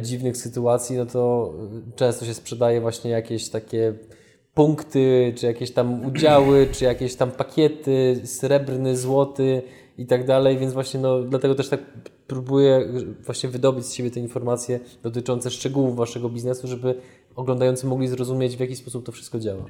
dziwnych 0.00 0.36
sytuacji, 0.36 0.96
no 0.96 1.06
to 1.06 1.54
często 1.96 2.24
się 2.24 2.34
sprzedaje 2.34 2.80
właśnie 2.80 3.10
jakieś 3.10 3.48
takie 3.48 3.94
punkty, 4.54 5.32
czy 5.36 5.46
jakieś 5.46 5.72
tam 5.72 6.06
udziały, 6.06 6.66
czy 6.72 6.84
jakieś 6.84 7.16
tam 7.16 7.30
pakiety, 7.30 8.20
srebrny, 8.24 8.96
złoty 8.96 9.62
i 9.98 10.06
tak 10.06 10.26
dalej, 10.26 10.58
więc 10.58 10.72
właśnie 10.72 11.00
no, 11.00 11.22
dlatego 11.22 11.54
też 11.54 11.68
tak 11.68 11.80
próbuję 12.26 12.88
właśnie 13.26 13.48
wydobyć 13.48 13.86
z 13.86 13.92
siebie 13.92 14.10
te 14.10 14.20
informacje 14.20 14.80
dotyczące 15.02 15.50
szczegółów 15.50 15.96
waszego 15.96 16.28
biznesu, 16.28 16.66
żeby 16.68 16.94
oglądający 17.36 17.86
mogli 17.86 18.08
zrozumieć, 18.08 18.56
w 18.56 18.60
jaki 18.60 18.76
sposób 18.76 19.06
to 19.06 19.12
wszystko 19.12 19.38
działa. 19.38 19.64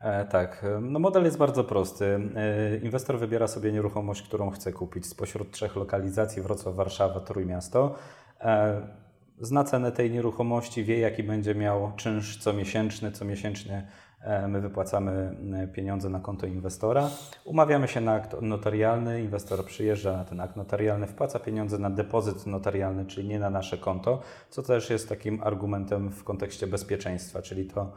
E, 0.00 0.24
tak, 0.24 0.66
no 0.80 0.98
model 0.98 1.24
jest 1.24 1.38
bardzo 1.38 1.64
prosty. 1.64 2.04
E, 2.34 2.76
Inwestor 2.76 3.18
wybiera 3.18 3.48
sobie 3.48 3.72
nieruchomość, 3.72 4.22
którą 4.22 4.50
chce 4.50 4.72
kupić 4.72 5.06
spośród 5.06 5.50
trzech 5.50 5.76
lokalizacji 5.76 6.42
Wrocław, 6.42 6.74
Warszawa, 6.74 7.20
Trójmiasto. 7.20 7.94
E, 8.40 9.08
Zna 9.40 9.64
cenę 9.64 9.92
tej 9.92 10.10
nieruchomości, 10.10 10.84
wie 10.84 10.98
jaki 10.98 11.22
będzie 11.22 11.54
miał 11.54 11.92
czynsz 11.96 12.38
comiesięczny. 12.38 13.12
Comiesięcznie 13.12 13.86
my 14.48 14.60
wypłacamy 14.60 15.36
e, 15.54 15.68
pieniądze 15.68 16.08
na 16.08 16.20
konto 16.20 16.46
inwestora. 16.46 17.10
Umawiamy 17.44 17.88
się 17.88 18.00
na 18.00 18.12
akt 18.12 18.36
notarialny, 18.42 19.22
inwestor 19.22 19.64
przyjeżdża 19.64 20.16
na 20.16 20.24
ten 20.24 20.40
akt 20.40 20.56
notarialny, 20.56 21.06
wpłaca 21.06 21.38
pieniądze 21.38 21.78
na 21.78 21.90
depozyt 21.90 22.46
notarialny, 22.46 23.06
czyli 23.06 23.28
nie 23.28 23.38
na 23.38 23.50
nasze 23.50 23.78
konto, 23.78 24.20
co 24.50 24.62
też 24.62 24.90
jest 24.90 25.08
takim 25.08 25.42
argumentem 25.42 26.10
w 26.10 26.24
kontekście 26.24 26.66
bezpieczeństwa, 26.66 27.42
czyli 27.42 27.66
to 27.66 27.92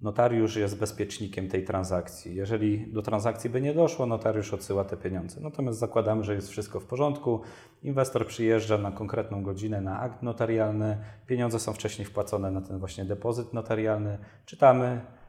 notariusz 0.00 0.56
jest 0.56 0.78
bezpiecznikiem 0.78 1.48
tej 1.48 1.64
transakcji. 1.64 2.34
Jeżeli 2.34 2.92
do 2.92 3.02
transakcji 3.02 3.50
by 3.50 3.60
nie 3.60 3.74
doszło, 3.74 4.06
notariusz 4.06 4.54
odsyła 4.54 4.84
te 4.84 4.96
pieniądze. 4.96 5.40
Natomiast 5.40 5.78
zakładamy, 5.78 6.24
że 6.24 6.34
jest 6.34 6.48
wszystko 6.48 6.80
w 6.80 6.86
porządku. 6.86 7.40
Inwestor 7.82 8.26
przyjeżdża 8.26 8.78
na 8.78 8.92
konkretną 8.92 9.42
godzinę 9.42 9.80
na 9.80 10.00
akt 10.00 10.22
notarialny. 10.22 10.98
Pieniądze 11.26 11.60
są 11.60 11.72
wcześniej 11.72 12.06
wpłacone 12.06 12.50
na 12.50 12.60
ten 12.60 12.78
właśnie 12.78 13.04
depozyt 13.04 13.52
notarialny. 13.52 14.18
Czytamy 14.44 14.86
e, 14.86 15.23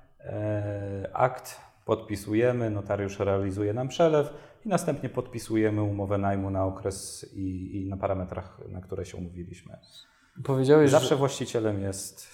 akt, 1.13 1.59
podpisujemy, 1.85 2.69
notariusz 2.69 3.19
realizuje 3.19 3.73
nam 3.73 3.87
przelew 3.87 4.29
i 4.65 4.69
następnie 4.69 5.09
podpisujemy 5.09 5.83
umowę 5.83 6.17
najmu 6.17 6.49
na 6.49 6.65
okres 6.65 7.25
i, 7.33 7.77
i 7.77 7.89
na 7.89 7.97
parametrach, 7.97 8.61
na 8.69 8.81
które 8.81 9.05
się 9.05 9.17
umówiliśmy. 9.17 9.77
Powiedziałeś, 10.43 10.91
że... 10.91 10.97
Zawsze 10.99 11.15
właścicielem 11.15 11.81
jest 11.81 12.27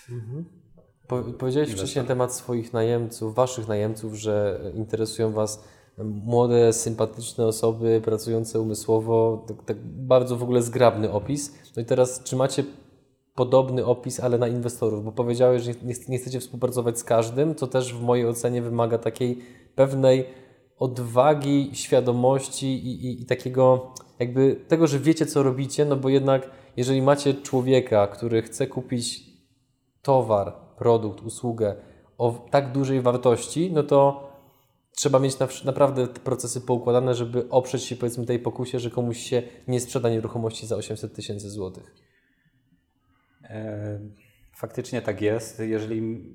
Po, 1.07 1.23
powiedziałeś 1.23 1.71
wcześniej 1.71 2.03
na 2.03 2.07
temat 2.07 2.33
swoich 2.33 2.73
najemców, 2.73 3.35
waszych 3.35 3.67
najemców, 3.67 4.13
że 4.13 4.61
interesują 4.73 5.31
was 5.31 5.63
młode, 6.03 6.73
sympatyczne 6.73 7.45
osoby 7.45 8.01
pracujące 8.03 8.59
umysłowo. 8.59 9.45
Tak, 9.47 9.65
tak 9.65 9.77
bardzo 9.85 10.37
w 10.37 10.43
ogóle 10.43 10.61
zgrabny 10.61 11.11
opis. 11.11 11.53
No 11.75 11.81
i 11.81 11.85
teraz, 11.85 12.23
czy 12.23 12.35
macie 12.35 12.63
podobny 13.35 13.85
opis, 13.85 14.19
ale 14.19 14.37
na 14.37 14.47
inwestorów? 14.47 15.05
Bo 15.05 15.11
powiedziałeś, 15.11 15.63
że 15.63 15.71
nie, 15.71 15.93
nie 16.09 16.17
chcecie 16.17 16.39
współpracować 16.39 16.99
z 16.99 17.03
każdym, 17.03 17.55
co 17.55 17.67
też 17.67 17.93
w 17.93 18.01
mojej 18.01 18.27
ocenie 18.27 18.61
wymaga 18.61 18.97
takiej 18.97 19.39
pewnej 19.75 20.25
odwagi, 20.77 21.69
świadomości 21.73 22.67
i, 22.67 23.05
i, 23.05 23.21
i 23.21 23.25
takiego 23.25 23.93
jakby 24.19 24.55
tego, 24.67 24.87
że 24.87 24.99
wiecie, 24.99 25.25
co 25.25 25.43
robicie, 25.43 25.85
no 25.85 25.95
bo 25.95 26.09
jednak 26.09 26.49
jeżeli 26.77 27.01
macie 27.01 27.33
człowieka, 27.33 28.07
który 28.07 28.41
chce 28.41 28.67
kupić 28.67 29.23
towar, 30.01 30.53
produkt, 30.77 31.21
usługę 31.21 31.75
o 32.17 32.45
tak 32.51 32.71
dużej 32.71 33.01
wartości, 33.01 33.71
no 33.73 33.83
to 33.83 34.29
trzeba 34.95 35.19
mieć 35.19 35.39
na, 35.39 35.47
naprawdę 35.65 36.07
te 36.07 36.19
procesy 36.19 36.61
poukładane, 36.61 37.15
żeby 37.15 37.49
oprzeć 37.49 37.83
się 37.83 37.95
powiedzmy 37.95 38.25
tej 38.25 38.39
pokusie, 38.39 38.79
że 38.79 38.89
komuś 38.89 39.17
się 39.17 39.43
nie 39.67 39.79
sprzeda 39.79 40.09
nieruchomości 40.09 40.67
za 40.67 40.75
800 40.75 41.15
tysięcy 41.15 41.49
złotych. 41.49 41.95
Faktycznie 44.53 45.01
tak 45.01 45.21
jest. 45.21 45.59
Jeżeli 45.59 46.25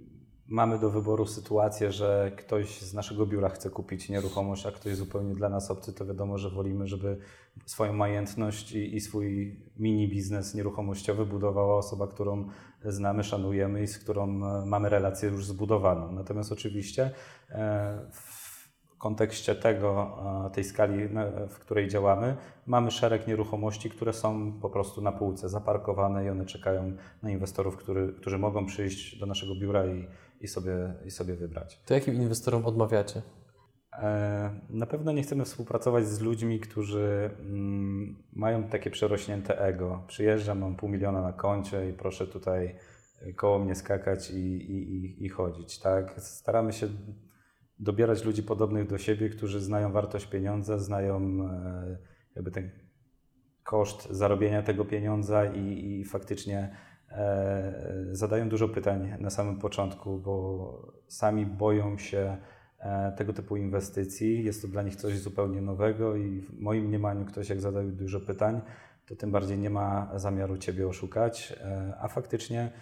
mamy 0.48 0.78
do 0.78 0.90
wyboru 0.90 1.26
sytuację, 1.26 1.92
że 1.92 2.32
ktoś 2.36 2.80
z 2.80 2.94
naszego 2.94 3.26
biura 3.26 3.48
chce 3.48 3.70
kupić 3.70 4.08
nieruchomość, 4.08 4.66
a 4.66 4.72
ktoś 4.72 4.96
zupełnie 4.96 5.34
dla 5.34 5.48
nas 5.48 5.70
obcy, 5.70 5.92
to 5.92 6.06
wiadomo, 6.06 6.38
że 6.38 6.50
wolimy, 6.50 6.86
żeby 6.86 7.18
swoją 7.66 7.92
majętność 7.92 8.72
i, 8.72 8.96
i 8.96 9.00
swój 9.00 9.56
mini 9.76 10.08
biznes 10.08 10.54
nieruchomościowy 10.54 11.26
budowała 11.26 11.76
osoba, 11.76 12.06
którą 12.06 12.48
znamy, 12.84 13.24
szanujemy 13.24 13.82
i 13.82 13.86
z 13.86 13.98
którą 13.98 14.24
e, 14.24 14.66
mamy 14.66 14.88
relację 14.88 15.28
już 15.28 15.46
zbudowaną. 15.46 16.12
Natomiast 16.12 16.52
oczywiście 16.52 17.10
e, 17.50 18.10
w 18.12 18.45
kontekście 18.99 19.55
tego, 19.55 20.18
e, 20.47 20.51
tej 20.51 20.64
skali, 20.64 21.09
w 21.49 21.59
której 21.59 21.88
działamy, 21.88 22.36
mamy 22.66 22.90
szereg 22.90 23.26
nieruchomości, 23.26 23.90
które 23.90 24.12
są 24.12 24.53
po 24.61 24.70
prostu 24.70 25.03
na 25.03 25.12
półce 25.12 25.49
zaparkowane 25.49 26.24
i 26.24 26.30
one 26.30 26.47
czekają 26.47 26.92
na 27.22 27.30
inwestorów, 27.30 27.76
który, 27.76 28.12
którzy 28.12 28.38
mogą 28.38 28.66
przyjść 28.66 29.18
do 29.18 29.26
naszego 29.26 29.55
biura 29.55 29.86
i, 29.86 30.07
i, 30.40 30.49
sobie, 30.49 30.94
i 31.05 31.11
sobie 31.11 31.34
wybrać. 31.34 31.80
To 31.84 31.94
jakim 31.94 32.14
inwestorom 32.14 32.66
odmawiacie? 32.66 33.22
E, 33.92 34.61
Na 34.70 34.86
pewno 34.86 35.12
nie 35.12 35.22
chcemy 35.22 35.44
współpracować 35.44 36.07
z 36.07 36.20
ludźmi, 36.20 36.61
którzy 36.61 37.30
mm, 37.40 38.16
mają 38.32 38.64
takie 38.64 38.90
przerośnięte 38.90 39.61
ego. 39.61 40.05
Przyjeżdżam, 40.07 40.59
mam 40.59 40.76
pół 40.76 40.88
miliona 40.88 41.22
na 41.22 41.32
koncie 41.32 41.90
i 41.90 41.92
proszę 41.92 42.26
tutaj 42.26 42.76
koło 43.36 43.59
mnie 43.59 43.74
skakać 43.74 44.30
i, 44.30 44.36
i, 44.36 44.94
i, 44.94 45.24
i 45.24 45.28
chodzić. 45.28 45.78
Tak? 45.78 46.20
Staramy 46.20 46.72
się 46.72 46.88
dobierać 47.78 48.24
ludzi 48.24 48.42
podobnych 48.42 48.88
do 48.88 48.98
siebie, 48.98 49.28
którzy 49.28 49.60
znają 49.60 49.92
wartość 49.92 50.26
pieniądza, 50.26 50.78
znają 50.78 51.20
e, 51.50 51.96
jakby 52.34 52.50
ten 52.50 52.70
koszt 53.62 54.10
zarobienia 54.10 54.62
tego 54.62 54.84
pieniądza 54.84 55.44
i, 55.44 55.90
i 55.90 56.04
faktycznie 56.04 56.76
e, 57.10 58.06
zadają 58.10 58.48
dużo 58.48 58.68
pytań 58.68 59.14
na 59.20 59.30
samym 59.30 59.58
początku, 59.58 60.18
bo 60.18 60.92
sami 61.08 61.46
boją 61.46 61.98
się 61.98 62.36
e, 62.78 63.12
tego 63.12 63.32
typu 63.32 63.56
inwestycji. 63.56 64.44
Jest 64.44 64.62
to 64.62 64.68
dla 64.68 64.82
nich 64.82 64.96
coś 64.96 65.18
zupełnie 65.18 65.60
nowego 65.60 66.16
i 66.16 66.40
w 66.40 66.60
moim 66.60 66.84
mniemaniu 66.84 67.24
ktoś 67.24 67.48
jak 67.48 67.60
zadaje 67.60 67.88
dużo 67.88 68.20
pytań, 68.20 68.60
to 69.06 69.16
tym 69.16 69.30
bardziej 69.30 69.58
nie 69.58 69.70
ma 69.70 70.12
zamiaru 70.14 70.58
Ciebie 70.58 70.88
oszukać, 70.88 71.58
a 72.00 72.08
faktycznie 72.08 72.72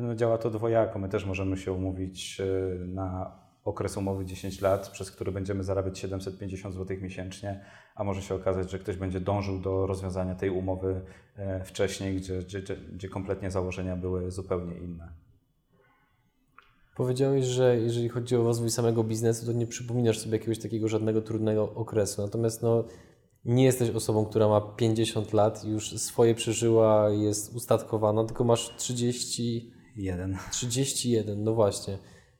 no, 0.00 0.14
działa 0.14 0.38
to 0.38 0.50
dwojako. 0.50 0.98
My 0.98 1.08
też 1.08 1.26
możemy 1.26 1.56
się 1.56 1.72
umówić 1.72 2.42
na 2.86 3.43
okres 3.64 3.96
umowy 3.96 4.24
10 4.24 4.60
lat, 4.60 4.90
przez 4.90 5.10
który 5.10 5.32
będziemy 5.32 5.64
zarabiać 5.64 5.98
750 5.98 6.74
zł 6.74 6.96
miesięcznie, 7.00 7.64
a 7.94 8.04
może 8.04 8.22
się 8.22 8.34
okazać, 8.34 8.70
że 8.70 8.78
ktoś 8.78 8.96
będzie 8.96 9.20
dążył 9.20 9.58
do 9.58 9.86
rozwiązania 9.86 10.34
tej 10.34 10.50
umowy 10.50 11.00
e, 11.36 11.64
wcześniej, 11.64 12.16
gdzie, 12.16 12.38
gdzie, 12.38 12.62
gdzie- 12.62 12.76
gdzie 12.76 13.08
kompletnie 13.08 13.50
założenia 13.50 13.96
były 13.96 14.30
zupełnie 14.30 14.76
inne. 14.78 15.12
Powiedziałeś, 16.96 17.44
że 17.44 17.76
jeżeli 17.80 18.08
chodzi 18.08 18.36
o 18.36 18.42
rozwój 18.42 18.70
samego 18.70 19.04
biznesu, 19.04 19.46
to 19.46 19.52
nie 19.52 19.66
przypominasz 19.66 20.18
sobie 20.18 20.32
jakiegoś 20.38 20.58
takiego 20.58 20.88
żadnego 20.88 21.22
trudnego 21.22 21.74
okresu. 21.74 22.22
Natomiast 22.22 22.62
no, 22.62 22.84
nie 23.44 23.64
jesteś 23.64 23.90
osobą, 23.90 24.26
która 24.26 24.48
ma 24.48 24.60
50 24.60 25.32
lat, 25.32 25.64
już 25.64 25.90
swoje 26.00 26.34
przeżyła, 26.34 27.10
jest 27.10 27.54
ustatkowana, 27.54 28.24
tylko 28.24 28.44
masz 28.44 28.76
30, 28.76 29.72
Jeden. 29.96 30.36
31, 30.50 31.44
no 31.44 31.54
właśnie. 31.54 31.98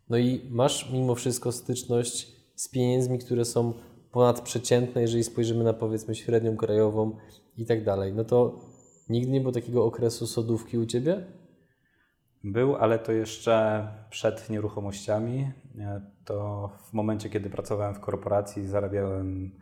No 0.09 0.19
i 0.19 0.49
masz 0.51 0.93
mimo 0.93 1.15
wszystko 1.15 1.53
styczność 1.53 2.33
z 2.55 2.69
pieniędzmi, 2.69 3.19
które 3.19 3.45
są 3.45 3.73
ponadprzeciętne, 4.13 5.03
jeżeli 5.03 5.25
spojrzymy 5.25 5.65
na 5.65 5.73
powiedzmy 5.73 6.15
średnią 6.15 6.57
krajową 6.57 7.17
i 7.57 7.67
tak 7.67 7.85
dalej. 7.85 8.13
No 8.13 8.25
to 8.25 8.61
nigdy 9.09 9.33
nie 9.33 9.41
było 9.41 9.53
takiego 9.53 9.85
okresu 9.85 10.27
sodówki 10.27 10.79
u 10.79 10.87
Ciebie? 10.87 11.27
Był, 12.45 12.77
ale 12.77 12.99
to 12.99 13.13
jeszcze 13.13 13.89
przed 14.11 14.51
nieruchomościami. 14.51 15.53
E, 15.79 16.01
To 16.25 16.71
w 16.91 16.93
momencie, 16.93 17.31
kiedy 17.31 17.51
pracowałem 17.51 17.95
w 17.95 18.01
korporacji, 18.01 18.67
zarabiałem 18.67 19.53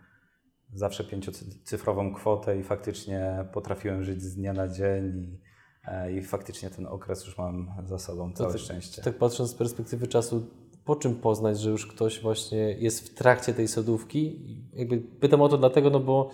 zawsze 0.72 1.05
pięciocyfrową 1.05 2.14
kwotę 2.14 2.59
i 2.59 2.62
faktycznie 2.62 3.45
potrafiłem 3.53 4.05
żyć 4.05 4.22
z 4.22 4.34
dnia 4.34 4.53
na 4.53 4.68
dzień 4.68 5.38
i, 5.85 5.91
e, 5.91 6.12
i 6.12 6.22
faktycznie 6.22 6.70
ten 6.70 6.87
okres 6.87 7.26
już 7.26 7.39
mam 7.39 7.72
za 7.87 7.99
sobą, 7.99 8.33
całe 8.33 8.53
ty- 8.53 8.59
szczęście. 8.59 9.03
Tak 9.03 9.18
patrząc 9.18 9.51
z 9.51 9.55
perspektywy 9.55 10.07
czasu, 10.07 10.47
po 10.85 10.97
czym 10.97 11.14
poznać, 11.14 11.61
że 11.61 11.70
już 11.70 11.87
ktoś 11.87 12.20
właśnie 12.20 12.59
jest 12.59 13.09
w 13.09 13.14
trakcie 13.14 13.55
tej 13.55 13.68
sodówki? 13.68 14.41
Jakby 14.72 14.99
pytam 14.99 15.41
o 15.41 15.49
to 15.49 15.59
dlatego, 15.59 15.91
no 15.91 16.01
bo 16.01 16.30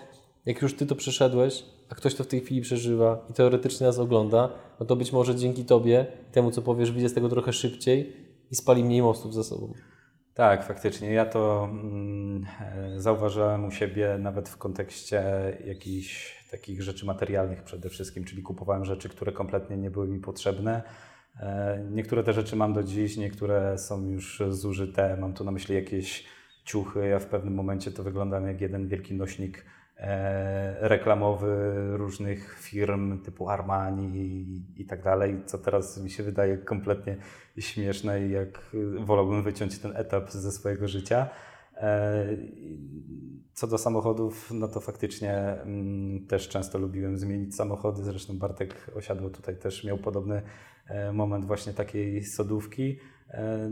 jak 0.46 0.62
już 0.62 0.74
Ty 0.76 0.86
to 0.86 0.94
przeszedłeś, 0.96 1.64
a 1.88 1.94
ktoś 1.94 2.14
to 2.14 2.24
w 2.24 2.26
tej 2.26 2.40
chwili 2.40 2.60
przeżywa 2.60 3.26
i 3.30 3.32
teoretycznie 3.32 3.86
nas 3.86 3.98
ogląda, 3.98 4.50
no 4.80 4.86
to 4.86 4.96
być 4.96 5.12
może 5.12 5.36
dzięki 5.36 5.64
Tobie, 5.64 6.06
temu 6.32 6.50
co 6.50 6.62
powiesz, 6.62 6.92
wyjdzie 6.92 7.08
z 7.08 7.14
tego 7.14 7.28
trochę 7.28 7.52
szybciej 7.52 8.16
i 8.50 8.54
spali 8.54 8.84
mniej 8.84 9.02
mostów 9.02 9.34
za 9.34 9.44
sobą. 9.44 9.72
Tak, 10.34 10.64
faktycznie. 10.66 11.12
Ja 11.12 11.26
to 11.26 11.68
mm, 11.70 12.46
e, 12.60 13.00
zauważyłem 13.00 13.64
u 13.64 13.70
siebie 13.70 14.16
nawet 14.18 14.48
w 14.48 14.56
kontekście 14.56 15.22
jakichś 15.66 16.37
takich 16.50 16.82
rzeczy 16.82 17.06
materialnych 17.06 17.62
przede 17.62 17.88
wszystkim, 17.88 18.24
czyli 18.24 18.42
kupowałem 18.42 18.84
rzeczy, 18.84 19.08
które 19.08 19.32
kompletnie 19.32 19.76
nie 19.76 19.90
były 19.90 20.08
mi 20.08 20.20
potrzebne. 20.20 20.82
E, 21.40 21.84
Niektóre 21.90 22.24
te 22.24 22.32
rzeczy 22.32 22.56
mam 22.56 22.72
do 22.72 22.82
dziś, 22.82 23.16
niektóre 23.16 23.78
są 23.78 24.08
już 24.08 24.42
zużyte. 24.48 25.16
Mam 25.16 25.34
tu 25.34 25.44
na 25.44 25.50
myśli 25.50 25.74
jakieś 25.74 26.26
ciuchy. 26.64 27.08
Ja 27.08 27.18
w 27.18 27.26
pewnym 27.26 27.54
momencie 27.54 27.90
to 27.90 28.02
wyglądam 28.02 28.46
jak 28.46 28.60
jeden 28.60 28.88
wielki 28.88 29.14
nośnik 29.14 29.64
e, 29.96 30.88
reklamowy 30.88 31.74
różnych 31.96 32.58
firm 32.60 33.22
typu 33.22 33.48
Armani 33.48 34.16
i, 34.16 34.82
i 34.82 34.86
tak 34.86 35.02
dalej, 35.02 35.42
co 35.46 35.58
teraz 35.58 36.02
mi 36.02 36.10
się 36.10 36.22
wydaje 36.22 36.58
kompletnie 36.58 37.16
śmieszne 37.58 38.26
i 38.26 38.30
jak 38.30 38.60
wolałbym 38.98 39.42
wyciąć 39.42 39.78
ten 39.78 39.96
etap 39.96 40.30
ze 40.30 40.52
swojego 40.52 40.88
życia. 40.88 41.28
Co 43.58 43.66
do 43.66 43.78
samochodów, 43.78 44.50
no 44.54 44.68
to 44.68 44.80
faktycznie 44.80 45.34
mm, 45.36 46.26
też 46.26 46.48
często 46.48 46.78
lubiłem 46.78 47.18
zmienić 47.18 47.56
samochody. 47.56 48.04
Zresztą 48.04 48.38
Bartek 48.38 48.90
osiadło 48.96 49.30
tutaj 49.30 49.56
też 49.56 49.84
miał 49.84 49.98
podobny 49.98 50.42
e, 50.88 51.12
moment 51.12 51.44
właśnie 51.44 51.72
takiej 51.72 52.24
sodówki. 52.24 52.98
E, 53.30 53.70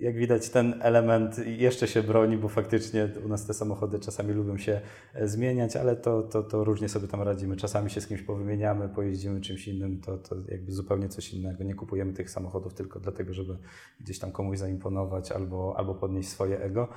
Jak 0.00 0.16
widać, 0.16 0.50
ten 0.50 0.74
element 0.82 1.38
jeszcze 1.46 1.88
się 1.88 2.02
broni, 2.02 2.36
bo 2.36 2.48
faktycznie 2.48 3.08
u 3.24 3.28
nas 3.28 3.46
te 3.46 3.54
samochody 3.54 3.98
czasami 3.98 4.32
lubią 4.32 4.58
się 4.58 4.80
e, 5.14 5.28
zmieniać, 5.28 5.76
ale 5.76 5.96
to, 5.96 6.22
to, 6.22 6.42
to 6.42 6.64
różnie 6.64 6.88
sobie 6.88 7.08
tam 7.08 7.22
radzimy. 7.22 7.56
Czasami 7.56 7.90
się 7.90 8.00
z 8.00 8.06
kimś 8.06 8.22
powymieniamy, 8.22 8.88
pojeździmy 8.88 9.40
czymś 9.40 9.68
innym, 9.68 10.00
to, 10.00 10.18
to 10.18 10.36
jakby 10.48 10.72
zupełnie 10.72 11.08
coś 11.08 11.34
innego. 11.34 11.64
Nie 11.64 11.74
kupujemy 11.74 12.12
tych 12.12 12.30
samochodów 12.30 12.74
tylko 12.74 13.00
dlatego, 13.00 13.34
żeby 13.34 13.56
gdzieś 14.00 14.18
tam 14.18 14.32
komuś 14.32 14.58
zaimponować 14.58 15.32
albo, 15.32 15.74
albo 15.76 15.94
podnieść 15.94 16.28
swoje 16.28 16.60
ego. 16.60 16.88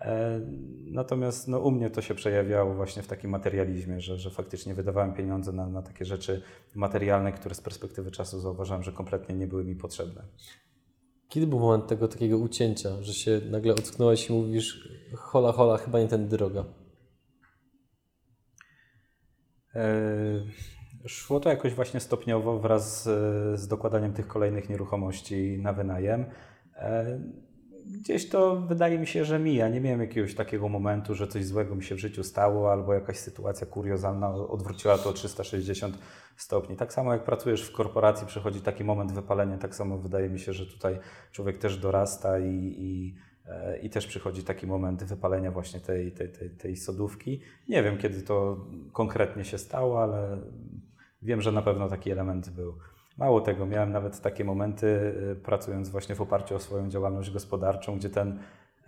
E, 0.00 0.40
Natomiast 0.90 1.48
no, 1.48 1.58
u 1.58 1.70
mnie 1.70 1.90
to 1.90 2.02
się 2.02 2.14
przejawiało 2.14 2.74
właśnie 2.74 3.02
w 3.02 3.06
takim 3.06 3.30
materializmie, 3.30 4.00
że, 4.00 4.16
że 4.18 4.30
faktycznie 4.30 4.74
wydawałem 4.74 5.14
pieniądze 5.14 5.52
na, 5.52 5.68
na 5.68 5.82
takie 5.82 6.04
rzeczy 6.04 6.42
materialne, 6.74 7.32
które 7.32 7.54
z 7.54 7.60
perspektywy 7.60 8.10
czasu 8.10 8.40
zauważałem, 8.40 8.82
że 8.82 8.92
kompletnie 8.92 9.34
nie 9.34 9.46
były 9.46 9.64
mi 9.64 9.76
potrzebne. 9.76 10.24
Kiedy 11.28 11.46
był 11.46 11.58
moment 11.58 11.86
tego 11.86 12.08
takiego 12.08 12.38
ucięcia, 12.38 13.02
że 13.02 13.12
się 13.12 13.40
nagle 13.50 13.74
ocknąłeś 13.74 14.30
i 14.30 14.32
mówisz 14.32 14.88
hola 15.16 15.52
hola, 15.52 15.76
chyba 15.76 16.00
nie 16.00 16.08
ten 16.08 16.28
droga? 16.28 16.64
E, 19.74 19.88
Szło 21.06 21.40
to 21.40 21.48
jakoś 21.50 21.74
właśnie 21.74 22.00
stopniowo 22.00 22.58
wraz 22.58 23.02
z, 23.04 23.60
z 23.60 23.68
dokładaniem 23.68 24.12
tych 24.12 24.26
kolejnych 24.26 24.68
nieruchomości 24.68 25.58
na 25.62 25.72
wynajem. 25.72 26.24
Gdzieś 27.90 28.28
to 28.28 28.56
wydaje 28.56 28.98
mi 28.98 29.06
się, 29.06 29.24
że 29.24 29.38
mija. 29.38 29.68
Nie 29.68 29.80
miałem 29.80 30.00
jakiegoś 30.00 30.34
takiego 30.34 30.68
momentu, 30.68 31.14
że 31.14 31.28
coś 31.28 31.46
złego 31.46 31.74
mi 31.74 31.84
się 31.84 31.94
w 31.94 31.98
życiu 31.98 32.24
stało, 32.24 32.72
albo 32.72 32.94
jakaś 32.94 33.16
sytuacja 33.16 33.66
kuriozalna 33.66 34.34
odwróciła 34.34 34.98
to 34.98 35.10
o 35.10 35.12
360 35.12 35.98
stopni. 36.36 36.76
Tak 36.76 36.92
samo 36.92 37.12
jak 37.12 37.24
pracujesz 37.24 37.62
w 37.62 37.72
korporacji, 37.72 38.26
przychodzi 38.26 38.60
taki 38.60 38.84
moment 38.84 39.12
wypalenia, 39.12 39.58
tak 39.58 39.74
samo 39.74 39.98
wydaje 39.98 40.28
mi 40.28 40.38
się, 40.38 40.52
że 40.52 40.66
tutaj 40.66 40.98
człowiek 41.32 41.58
też 41.58 41.78
dorasta 41.78 42.38
i, 42.38 42.74
i, 42.78 43.14
e, 43.46 43.78
i 43.78 43.90
też 43.90 44.06
przychodzi 44.06 44.42
taki 44.42 44.66
moment 44.66 45.04
wypalenia 45.04 45.50
właśnie 45.50 45.80
tej, 45.80 46.12
tej, 46.12 46.32
tej, 46.32 46.50
tej 46.50 46.76
sodówki. 46.76 47.40
Nie 47.68 47.82
wiem, 47.82 47.98
kiedy 47.98 48.22
to 48.22 48.66
konkretnie 48.92 49.44
się 49.44 49.58
stało, 49.58 50.02
ale 50.02 50.38
wiem, 51.22 51.42
że 51.42 51.52
na 51.52 51.62
pewno 51.62 51.88
taki 51.88 52.10
element 52.10 52.50
był. 52.50 52.74
Mało 53.18 53.40
tego, 53.40 53.66
miałem 53.66 53.92
nawet 53.92 54.20
takie 54.20 54.44
momenty, 54.44 54.86
y, 54.86 55.36
pracując 55.36 55.88
właśnie 55.88 56.14
w 56.14 56.20
oparciu 56.20 56.54
o 56.54 56.58
swoją 56.58 56.90
działalność 56.90 57.30
gospodarczą, 57.30 57.96
gdzie 57.96 58.10
ten 58.10 58.38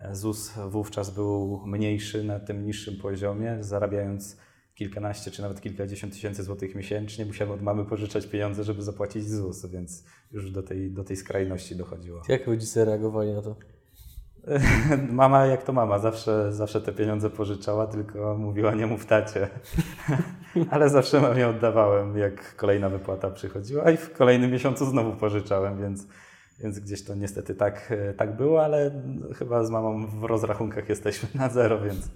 e, 0.01 0.15
ZUS 0.15 0.53
wówczas 0.69 1.11
był 1.11 1.63
mniejszy 1.67 2.25
na 2.25 2.41
tym 2.41 2.67
niższym 2.67 2.97
poziomie, 2.97 3.57
zarabiając 3.61 4.37
kilkanaście 4.75 5.31
czy 5.31 5.43
nawet 5.43 5.61
kilkadziesiąt 5.61 6.13
tysięcy 6.13 6.43
złotych 6.43 6.75
miesięcznie, 6.75 7.27
musiałem 7.27 7.55
od 7.55 7.63
mamy 7.63 7.85
pożyczać 7.85 8.27
pieniądze, 8.27 8.65
żeby 8.65 8.83
zapłacić 8.83 9.29
ZUS, 9.29 9.67
więc 9.67 10.05
już 10.33 10.51
do 10.51 10.63
tej, 10.63 10.91
do 10.91 11.05
tej 11.05 11.17
skrajności 11.17 11.77
dochodziło. 11.77 12.23
Jak 12.29 12.47
rodzice 12.47 12.85
reagowali 12.85 13.33
na 13.33 13.43
to? 13.43 13.57
Mama 15.13 15.47
jak 15.47 15.63
to 15.63 15.73
mama, 15.73 15.99
zawsze, 15.99 16.53
zawsze 16.53 16.81
te 16.81 16.93
pieniądze 16.93 17.31
pożyczała, 17.31 17.87
tylko 17.87 18.37
mówiła 18.39 18.75
nie 18.75 18.87
mów 18.87 19.07
tacie. 19.07 19.49
Ale 20.71 20.89
zawsze 20.89 21.21
mamie 21.21 21.49
oddawałem, 21.49 22.19
jak 22.19 22.57
kolejna 22.57 22.89
wypłata 22.89 23.31
przychodziła 23.31 23.91
i 23.91 23.97
w 23.97 24.13
kolejnym 24.13 24.51
miesiącu 24.51 24.87
znowu 24.87 25.13
pożyczałem, 25.13 25.81
więc, 25.81 26.07
więc 26.61 26.79
gdzieś 26.79 27.05
to 27.05 27.15
niestety 27.15 27.55
tak, 27.55 27.93
tak 28.17 28.37
było, 28.37 28.65
ale 28.65 29.03
chyba 29.35 29.65
z 29.65 29.71
mamą 29.71 30.07
w 30.07 30.25
rozrachunkach 30.25 30.89
jesteśmy 30.89 31.29
na 31.35 31.49
zero, 31.49 31.81
więc 31.81 32.11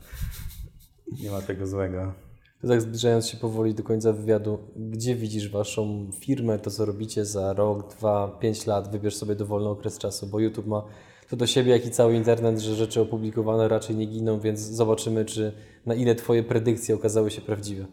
nie 1.23 1.31
ma 1.31 1.41
tego 1.41 1.67
złego. 1.67 2.13
To 2.61 2.69
tak 2.69 2.81
zbliżając 2.81 3.29
się 3.29 3.37
powoli 3.37 3.75
do 3.75 3.83
końca 3.83 4.13
wywiadu, 4.13 4.59
gdzie 4.77 5.15
widzisz 5.15 5.51
Waszą 5.51 6.11
firmę, 6.21 6.59
to 6.59 6.71
co 6.71 6.85
robicie 6.85 7.25
za 7.25 7.53
rok, 7.53 7.95
dwa, 7.95 8.29
pięć 8.41 8.67
lat? 8.67 8.93
Wybierz 8.93 9.17
sobie 9.17 9.35
dowolny 9.35 9.69
okres 9.69 9.99
czasu, 9.99 10.27
bo 10.27 10.41
YouTube 10.41 10.67
ma 10.67 10.85
to 11.29 11.37
do 11.37 11.47
siebie, 11.47 11.73
jak 11.73 11.87
i 11.87 11.91
cały 11.91 12.15
internet, 12.15 12.59
że 12.59 12.75
rzeczy 12.75 13.01
opublikowane 13.01 13.69
raczej 13.69 13.97
nie 13.97 14.07
giną, 14.07 14.41
więc 14.41 14.61
zobaczymy, 14.61 15.25
czy 15.25 15.53
na 15.87 15.95
ile 15.95 16.15
Twoje 16.15 16.43
predykcje 16.43 16.95
okazały 16.95 17.31
się 17.31 17.41
prawdziwe. 17.41 17.87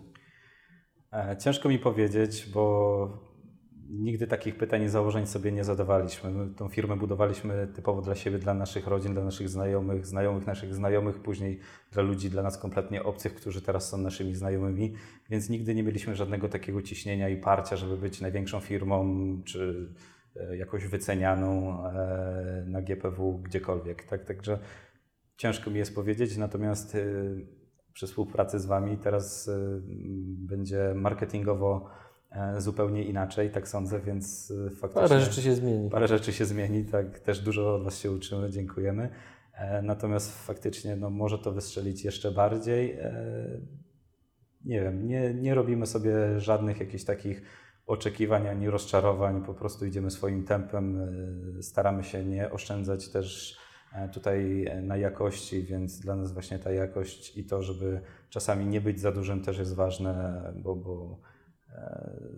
E, 1.14 1.38
Ciężko 1.38 1.70
mi 1.70 1.80
powiedzieć, 1.80 2.50
bo 2.54 3.32
nigdy 3.92 4.28
takich 4.28 4.58
pytań 4.58 4.84
i 4.84 4.90
założeń 4.90 5.28
sobie 5.28 5.52
nie 5.52 5.64
zadawaliśmy. 5.64 6.32
My 6.32 6.56
tą 6.56 6.70
firmę 6.70 6.96
budowaliśmy 6.96 7.68
typowo 7.76 8.02
dla 8.02 8.16
siebie, 8.16 8.40
dla 8.40 8.54
naszych 8.54 8.88
rodzin, 8.88 9.14
dla 9.14 9.24
naszych 9.24 9.50
znajomych, 9.50 10.06
znajomych 10.06 10.48
naszych 10.48 10.76
znajomych, 10.76 11.20
później 11.20 11.60
dla 11.92 12.04
ludzi 12.04 12.30
dla 12.30 12.44
nas 12.44 12.58
kompletnie 12.58 13.04
obcych, 13.04 13.36
którzy 13.36 13.62
teraz 13.62 13.90
są 13.90 13.98
naszymi 13.98 14.36
znajomymi, 14.36 14.94
więc 15.30 15.50
nigdy 15.50 15.76
nie 15.76 15.84
mieliśmy 15.84 16.16
żadnego 16.16 16.50
takiego 16.50 16.82
ciśnienia 16.82 17.30
i 17.30 17.38
parcia, 17.38 17.76
żeby 17.76 17.98
być 17.98 18.22
największą 18.22 18.60
firmą 18.60 19.06
czy 19.46 19.90
jakoś 20.58 20.88
wycenianą 20.88 21.84
e, 21.88 22.64
na 22.68 22.82
GPW 22.82 23.38
gdziekolwiek. 23.38 24.04
Tak? 24.04 24.26
Także 24.26 24.60
ciężko 25.38 25.72
mi 25.72 25.78
jest 25.78 25.96
powiedzieć, 25.96 26.38
natomiast 26.38 26.96
e, 26.96 27.00
przy 27.94 28.08
współpracy 28.08 28.60
z 28.60 28.66
Wami 28.66 28.98
teraz 28.98 29.48
e, 29.48 29.58
będzie 30.48 30.94
marketingowo 30.96 31.90
e, 32.32 32.62
zupełnie 32.62 33.04
inaczej, 33.04 33.50
tak 33.52 33.68
sądzę, 33.68 34.00
więc 34.00 34.54
e, 34.68 34.70
faktycznie 34.70 35.08
Parę 35.10 35.22
rzeczy 35.22 35.42
się 35.42 35.56
zmieni. 35.56 35.90
parę 35.90 36.08
rzeczy 36.08 36.34
się 36.34 36.46
zmieni, 36.46 36.86
tak 36.86 37.20
też 37.20 37.40
dużo 37.40 37.76
od 37.76 37.84
Was 37.84 38.00
się 38.00 38.12
uczymy, 38.12 38.50
dziękujemy. 38.50 39.10
E, 39.54 39.82
Natomiast 39.82 40.46
faktycznie 40.46 40.96
no, 40.96 41.10
może 41.10 41.40
to 41.40 41.52
wystrzelić 41.52 42.06
jeszcze 42.06 42.32
bardziej. 42.32 42.92
E, 42.92 43.14
Nie 44.66 44.82
wiem, 44.82 45.08
nie, 45.08 45.34
nie 45.34 45.56
robimy 45.56 45.86
sobie 45.86 46.40
żadnych 46.40 46.80
jakichś 46.80 47.04
takich 47.04 47.42
oczekiwań 47.92 48.48
ani 48.48 48.70
rozczarowań, 48.70 49.44
po 49.46 49.54
prostu 49.54 49.86
idziemy 49.86 50.12
swoim 50.12 50.44
tempem, 50.44 51.02
e, 51.60 51.64
staramy 51.64 52.04
się 52.04 52.26
nie 52.26 52.52
oszczędzać 52.52 53.10
też 53.10 53.58
e, 53.94 54.10
tutaj 54.10 54.66
e, 54.66 54.82
na 54.82 54.98
jakości, 54.98 55.64
więc 55.64 56.00
dla 56.00 56.16
nas 56.16 56.34
właśnie 56.34 56.60
ta 56.60 56.72
jakość 56.72 57.38
i 57.38 57.44
to, 57.44 57.64
żeby 57.64 58.02
czasami 58.30 58.66
nie 58.66 58.82
być 58.82 59.00
za 59.00 59.12
dużym 59.12 59.42
też 59.42 59.58
jest 59.58 59.76
ważne, 59.76 60.44
bo, 60.56 60.76
bo 60.76 61.20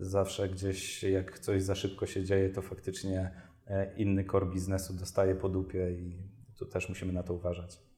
zawsze 0.00 0.48
gdzieś 0.48 1.02
jak 1.02 1.38
coś 1.38 1.62
za 1.62 1.74
szybko 1.74 2.06
się 2.06 2.24
dzieje, 2.24 2.50
to 2.50 2.62
faktycznie 2.62 3.30
inny 3.96 4.24
core 4.24 4.46
biznesu 4.46 4.94
dostaje 4.94 5.34
po 5.34 5.48
dupie 5.48 5.90
i 5.90 6.18
tu 6.58 6.66
też 6.66 6.88
musimy 6.88 7.12
na 7.12 7.22
to 7.22 7.34
uważać. 7.34 7.93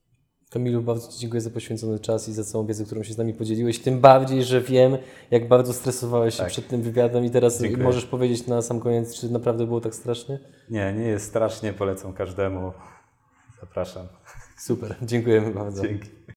Kamilu, 0.50 0.82
bardzo 0.82 1.12
Ci 1.12 1.18
dziękuję 1.18 1.40
za 1.40 1.50
poświęcony 1.50 1.98
czas 1.98 2.28
i 2.28 2.32
za 2.32 2.44
całą 2.44 2.66
wiedzę, 2.66 2.84
którą 2.84 3.02
się 3.02 3.12
z 3.12 3.18
nami 3.18 3.34
podzieliłeś. 3.34 3.78
Tym 3.78 4.00
bardziej, 4.00 4.44
że 4.44 4.60
wiem, 4.60 4.96
jak 5.30 5.48
bardzo 5.48 5.72
stresowałeś 5.72 6.34
się 6.34 6.38
Tak. 6.42 6.48
przed 6.48 6.68
tym 6.68 6.82
wywiadem 6.82 7.24
i 7.24 7.30
teraz 7.30 7.62
Dziękuję. 7.62 7.84
możesz 7.84 8.04
powiedzieć 8.06 8.46
na 8.46 8.62
sam 8.62 8.80
koniec, 8.80 9.20
czy 9.20 9.32
naprawdę 9.32 9.66
było 9.66 9.80
tak 9.80 9.94
strasznie? 9.94 10.38
Nie, 10.70 10.92
nie 10.92 11.04
jest 11.06 11.26
strasznie, 11.26 11.72
polecam 11.72 12.12
każdemu. 12.12 12.72
Zapraszam. 13.60 14.06
Super, 14.58 14.96
dziękujemy 15.02 15.50
bardzo. 15.54 15.82
Dzięki. 15.82 16.08